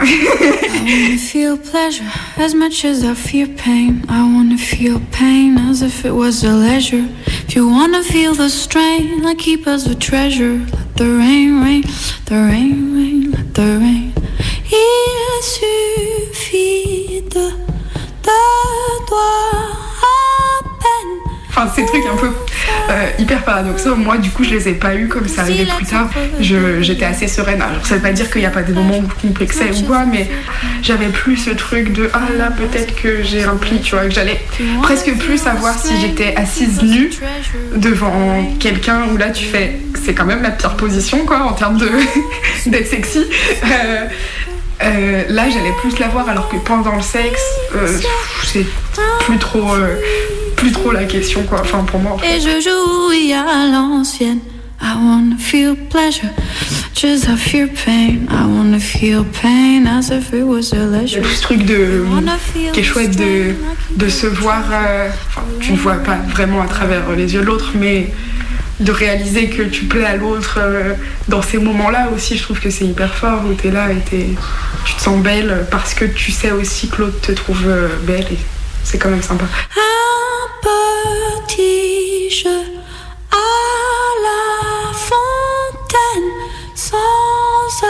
wanna 0.84 1.18
feel 1.18 1.58
pleasure 1.58 2.10
as 2.38 2.56
much 2.56 2.84
as 2.84 3.04
I 3.04 3.14
fear 3.14 3.48
pain. 3.48 4.04
I 4.10 4.24
wanna 4.24 4.58
feel 4.58 5.00
pain 5.12 5.58
as 5.58 5.82
if 5.82 6.06
it 6.06 6.12
was 6.12 6.44
a 6.44 6.52
leisure. 6.54 7.08
If 7.48 7.56
you 7.56 7.68
wanna 7.68 8.04
feel 8.04 8.34
the 8.34 8.50
strain, 8.50 9.26
I 9.26 9.36
keep 9.36 9.68
as 9.68 9.86
a 9.86 9.96
treasure. 9.96 10.58
Let 10.74 10.96
the 10.98 11.06
rain, 11.06 11.62
rain, 11.62 11.84
the 12.26 12.36
rain, 12.36 12.96
rain, 12.96 13.32
let 13.32 13.54
the 13.54 13.78
rain. 13.82 14.14
Il 14.72 15.44
suffit 15.44 17.22
de, 17.30 17.52
de 18.24 19.06
toi. 19.08 19.89
Enfin, 21.50 21.68
ces 21.76 21.86
trucs 21.86 22.06
un 22.06 22.16
peu 22.16 22.30
euh, 22.90 23.10
hyper 23.18 23.44
paradoxaux, 23.44 23.96
moi 23.96 24.18
du 24.18 24.30
coup 24.30 24.44
je 24.44 24.52
les 24.52 24.70
ai 24.70 24.74
pas 24.74 24.96
eu 24.96 25.08
comme 25.08 25.28
ça 25.28 25.42
arrivait 25.42 25.66
plus 25.66 25.86
tard. 25.86 26.10
J'étais 26.40 27.06
assez 27.06 27.28
sereine. 27.28 27.62
Alors 27.62 27.86
ça 27.86 27.96
veut 27.96 28.02
pas 28.02 28.12
dire 28.12 28.30
qu'il 28.30 28.42
n'y 28.42 28.48
a 28.48 28.52
pas 28.52 28.62
des 28.62 28.74
moments 28.74 29.00
où 29.00 29.10
je 29.10 29.28
complexais 29.28 29.72
ou 29.78 29.86
quoi, 29.86 30.06
mais 30.06 30.30
j'avais 30.82 31.08
plus 31.08 31.38
ce 31.38 31.50
truc 31.52 31.92
de 31.92 32.10
ah 32.14 32.22
là 32.38 32.52
peut-être 32.52 32.96
que 32.96 33.24
j'ai 33.24 33.44
un 33.44 33.56
pli, 33.56 33.82
tu 33.82 33.96
vois, 33.96 34.06
que 34.06 34.12
j'allais 34.12 34.40
presque 34.82 35.12
plus 35.18 35.38
savoir 35.38 35.78
si 35.78 36.00
j'étais 36.00 36.36
assise 36.36 36.82
nue 36.82 37.12
devant 37.76 38.46
quelqu'un 38.60 39.04
où 39.12 39.18
là 39.18 39.30
tu 39.32 39.46
fais 39.46 39.80
c'est 40.04 40.14
quand 40.14 40.26
même 40.26 40.42
la 40.42 40.52
pire 40.52 40.76
position 40.76 41.26
quoi 41.26 41.44
en 41.44 41.54
termes 41.54 41.78
de 41.78 41.90
d'être 42.68 42.88
sexy. 42.88 43.26
Euh, 43.64 44.06
euh, 44.82 45.24
là 45.28 45.50
j'allais 45.50 45.74
plus 45.82 46.00
la 46.00 46.08
voir 46.08 46.30
alors 46.30 46.48
que 46.48 46.56
pendant 46.56 46.96
le 46.96 47.02
sexe 47.02 47.44
euh, 47.76 48.00
c'est 48.46 48.66
plus 49.26 49.38
trop 49.38 49.74
euh, 49.74 50.00
plus 50.60 50.72
trop 50.72 50.92
la 50.92 51.06
question 51.06 51.44
quoi 51.44 51.62
enfin 51.62 51.84
pour 51.84 52.00
moi 52.00 52.14
en 52.14 52.18
fait. 52.18 52.38
Et 52.38 52.40
je 52.42 52.60
jouis 52.62 53.34
à 53.34 53.66
l'ancienne. 53.72 54.40
I 54.82 54.94
wanna 54.96 55.36
feel 55.38 55.76
pleasure 55.90 56.30
as 57.04 57.24
I 57.30 57.36
fear 57.38 57.68
pain, 57.86 58.28
I 58.30 58.44
wanna 58.46 58.80
feel 58.80 59.24
pain 59.42 59.86
as 59.88 60.10
if 60.10 60.34
it 60.34 60.44
was 60.44 60.74
a 60.74 60.86
leisure. 60.86 61.24
ce 61.26 61.42
truc 61.42 61.66
de, 61.66 62.04
qui 62.74 62.80
est 62.82 62.84
chouette 62.84 63.16
de, 63.18 63.56
de 63.96 64.10
se 64.10 64.28
voir, 64.28 64.64
euh, 64.72 65.10
enfin, 65.28 65.42
tu 65.62 65.72
ne 65.74 65.78
vois 65.78 65.96
pas 65.96 66.18
vraiment 66.30 66.62
à 66.62 66.68
travers 66.68 67.10
les 67.16 67.34
yeux 67.34 67.42
de 67.42 67.46
l'autre, 67.46 67.72
mais 67.76 68.12
de 68.82 68.92
réaliser 68.92 69.48
que 69.50 69.64
tu 69.64 69.86
plais 69.86 70.06
à 70.06 70.16
l'autre 70.18 70.58
euh, 70.62 70.94
dans 71.30 71.42
ces 71.42 71.58
moments-là 71.58 72.10
aussi, 72.16 72.38
je 72.38 72.44
trouve 72.44 72.60
que 72.60 72.70
c'est 72.70 72.86
hyper 72.86 73.14
fort, 73.14 73.42
où 73.50 73.54
tu 73.54 73.68
es 73.68 73.72
là 73.72 73.92
et 73.92 73.98
t'es- 74.10 74.30
tu 74.86 74.94
te 74.96 75.02
sens 75.02 75.22
belle 75.22 75.68
parce 75.72 75.94
que 75.94 76.04
tu 76.06 76.32
sais 76.32 76.52
aussi 76.52 76.88
que 76.90 77.02
l'autre 77.02 77.20
te 77.22 77.32
trouve 77.34 77.64
euh, 77.68 77.88
belle 78.04 78.26
et 78.32 78.38
c'est 78.84 78.98
quand 78.98 79.10
même 79.10 79.22
sympa. 79.22 79.44
Un 79.46 80.09
petit 80.62 82.30
jeu 82.30 82.62
à 83.32 83.36
la 84.26 84.94
fontaine 84.94 86.32
sans 86.76 87.86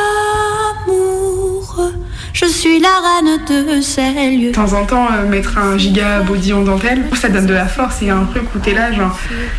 amour. 0.87 1.91
Je 2.33 2.45
suis 2.45 2.79
la 2.79 2.87
reine 2.87 3.39
de 3.47 3.81
ces 3.81 4.37
lieux. 4.37 4.49
De 4.49 4.55
temps 4.55 4.73
en 4.73 4.85
temps, 4.85 5.07
euh, 5.11 5.27
mettre 5.27 5.57
un 5.57 5.77
giga 5.77 6.21
body 6.21 6.53
en 6.53 6.61
dentelle, 6.61 7.03
ça 7.13 7.27
donne 7.27 7.45
de 7.45 7.53
la 7.53 7.65
force. 7.65 7.97
Il 8.01 8.07
y 8.07 8.11
a 8.11 8.15
un 8.15 8.25
truc 8.25 8.43
où 8.55 8.59
t'es 8.59 8.73
là, 8.73 8.91
genre, 8.93 9.17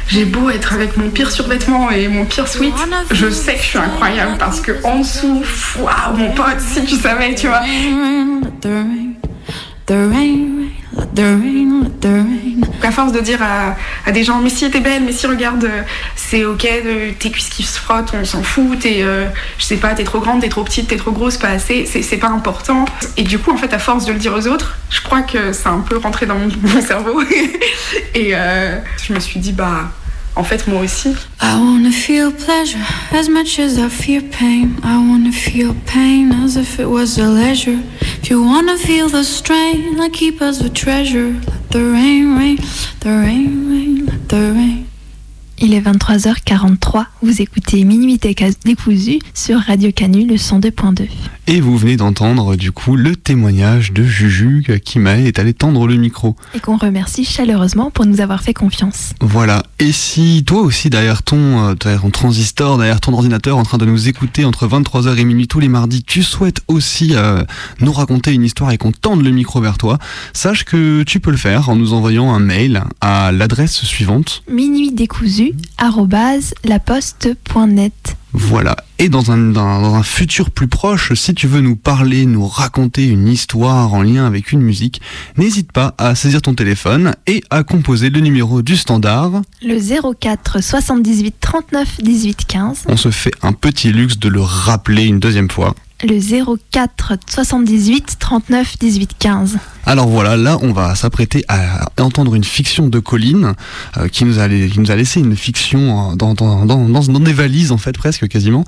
j'ai 0.09 0.25
beau 0.25 0.49
être 0.51 0.73
avec 0.73 0.97
mon 0.97 1.11
pire 1.11 1.31
survêtement 1.31 1.91
et 1.91 2.09
mon 2.09 2.25
pire 2.25 2.49
sweat, 2.49 2.73
je 3.11 3.29
sais 3.29 3.55
que 3.55 3.63
je 3.63 3.67
suis 3.67 3.79
incroyable 3.79 4.37
parce 4.39 4.61
que 4.61 4.73
en 4.85 5.01
dessous, 5.01 5.43
waouh, 5.79 6.17
mon 6.17 6.31
pote, 6.33 6.61
si 6.61 6.85
tu 6.85 6.95
savais, 6.95 7.35
tu 7.35 7.49
vois. 7.49 7.63
The. 9.91 10.31
À 12.83 12.93
force 12.93 13.13
de 13.13 13.21
dire 13.21 13.41
à, 13.43 14.13
des 14.13 14.23
gens, 14.23 14.41
mais 14.41 14.49
si 14.49 14.71
t'es 14.71 14.81
belle, 14.81 15.03
mais 15.05 15.13
si 15.13 15.27
regarde, 15.27 15.65
euh, 15.65 15.83
c'est 16.15 16.45
ok, 16.45 16.63
de, 16.63 17.13
tes 17.13 17.31
cuisses 17.31 17.49
qui 17.49 17.63
se 17.63 17.79
frottent, 17.79 18.13
on 18.15 18.25
s'en 18.25 18.43
fout, 18.43 18.79
t'es, 18.79 19.03
euh, 19.03 19.27
je 19.59 19.65
sais 19.65 19.77
pas, 19.77 19.95
t'es 19.95 20.05
trop 20.05 20.21
grande, 20.21 20.41
t'es 20.43 20.49
trop 20.49 20.63
petite, 20.63 20.89
t'es 20.89 20.97
trop 20.97 21.11
grosse, 21.11 21.37
pas 21.37 21.49
assez, 21.49 21.87
c'est 21.87 22.17
pas 22.17 22.29
important. 22.29 22.85
Et 23.17 23.23
du 23.23 23.39
coup, 23.39 23.51
en 23.51 23.57
fait, 23.57 23.73
à 23.75 23.79
force 23.79 24.07
de 24.07 24.13
le 24.13 24.19
dire 24.19 24.33
aux 24.33 24.47
autres, 24.47 24.79
je 24.91 25.01
crois 25.03 25.23
que 25.23 25.53
ça 25.53 25.71
a 25.71 25.73
un 25.73 25.81
peu 25.81 25.97
rentré 25.97 26.27
dans 26.27 26.37
mon, 26.37 26.81
cerveau. 26.87 27.21
Et 28.15 28.31
euh, 28.35 28.79
je 29.05 29.13
me 29.13 29.21
suis 29.21 29.41
dit, 29.41 29.53
bah, 29.53 29.91
en 30.37 30.45
fait, 30.45 30.67
moi 30.67 30.83
aussi. 30.83 31.11
I 31.41 31.57
wanna 31.59 31.91
feel 31.91 32.31
pleasure 32.33 32.79
as 33.13 33.29
much 33.29 33.59
as 33.59 33.79
I 33.79 33.89
fear 33.89 34.23
pain. 34.23 34.77
I 34.83 34.97
wanna 34.97 35.33
feel 35.33 35.75
pain 35.87 36.33
as 36.45 36.57
if 36.57 36.79
it 36.79 36.89
was 36.89 37.19
a 37.19 37.29
leisure. 37.29 37.81
If 38.23 38.31
you 38.31 38.43
wanna 38.43 38.77
feel 38.77 39.09
the 39.09 39.25
strain, 39.25 40.01
I 40.01 40.09
keep 40.09 40.41
us 40.41 40.61
a 40.61 40.69
treasure. 40.69 41.35
Let 41.47 41.71
the 41.71 41.85
rain, 41.85 42.37
rain, 42.37 42.59
the 43.01 43.11
rain, 43.11 43.71
rain, 43.71 44.07
let 44.07 44.29
the 44.29 44.53
rain. 44.55 44.80
Il 45.63 45.75
est 45.75 45.81
23h43, 45.83 47.05
vous 47.21 47.43
écoutez 47.43 47.85
Minuit 47.85 48.19
décousu 48.65 49.19
sur 49.35 49.59
Radio 49.59 49.93
Canu 49.93 50.27
le 50.27 50.37
102.2. 50.37 51.07
Et 51.53 51.61
vous 51.61 51.77
venez 51.77 51.97
d'entendre 51.97 52.57
du 52.57 52.73
coup 52.73 52.97
le 52.97 53.15
témoignage 53.15 53.93
de 53.93 54.03
Juju 54.03 54.65
qui 54.85 54.99
m'a 54.99 55.19
est 55.19 55.39
allé 55.39 55.53
tendre 55.53 55.87
le 55.87 55.97
micro. 55.97 56.37
Et 56.55 56.61
qu'on 56.61 56.77
remercie 56.77 57.25
chaleureusement 57.25 57.91
pour 57.91 58.07
nous 58.07 58.21
avoir 58.23 58.41
fait 58.41 58.55
confiance. 58.55 59.15
Voilà. 59.21 59.65
Et 59.81 59.93
si 59.93 60.45
toi 60.47 60.61
aussi 60.63 60.89
derrière 60.89 61.23
ton, 61.23 61.71
euh, 61.71 61.75
derrière 61.75 62.03
ton 62.03 62.11
transistor, 62.11 62.79
derrière 62.79 63.01
ton 63.01 63.13
ordinateur, 63.13 63.59
en 63.59 63.65
train 63.65 63.79
de 63.79 63.85
nous 63.85 64.09
écouter 64.09 64.45
entre 64.45 64.67
23h 64.67 65.19
et 65.19 65.25
minuit 65.25 65.49
tous 65.49 65.61
les 65.61 65.69
mardis, 65.69 66.05
tu 66.05 66.23
souhaites 66.23 66.63
aussi 66.69 67.17
euh, 67.17 67.43
nous 67.81 67.93
raconter 67.93 68.33
une 68.33 68.45
histoire 68.45 68.71
et 68.71 68.79
qu'on 68.79 68.93
tende 68.93 69.23
le 69.25 69.31
micro 69.31 69.61
vers 69.61 69.77
toi, 69.77 69.99
sache 70.33 70.65
que 70.65 71.03
tu 71.03 71.21
peux 71.21 71.33
le 71.33 71.37
faire 71.37 71.69
en 71.69 71.77
nous 71.77 71.93
envoyant 71.93 72.33
un 72.33 72.39
mail 72.39 72.85
à 73.01 73.33
l'adresse 73.33 73.83
suivante. 73.85 74.43
Minuit 74.49 74.93
décousu, 74.93 75.50
laposte.net. 76.65 78.17
Voilà. 78.33 78.77
Et 78.99 79.09
dans 79.09 79.31
un, 79.33 79.39
dans, 79.39 79.81
dans 79.81 79.95
un 79.95 80.03
futur 80.03 80.51
plus 80.51 80.69
proche, 80.69 81.13
si 81.15 81.35
tu 81.35 81.47
veux 81.47 81.61
nous 81.61 81.75
parler, 81.75 82.27
nous 82.27 82.47
raconter 82.47 83.07
une 83.07 83.27
histoire 83.27 83.93
en 83.93 84.03
lien 84.03 84.27
avec 84.27 84.53
une 84.53 84.61
musique, 84.61 85.01
n'hésite 85.37 85.73
pas 85.73 85.95
à 85.99 86.15
saisir 86.15 86.41
ton 86.43 86.55
téléphone 86.55 87.15
et 87.27 87.43
à 87.51 87.65
composer 87.65 88.11
le 88.11 88.21
numéro 88.21 88.63
du 88.63 88.77
standard. 88.77 89.43
Le 89.63 89.79
04 90.15 90.63
78 90.63 91.35
39 91.41 92.03
18 92.03 92.45
15. 92.47 92.85
On 92.89 92.97
se 92.97 93.11
fait 93.11 93.33
un 93.43 93.53
petit 93.53 93.93
luxe 93.93 94.19
de 94.19 94.29
le 94.29 94.41
rappeler 94.41 95.05
une 95.05 95.19
deuxième 95.19 95.51
fois. 95.51 95.75
Le 96.03 96.19
04 96.73 97.19
78 97.29 98.17
39 98.19 98.79
18 98.79 99.11
15. 99.19 99.59
Alors 99.85 100.09
voilà, 100.09 100.37
là 100.37 100.57
on 100.63 100.73
va 100.73 100.95
s'apprêter 100.95 101.45
à 101.49 101.91
entendre 102.01 102.35
une 102.35 102.45
fiction 102.45 102.89
de 102.89 102.99
Colline 103.01 103.53
euh, 103.99 104.09
qui, 104.09 104.25
nous 104.25 104.39
a, 104.39 104.49
qui 104.49 104.79
nous 104.81 104.91
a 104.91 104.97
laissé 104.97 105.21
une 105.21 105.37
fiction 105.37 106.13
euh, 106.13 106.15
dans, 106.17 106.33
dans, 106.33 106.65
dans, 106.65 106.89
dans, 106.89 107.01
dans 107.03 107.21
des 107.21 107.33
valises 107.35 107.71
en 107.71 107.77
fait 107.77 107.93
presque 107.99 108.29
quasiment. 108.29 108.65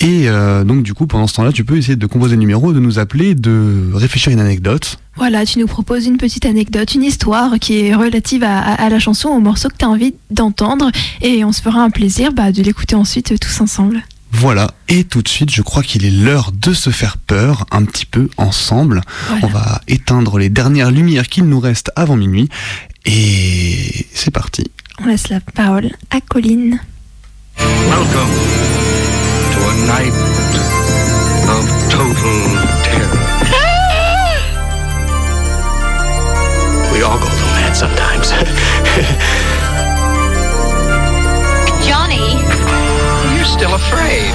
Et 0.00 0.28
euh, 0.28 0.62
donc 0.64 0.82
du 0.82 0.92
coup 0.92 1.06
pendant 1.06 1.26
ce 1.26 1.34
temps-là 1.34 1.52
tu 1.52 1.64
peux 1.64 1.78
essayer 1.78 1.96
de 1.96 2.06
composer 2.06 2.34
le 2.34 2.40
numéro, 2.40 2.74
de 2.74 2.80
nous 2.80 2.98
appeler, 2.98 3.34
de 3.34 3.90
réfléchir 3.94 4.30
à 4.30 4.32
une 4.34 4.40
anecdote. 4.40 4.98
Voilà, 5.16 5.46
tu 5.46 5.60
nous 5.60 5.66
proposes 5.66 6.04
une 6.06 6.18
petite 6.18 6.44
anecdote, 6.44 6.94
une 6.94 7.04
histoire 7.04 7.58
qui 7.60 7.80
est 7.80 7.94
relative 7.94 8.42
à, 8.44 8.58
à- 8.58 8.74
à 8.74 8.88
la 8.90 8.98
chanson, 8.98 9.28
au 9.30 9.40
morceau 9.40 9.68
que 9.68 9.76
tu 9.78 9.84
as 9.84 9.88
envie 9.88 10.12
d'entendre, 10.30 10.90
et 11.22 11.44
on 11.44 11.52
se 11.52 11.62
fera 11.62 11.82
un 11.82 11.90
plaisir 11.90 12.32
bah, 12.32 12.50
de 12.52 12.62
l'écouter 12.62 12.96
ensuite 12.96 13.38
tous 13.40 13.60
ensemble. 13.60 14.02
Voilà, 14.36 14.72
et 14.88 15.04
tout 15.04 15.22
de 15.22 15.28
suite 15.28 15.50
je 15.54 15.62
crois 15.62 15.84
qu'il 15.84 16.04
est 16.04 16.10
l'heure 16.10 16.50
de 16.52 16.72
se 16.74 16.90
faire 16.90 17.18
peur 17.18 17.66
un 17.70 17.84
petit 17.84 18.04
peu 18.04 18.28
ensemble. 18.36 19.00
Voilà. 19.28 19.46
On 19.46 19.48
va 19.48 19.80
éteindre 19.86 20.38
les 20.38 20.48
dernières 20.48 20.90
lumières 20.90 21.28
qu'il 21.28 21.44
nous 21.44 21.60
reste 21.60 21.92
avant 21.94 22.16
minuit. 22.16 22.48
Et 23.06 24.06
c'est 24.12 24.32
parti. 24.32 24.70
On 25.00 25.06
laisse 25.06 25.28
la 25.28 25.38
parole 25.40 25.90
à 26.10 26.20
Colline. 26.20 26.80
Welcome 27.58 28.34
to 29.52 29.60
a 29.70 29.74
night 29.86 30.12
of 31.48 31.64
total 31.88 32.58
terror. 32.82 33.18
We 36.92 37.02
all 37.02 37.18
go 37.18 37.26
through 37.26 37.54
that 37.60 37.74
sometimes. 37.76 38.32
still 43.64 43.76
afraid. 43.76 44.34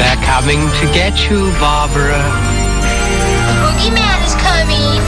They're 0.00 0.22
coming 0.24 0.58
to 0.80 0.86
get 0.92 1.30
you, 1.30 1.52
Barbara. 1.60 2.18
the 3.46 3.54
boogeyman 3.62 4.26
is 4.26 4.34
coming. 4.34 5.07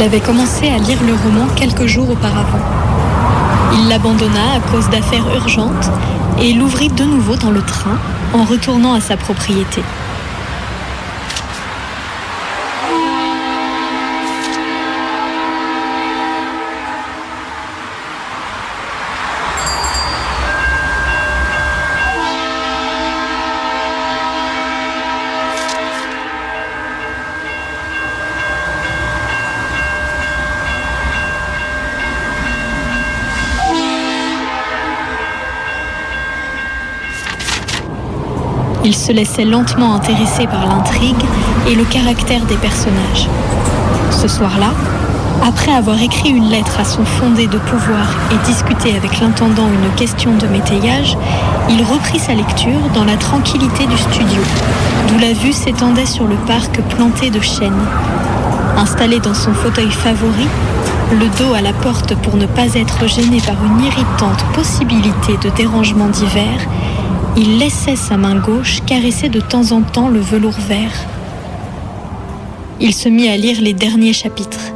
Il 0.00 0.06
avait 0.06 0.20
commencé 0.20 0.66
à 0.66 0.78
lire 0.78 0.96
le 1.06 1.12
roman 1.12 1.46
quelques 1.54 1.84
jours 1.84 2.08
auparavant. 2.08 2.58
Il 3.74 3.88
l'abandonna 3.90 4.54
à 4.56 4.60
cause 4.72 4.88
d'affaires 4.88 5.28
urgentes 5.34 5.90
et 6.40 6.54
l'ouvrit 6.54 6.88
de 6.88 7.04
nouveau 7.04 7.36
dans 7.36 7.50
le 7.50 7.60
train 7.60 7.98
en 8.32 8.44
retournant 8.44 8.94
à 8.94 9.00
sa 9.02 9.18
propriété. 9.18 9.82
Se 39.00 39.12
laissait 39.12 39.46
lentement 39.46 39.94
intéresser 39.94 40.46
par 40.46 40.66
l'intrigue 40.66 41.24
et 41.66 41.74
le 41.74 41.84
caractère 41.84 42.44
des 42.44 42.56
personnages. 42.56 43.28
Ce 44.10 44.28
soir-là, 44.28 44.72
après 45.42 45.72
avoir 45.72 46.00
écrit 46.02 46.28
une 46.28 46.50
lettre 46.50 46.78
à 46.78 46.84
son 46.84 47.06
fondé 47.06 47.46
de 47.46 47.56
pouvoir 47.56 48.06
et 48.30 48.46
discuté 48.46 48.94
avec 48.94 49.20
l'intendant 49.20 49.68
une 49.68 49.94
question 49.96 50.36
de 50.36 50.46
métayage, 50.48 51.16
il 51.70 51.82
reprit 51.82 52.18
sa 52.18 52.34
lecture 52.34 52.90
dans 52.94 53.04
la 53.04 53.16
tranquillité 53.16 53.86
du 53.86 53.96
studio, 53.96 54.42
d'où 55.08 55.18
la 55.18 55.32
vue 55.32 55.54
s'étendait 55.54 56.04
sur 56.04 56.26
le 56.26 56.36
parc 56.46 56.82
planté 56.94 57.30
de 57.30 57.40
chênes. 57.40 57.86
Installé 58.76 59.18
dans 59.18 59.34
son 59.34 59.54
fauteuil 59.54 59.90
favori, 59.90 60.46
le 61.12 61.26
dos 61.42 61.54
à 61.54 61.62
la 61.62 61.72
porte 61.72 62.14
pour 62.16 62.36
ne 62.36 62.46
pas 62.46 62.74
être 62.74 63.08
gêné 63.08 63.40
par 63.40 63.56
une 63.64 63.82
irritante 63.82 64.44
possibilité 64.54 65.38
de 65.42 65.48
dérangement 65.56 66.08
divers, 66.08 66.66
il 67.36 67.58
laissait 67.58 67.96
sa 67.96 68.16
main 68.16 68.36
gauche 68.36 68.80
caresser 68.86 69.28
de 69.28 69.40
temps 69.40 69.72
en 69.72 69.82
temps 69.82 70.08
le 70.08 70.20
velours 70.20 70.58
vert. 70.68 71.06
Il 72.80 72.94
se 72.94 73.08
mit 73.08 73.28
à 73.28 73.36
lire 73.36 73.60
les 73.60 73.74
derniers 73.74 74.12
chapitres. 74.12 74.72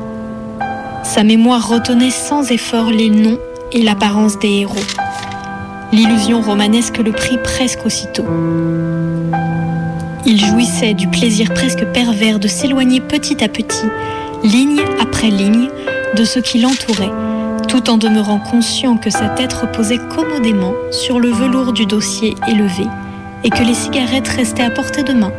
Sa 1.02 1.24
mémoire 1.24 1.68
retenait 1.68 2.10
sans 2.10 2.50
effort 2.50 2.90
les 2.90 3.10
noms 3.10 3.38
et 3.72 3.82
l'apparence 3.82 4.38
des 4.38 4.60
héros. 4.60 4.74
L'illusion 5.92 6.40
romanesque 6.40 6.98
le 6.98 7.12
prit 7.12 7.38
presque 7.42 7.84
aussitôt. 7.86 8.24
Il 10.26 10.44
jouissait 10.44 10.94
du 10.94 11.06
plaisir 11.08 11.52
presque 11.52 11.84
pervers 11.92 12.38
de 12.38 12.48
s'éloigner 12.48 13.00
petit 13.00 13.44
à 13.44 13.48
petit, 13.48 13.86
ligne 14.42 14.80
après 15.00 15.28
ligne, 15.28 15.68
de 16.16 16.24
ce 16.24 16.38
qui 16.38 16.60
l'entourait, 16.60 17.12
tout 17.74 17.90
en 17.90 17.96
demeurant 17.96 18.38
conscient 18.38 18.96
que 18.96 19.10
sa 19.10 19.28
tête 19.30 19.52
reposait 19.52 19.98
commodément 19.98 20.74
sur 20.92 21.18
le 21.18 21.28
velours 21.28 21.72
du 21.72 21.86
dossier 21.86 22.36
élevé, 22.46 22.84
et 23.42 23.50
que 23.50 23.64
les 23.64 23.74
cigarettes 23.74 24.28
restaient 24.28 24.62
à 24.62 24.70
portée 24.70 25.02
de 25.02 25.12
main, 25.12 25.32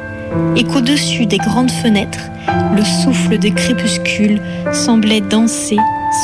et 0.58 0.66
qu'au-dessus 0.66 1.28
des 1.28 1.38
grandes 1.38 1.72
fenêtres, 1.72 2.30
le 2.76 2.84
souffle 2.84 3.38
des 3.38 3.52
crépuscules 3.52 4.42
semblait 4.74 5.22
danser 5.22 5.78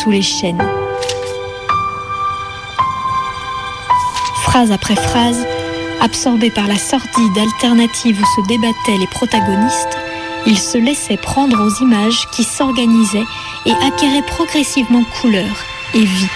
sous 0.03 0.11
les 0.11 0.21
chaînes. 0.21 0.61
Phrase 4.43 4.73
après 4.73 4.97
phrase, 4.97 5.45
absorbé 6.01 6.51
par 6.51 6.67
la 6.67 6.75
sordide 6.75 7.37
alternative 7.37 8.19
où 8.21 8.41
se 8.41 8.47
débattaient 8.49 8.99
les 8.99 9.07
protagonistes, 9.07 9.97
il 10.45 10.57
se 10.57 10.77
laissait 10.77 11.15
prendre 11.15 11.57
aux 11.57 11.83
images 11.85 12.27
qui 12.33 12.43
s'organisaient 12.43 13.23
et 13.65 13.71
acquéraient 13.71 14.27
progressivement 14.27 15.05
couleur 15.21 15.70
et 15.93 16.03
vie. 16.03 16.27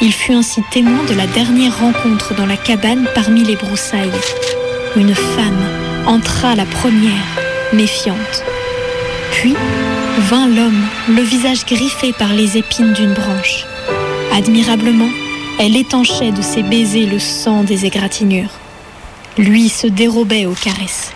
Il 0.00 0.12
fut 0.12 0.32
ainsi 0.32 0.62
témoin 0.70 1.04
de 1.08 1.14
la 1.14 1.26
dernière 1.26 1.78
rencontre 1.78 2.34
dans 2.34 2.46
la 2.46 2.56
cabane 2.56 3.08
parmi 3.14 3.42
les 3.42 3.56
broussailles. 3.56 4.10
Une 4.96 5.14
femme 5.14 5.64
entra 6.06 6.54
la 6.54 6.64
première, 6.64 7.26
méfiante. 7.72 8.44
Puis 9.32 9.54
vint 10.30 10.46
l'homme, 10.46 10.84
le 11.08 11.22
visage 11.22 11.64
griffé 11.66 12.12
par 12.12 12.32
les 12.32 12.56
épines 12.56 12.92
d'une 12.92 13.14
branche. 13.14 13.66
Admirablement, 14.32 15.10
elle 15.58 15.76
étanchait 15.76 16.32
de 16.32 16.42
ses 16.42 16.62
baisers 16.62 17.06
le 17.06 17.18
sang 17.18 17.64
des 17.64 17.84
égratignures. 17.84 18.52
Lui 19.36 19.68
se 19.68 19.86
dérobait 19.86 20.46
aux 20.46 20.54
caresses. 20.54 21.12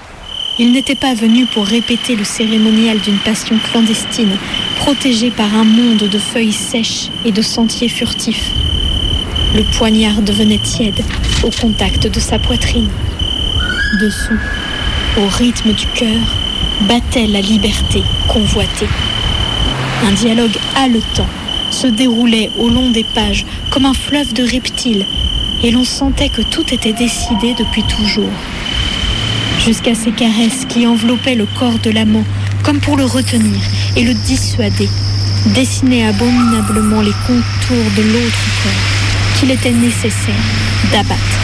Il 0.58 0.72
n'était 0.72 0.94
pas 0.94 1.14
venu 1.14 1.46
pour 1.46 1.64
répéter 1.64 2.14
le 2.14 2.24
cérémonial 2.24 2.98
d'une 3.00 3.18
passion 3.18 3.56
clandestine, 3.70 4.36
protégée 4.76 5.30
par 5.30 5.54
un 5.54 5.64
monde 5.64 6.08
de 6.08 6.18
feuilles 6.18 6.52
sèches 6.52 7.08
et 7.24 7.32
de 7.32 7.40
sentiers 7.40 7.88
furtifs. 7.88 8.50
Le 9.54 9.62
poignard 9.78 10.20
devenait 10.20 10.58
tiède 10.58 11.02
au 11.42 11.50
contact 11.50 12.06
de 12.06 12.20
sa 12.20 12.38
poitrine. 12.38 12.90
Dessous, 13.98 14.38
au 15.16 15.26
rythme 15.26 15.72
du 15.72 15.86
cœur, 15.94 16.20
battait 16.82 17.26
la 17.26 17.40
liberté 17.40 18.02
convoitée. 18.28 18.88
Un 20.04 20.12
dialogue 20.12 20.56
haletant 20.76 21.28
se 21.70 21.86
déroulait 21.86 22.50
au 22.58 22.68
long 22.68 22.90
des 22.90 23.04
pages 23.04 23.46
comme 23.70 23.86
un 23.86 23.94
fleuve 23.94 24.34
de 24.34 24.42
reptiles, 24.42 25.06
et 25.62 25.70
l'on 25.70 25.84
sentait 25.84 26.28
que 26.28 26.42
tout 26.42 26.74
était 26.74 26.92
décidé 26.92 27.54
depuis 27.58 27.84
toujours. 27.84 28.32
Jusqu'à 29.64 29.94
ces 29.94 30.10
caresses 30.10 30.64
qui 30.68 30.88
enveloppaient 30.88 31.36
le 31.36 31.46
corps 31.46 31.78
de 31.78 31.90
l'amant 31.90 32.24
comme 32.64 32.80
pour 32.80 32.96
le 32.96 33.04
retenir 33.04 33.60
et 33.96 34.02
le 34.02 34.12
dissuader, 34.12 34.88
dessinaient 35.54 36.06
abominablement 36.06 37.00
les 37.00 37.12
contours 37.26 37.90
de 37.96 38.02
l'autre 38.02 38.44
corps 38.62 39.38
qu'il 39.38 39.52
était 39.52 39.70
nécessaire 39.70 40.34
d'abattre. 40.90 41.38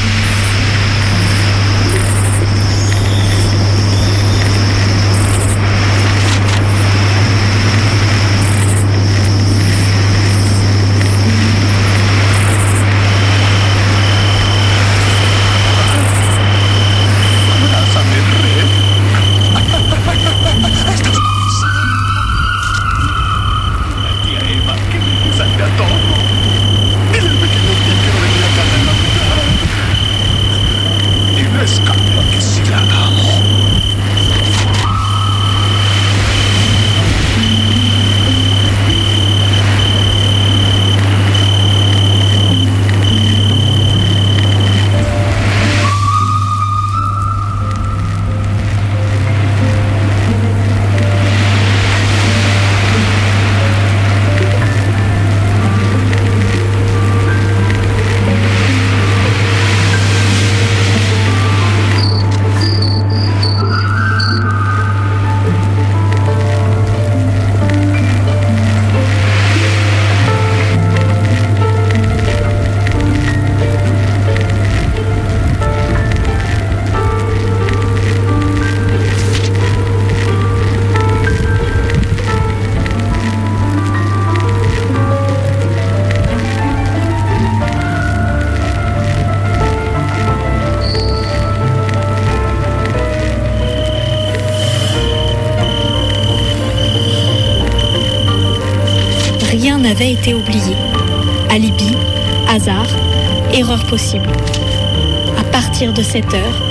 17 106.12 106.24
heures, 106.32 106.62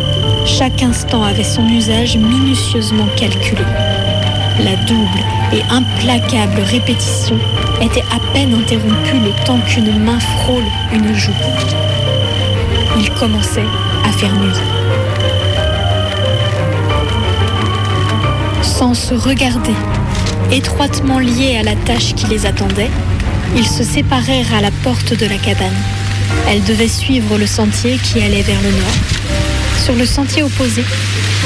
chaque 0.48 0.82
instant 0.82 1.22
avait 1.22 1.44
son 1.44 1.64
usage 1.70 2.18
minutieusement 2.18 3.06
calculé. 3.16 3.62
La 4.60 4.76
double 4.88 5.20
et 5.54 5.62
implacable 5.70 6.60
répétition 6.62 7.38
était 7.80 8.04
à 8.12 8.18
peine 8.34 8.56
interrompue 8.56 9.20
le 9.24 9.46
temps 9.46 9.60
qu'une 9.60 10.04
main 10.04 10.20
frôle 10.20 10.64
une 10.92 11.14
joue. 11.14 11.32
Il 12.98 13.12
commençait 13.12 13.68
à 14.04 14.12
faire 14.12 14.34
nuit. 14.34 14.58
Sans 18.64 18.96
se 18.96 19.14
regarder, 19.14 19.76
étroitement 20.52 21.20
liés 21.20 21.58
à 21.60 21.64
la 21.64 21.76
tâche 21.76 22.16
qui 22.16 22.26
les 22.26 22.48
attendait, 22.48 22.90
ils 23.56 23.68
se 23.68 23.84
séparèrent 23.84 24.56
à 24.56 24.62
la 24.62 24.72
porte 24.84 25.14
de 25.14 25.28
la 25.28 25.38
cabane. 25.38 25.78
Elle 26.50 26.64
devait 26.64 26.88
suivre 26.88 27.38
le 27.38 27.46
sentier 27.46 28.00
qui 28.00 28.20
allait 28.24 28.42
vers 28.42 28.62
le 28.64 28.72
nord. 28.72 29.17
Sur 29.84 29.96
le 29.96 30.06
sentier 30.06 30.44
opposé, 30.44 30.84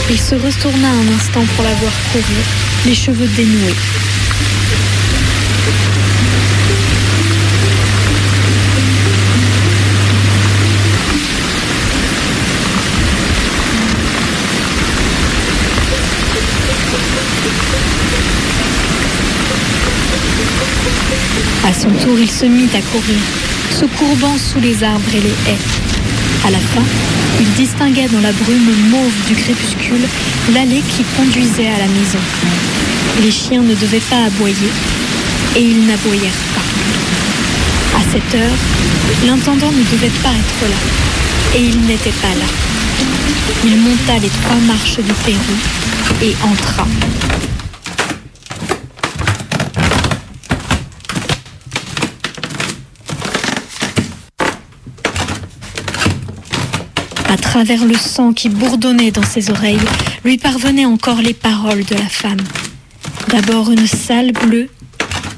il 0.10 0.20
se 0.20 0.34
retourna 0.34 0.90
un 0.90 1.16
instant 1.16 1.44
pour 1.56 1.64
la 1.64 1.74
voir 1.76 1.94
courir, 2.12 2.26
les 2.86 2.96
cheveux 2.96 3.28
dénoués. 3.28 3.76
À 21.64 21.74
son 21.74 21.90
tour, 22.04 22.18
il 22.20 22.30
se 22.30 22.46
mit 22.46 22.70
à 22.74 22.82
courir, 22.82 23.20
se 23.70 23.86
courbant 23.86 24.38
sous 24.38 24.60
les 24.60 24.84
arbres 24.84 25.14
et 25.14 25.22
les 25.22 25.52
haies. 25.52 25.91
À 26.44 26.50
la 26.50 26.58
fin, 26.58 26.82
il 27.40 27.52
distingua 27.54 28.08
dans 28.08 28.22
la 28.22 28.32
brume 28.32 28.74
mauve 28.90 29.14
du 29.28 29.36
crépuscule 29.36 30.08
l'allée 30.54 30.82
qui 30.90 31.04
conduisait 31.16 31.68
à 31.68 31.78
la 31.78 31.88
maison. 31.88 32.18
Les 33.22 33.30
chiens 33.30 33.62
ne 33.62 33.76
devaient 33.76 34.08
pas 34.10 34.26
aboyer, 34.26 34.72
et 35.56 35.62
ils 35.62 35.86
n'aboyèrent 35.86 36.46
pas. 36.56 37.98
À 37.98 38.02
cette 38.12 38.36
heure, 38.40 38.58
l'intendant 39.28 39.72
ne 39.72 39.84
devait 39.92 40.16
pas 40.24 40.30
être 40.30 40.70
là. 40.70 40.78
Et 41.56 41.64
il 41.66 41.80
n'était 41.82 42.18
pas 42.22 42.30
là. 42.30 42.46
Il 43.64 43.78
monta 43.78 44.18
les 44.20 44.30
trois 44.30 44.60
marches 44.66 44.98
du 44.98 45.14
Pérou 45.26 45.58
et 46.24 46.36
entra. 46.44 46.88
Travers 57.52 57.84
le 57.84 57.96
sang 57.96 58.32
qui 58.32 58.48
bourdonnait 58.48 59.12
dans 59.12 59.26
ses 59.26 59.50
oreilles, 59.50 59.86
lui 60.24 60.38
parvenaient 60.38 60.86
encore 60.86 61.22
les 61.22 61.34
paroles 61.34 61.84
de 61.84 61.96
la 61.96 62.08
femme. 62.08 62.40
D'abord 63.28 63.70
une 63.70 63.88
salle 63.88 64.32
bleue, 64.32 64.70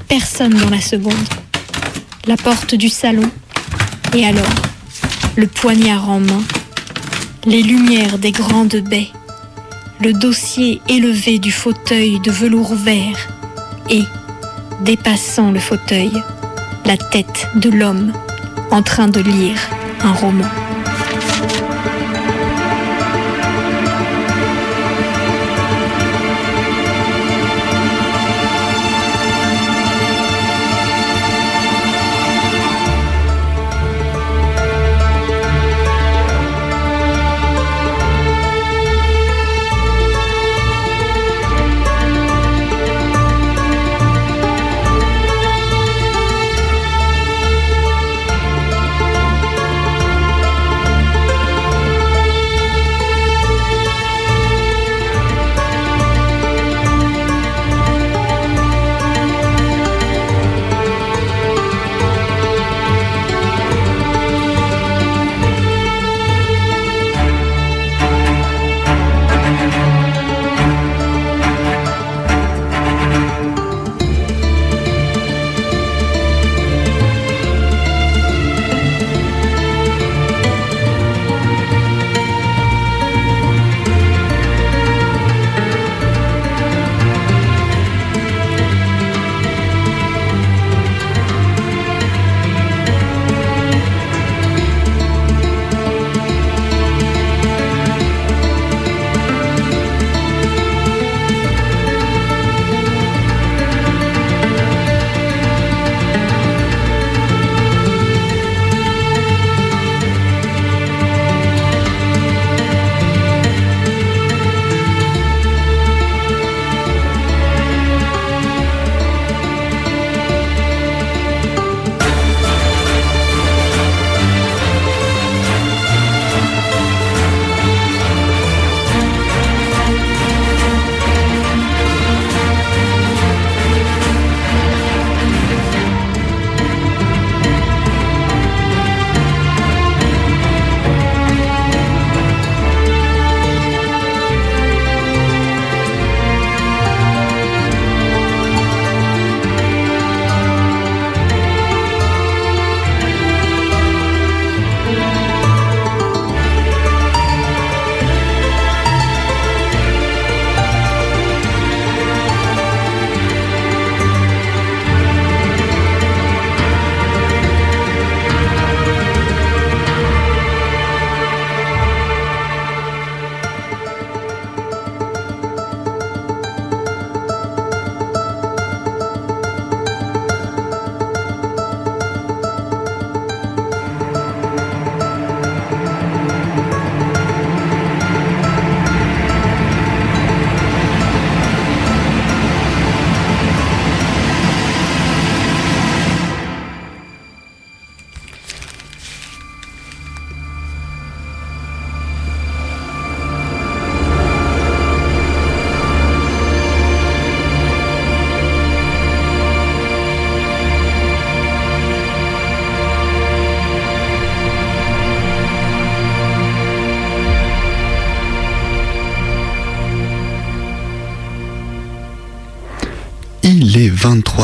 personne 0.09 0.53
dans 0.53 0.69
la 0.69 0.79
seconde. 0.79 1.27
La 2.27 2.37
porte 2.37 2.75
du 2.75 2.87
salon, 2.87 3.27
et 4.13 4.27
alors, 4.27 4.53
le 5.35 5.47
poignard 5.47 6.07
en 6.07 6.19
main, 6.19 6.43
les 7.47 7.63
lumières 7.63 8.19
des 8.19 8.31
grandes 8.31 8.75
baies, 8.75 9.09
le 9.99 10.13
dossier 10.13 10.81
élevé 10.87 11.39
du 11.39 11.51
fauteuil 11.51 12.19
de 12.19 12.29
velours 12.29 12.75
vert, 12.75 13.27
et, 13.89 14.03
dépassant 14.81 15.49
le 15.49 15.59
fauteuil, 15.59 16.11
la 16.85 16.95
tête 16.95 17.47
de 17.55 17.71
l'homme 17.71 18.13
en 18.69 18.83
train 18.83 19.07
de 19.07 19.19
lire 19.19 19.57
un 20.03 20.13
roman. 20.13 20.62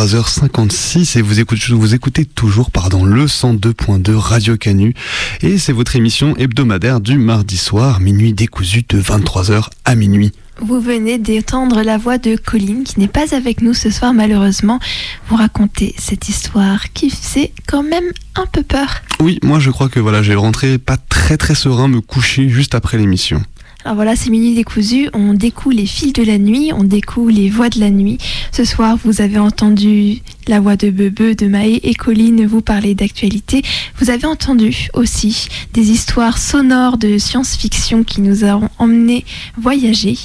23h56 0.05 1.17
et 1.17 1.21
vous 1.21 1.41
écoutez, 1.41 1.73
vous 1.73 1.93
écoutez 1.93 2.23
toujours 2.23 2.71
pardon, 2.71 3.03
le 3.03 3.25
102.2 3.25 4.13
Radio 4.15 4.55
Canu 4.55 4.93
et 5.41 5.57
c'est 5.57 5.73
votre 5.73 5.97
émission 5.97 6.37
hebdomadaire 6.37 7.01
du 7.01 7.17
mardi 7.17 7.57
soir, 7.57 7.99
minuit 7.99 8.31
décousu 8.31 8.85
de 8.87 9.01
23h 9.01 9.67
à 9.83 9.95
minuit. 9.95 10.31
Vous 10.61 10.79
venez 10.79 11.17
d'entendre 11.17 11.81
la 11.81 11.97
voix 11.97 12.17
de 12.17 12.37
Colline 12.37 12.85
qui 12.85 12.97
n'est 13.01 13.09
pas 13.09 13.35
avec 13.35 13.61
nous 13.61 13.73
ce 13.73 13.89
soir 13.89 14.13
malheureusement. 14.13 14.79
Vous 15.27 15.35
racontez 15.35 15.93
cette 15.97 16.29
histoire 16.29 16.93
qui 16.93 17.09
faisait 17.09 17.51
quand 17.67 17.83
même 17.83 18.11
un 18.35 18.45
peu 18.45 18.63
peur. 18.63 19.01
Oui, 19.19 19.39
moi 19.43 19.59
je 19.59 19.69
crois 19.69 19.89
que 19.89 19.99
voilà, 19.99 20.23
j'ai 20.23 20.35
rentré 20.35 20.77
pas 20.77 20.95
très 20.95 21.35
très 21.35 21.55
serein 21.55 21.89
me 21.89 21.99
coucher 21.99 22.47
juste 22.47 22.73
après 22.73 22.97
l'émission. 22.97 23.43
Alors 23.85 23.95
voilà, 23.95 24.17
c'est 24.17 24.29
Minuit 24.29 24.55
décousu, 24.55 25.09
on 25.13 25.33
découle 25.33 25.75
les 25.75 25.85
fils 25.85 26.11
de 26.11 26.21
la 26.21 26.37
nuit, 26.37 26.71
on 26.75 26.83
découle 26.83 27.31
les 27.31 27.49
voix 27.49 27.69
de 27.69 27.79
la 27.79 27.89
nuit. 27.89 28.17
Ce 28.51 28.65
soir, 28.65 28.97
vous 29.05 29.21
avez 29.21 29.39
entendu 29.39 30.21
la 30.49 30.59
voix 30.59 30.75
de 30.75 30.89
Bebe, 30.89 31.33
de 31.37 31.47
Maë 31.47 31.79
et 31.83 31.93
Colline 31.93 32.45
vous 32.45 32.59
parler 32.59 32.93
d'actualité. 32.93 33.61
Vous 33.97 34.09
avez 34.09 34.25
entendu 34.25 34.89
aussi 34.93 35.47
des 35.71 35.91
histoires 35.91 36.39
sonores 36.39 36.97
de 36.97 37.17
science-fiction 37.17 38.03
qui 38.03 38.19
nous 38.19 38.43
ont 38.43 38.67
emmenés 38.79 39.23
voyager. 39.57 40.17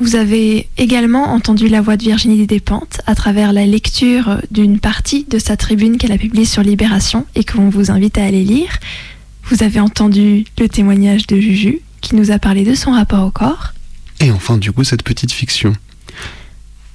Vous 0.00 0.16
avez 0.16 0.66
également 0.78 1.34
entendu 1.34 1.68
la 1.68 1.82
voix 1.82 1.98
de 1.98 2.04
Virginie 2.04 2.46
Despentes 2.46 3.02
à 3.06 3.14
travers 3.14 3.52
la 3.52 3.66
lecture 3.66 4.38
d'une 4.50 4.78
partie 4.78 5.26
de 5.28 5.38
sa 5.38 5.58
tribune 5.58 5.98
qu'elle 5.98 6.12
a 6.12 6.18
publiée 6.18 6.46
sur 6.46 6.62
Libération 6.62 7.26
et 7.34 7.44
qu'on 7.44 7.68
vous 7.68 7.90
invite 7.90 8.16
à 8.16 8.24
aller 8.24 8.42
lire. 8.42 8.78
Vous 9.44 9.62
avez 9.62 9.80
entendu 9.80 10.44
le 10.58 10.68
témoignage 10.68 11.26
de 11.26 11.38
Juju 11.38 11.80
qui 12.06 12.14
nous 12.14 12.30
a 12.30 12.38
parlé 12.38 12.62
de 12.62 12.76
son 12.76 12.92
rapport 12.92 13.26
au 13.26 13.32
corps. 13.32 13.72
Et 14.20 14.30
enfin, 14.30 14.58
du 14.58 14.70
coup, 14.70 14.84
cette 14.84 15.02
petite 15.02 15.32
fiction. 15.32 15.72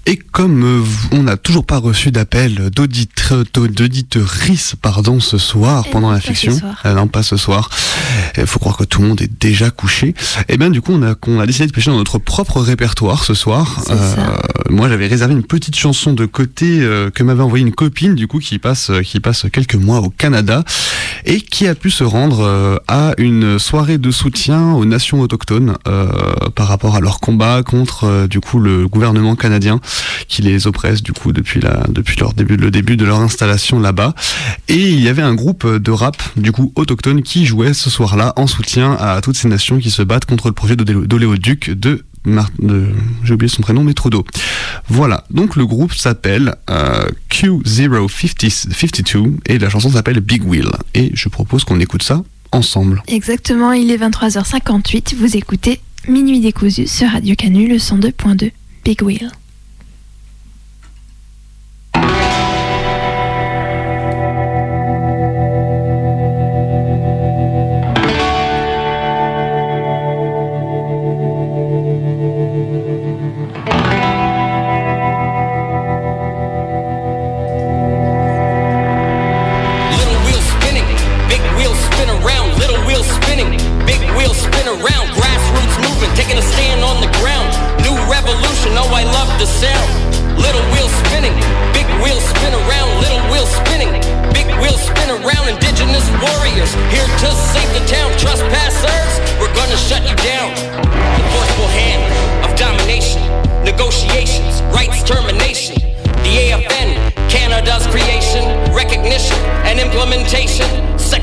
Et 0.07 0.17
comme 0.17 0.63
euh, 0.63 0.83
on 1.11 1.23
n'a 1.23 1.37
toujours 1.37 1.65
pas 1.65 1.77
reçu 1.77 2.11
d'appel 2.11 2.71
d'auditeurice 3.53 4.75
pardon, 4.81 5.19
ce 5.19 5.37
soir 5.37 5.83
Eh 5.87 5.91
pendant 5.91 6.07
non, 6.07 6.13
la 6.13 6.19
fiction, 6.19 6.59
euh, 6.85 6.93
non 6.95 7.07
pas 7.07 7.21
ce 7.21 7.37
soir, 7.37 7.69
il 8.37 8.47
faut 8.47 8.59
croire 8.59 8.77
que 8.77 8.83
tout 8.83 9.01
le 9.01 9.09
monde 9.09 9.21
est 9.21 9.31
déjà 9.39 9.69
couché, 9.69 10.15
et 10.49 10.57
bien 10.57 10.71
du 10.71 10.81
coup 10.81 10.93
on 10.93 11.03
a, 11.03 11.13
on 11.27 11.39
a 11.39 11.45
décidé 11.45 11.67
de 11.67 11.71
pêcher 11.71 11.91
dans 11.91 11.97
notre 11.97 12.17
propre 12.17 12.61
répertoire 12.61 13.23
ce 13.23 13.33
soir. 13.35 13.83
Euh, 13.91 14.15
moi 14.69 14.89
j'avais 14.89 15.07
réservé 15.07 15.33
une 15.33 15.43
petite 15.43 15.75
chanson 15.75 16.13
de 16.13 16.25
côté 16.25 16.79
euh, 16.81 17.09
que 17.11 17.23
m'avait 17.23 17.43
envoyé 17.43 17.65
une 17.65 17.73
copine 17.73 18.15
du 18.15 18.27
coup 18.27 18.39
qui 18.39 18.57
passe, 18.57 18.89
euh, 18.89 19.01
qui 19.01 19.19
passe 19.19 19.45
quelques 19.51 19.75
mois 19.75 19.99
au 19.99 20.09
Canada 20.09 20.63
et 21.25 21.41
qui 21.41 21.67
a 21.67 21.75
pu 21.75 21.91
se 21.91 22.03
rendre 22.03 22.81
à 22.87 23.13
une 23.17 23.59
soirée 23.59 23.97
de 23.99 24.09
soutien 24.09 24.73
aux 24.73 24.85
nations 24.85 25.21
autochtones 25.21 25.75
euh, 25.87 26.09
par 26.55 26.67
rapport 26.67 26.95
à 26.95 26.99
leur 26.99 27.19
combat 27.19 27.61
contre 27.63 28.27
du 28.27 28.39
coup 28.39 28.59
le 28.59 28.87
gouvernement 28.87 29.35
canadien 29.35 29.79
qui 30.27 30.41
les 30.41 30.67
oppresse 30.67 31.01
du 31.03 31.13
coup 31.13 31.31
depuis 31.33 31.59
la 31.61 31.85
depuis 31.89 32.17
leur 32.19 32.33
début 32.33 32.57
le 32.57 32.71
début 32.71 32.97
de 32.97 33.05
leur 33.05 33.19
installation 33.19 33.79
là-bas 33.79 34.13
et 34.67 34.89
il 34.91 34.99
y 35.01 35.07
avait 35.07 35.21
un 35.21 35.33
groupe 35.33 35.65
de 35.67 35.91
rap 35.91 36.21
du 36.37 36.51
coup 36.51 36.71
autochtone 36.75 37.21
qui 37.23 37.45
jouait 37.45 37.73
ce 37.73 37.89
soir-là 37.89 38.33
en 38.35 38.47
soutien 38.47 38.93
à 38.93 39.21
toutes 39.21 39.37
ces 39.37 39.47
nations 39.47 39.79
qui 39.79 39.91
se 39.91 40.01
battent 40.01 40.25
contre 40.25 40.47
le 40.47 40.53
projet 40.53 40.75
d'Olé- 40.75 41.07
d'oléoduc 41.07 41.69
de 41.71 42.03
de- 42.23 42.85
j'ai 43.23 43.33
oublié 43.33 43.49
son 43.49 43.63
prénom, 43.63 43.83
mais 43.83 43.95
Trudeau. 43.95 44.23
Voilà, 44.89 45.23
donc 45.31 45.55
le 45.55 45.65
groupe 45.65 45.91
s'appelle 45.95 46.53
euh, 46.69 47.07
Q052 47.31 49.33
et 49.47 49.59
la 49.59 49.69
chanson 49.69 49.91
s'appelle 49.91 50.19
Big 50.19 50.45
Wheel. 50.47 50.69
Et 50.93 51.11
je 51.13 51.29
propose 51.29 51.63
qu'on 51.63 51.79
écoute 51.79 52.03
ça 52.03 52.23
ensemble. 52.51 53.01
Exactement, 53.07 53.71
il 53.71 53.91
est 53.91 53.97
23h58. 53.97 55.15
Vous 55.15 55.35
écoutez 55.37 55.79
Minuit 56.07 56.39
décousu 56.39 56.87
sur 56.87 57.09
Radio 57.09 57.35
Canu, 57.35 57.67
le 57.67 57.77
102.2 57.77 58.51
Big 58.85 59.01
Wheel. 59.03 59.31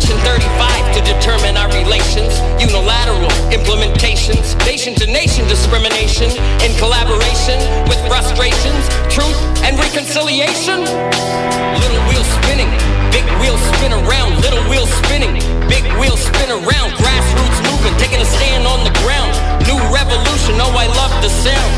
Section 0.08 0.24
35 0.24 0.94
to 0.96 1.00
determine 1.04 1.60
our 1.60 1.68
relations. 1.68 2.40
Unilateral 2.56 3.28
implementations. 3.52 4.56
Nation 4.64 4.94
to 4.94 5.04
nation 5.04 5.44
discrimination. 5.48 6.32
In 6.64 6.72
collaboration 6.80 7.60
with 7.92 8.00
frustrations, 8.08 8.88
truth, 9.12 9.36
and 9.68 9.76
reconciliation. 9.76 10.80
Little 10.80 12.00
wheel 12.08 12.24
spinning, 12.40 12.72
big 13.12 13.28
wheel 13.36 13.60
spin 13.76 13.92
around. 13.92 14.40
Little 14.40 14.64
wheel 14.72 14.88
spinning, 15.04 15.44
big 15.68 15.84
wheel 16.00 16.16
spin 16.16 16.56
around. 16.56 16.96
Grassroots 16.96 17.60
movement, 17.68 18.00
taking 18.00 18.24
a 18.24 18.28
stand 18.40 18.64
on 18.64 18.88
the 18.88 18.94
ground. 19.04 19.36
New 19.68 19.76
revolution, 19.92 20.56
oh 20.56 20.72
I 20.72 20.88
love 20.88 21.12
the 21.20 21.28
sound. 21.28 21.72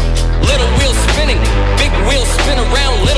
Little 0.46 0.70
wheel 0.78 0.94
spinning, 1.10 1.42
big 1.82 1.90
wheel 2.06 2.22
spin 2.38 2.62
around, 2.62 3.09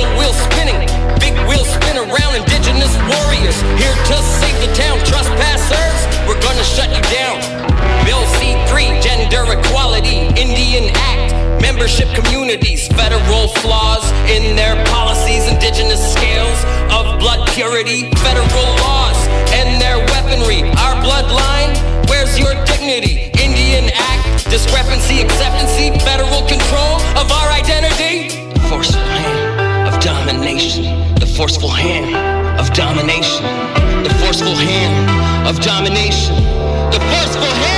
of 35.53 35.61
domination. 35.61 36.35
The 36.91 37.01
forceful 37.11 37.72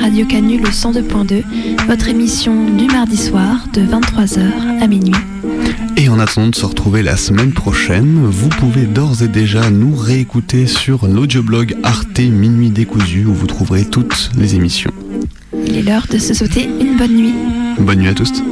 Radio 0.00 0.26
Canu 0.26 0.58
le 0.58 0.68
102.2, 0.68 1.42
votre 1.86 2.08
émission 2.08 2.64
du 2.70 2.86
mardi 2.86 3.16
soir 3.16 3.66
de 3.72 3.80
23h 3.80 4.80
à 4.80 4.86
minuit. 4.86 5.14
Et 5.96 6.08
en 6.08 6.18
attendant 6.18 6.48
de 6.48 6.54
se 6.54 6.64
retrouver 6.64 7.02
la 7.02 7.16
semaine 7.16 7.52
prochaine, 7.52 8.20
vous 8.24 8.48
pouvez 8.48 8.86
d'ores 8.86 9.22
et 9.22 9.28
déjà 9.28 9.70
nous 9.70 9.96
réécouter 9.96 10.66
sur 10.66 11.06
l'audioblog 11.06 11.76
Arte 11.82 12.20
Minuit 12.20 12.70
Décousu 12.70 13.24
où 13.24 13.34
vous 13.34 13.46
trouverez 13.46 13.84
toutes 13.84 14.30
les 14.38 14.54
émissions. 14.54 14.92
Il 15.66 15.76
est 15.76 15.82
l'heure 15.82 16.06
de 16.10 16.18
se 16.18 16.34
sauter 16.34 16.64
une 16.64 16.96
bonne 16.96 17.16
nuit. 17.16 17.34
Bonne 17.78 17.98
nuit 17.98 18.08
à 18.08 18.14
tous. 18.14 18.42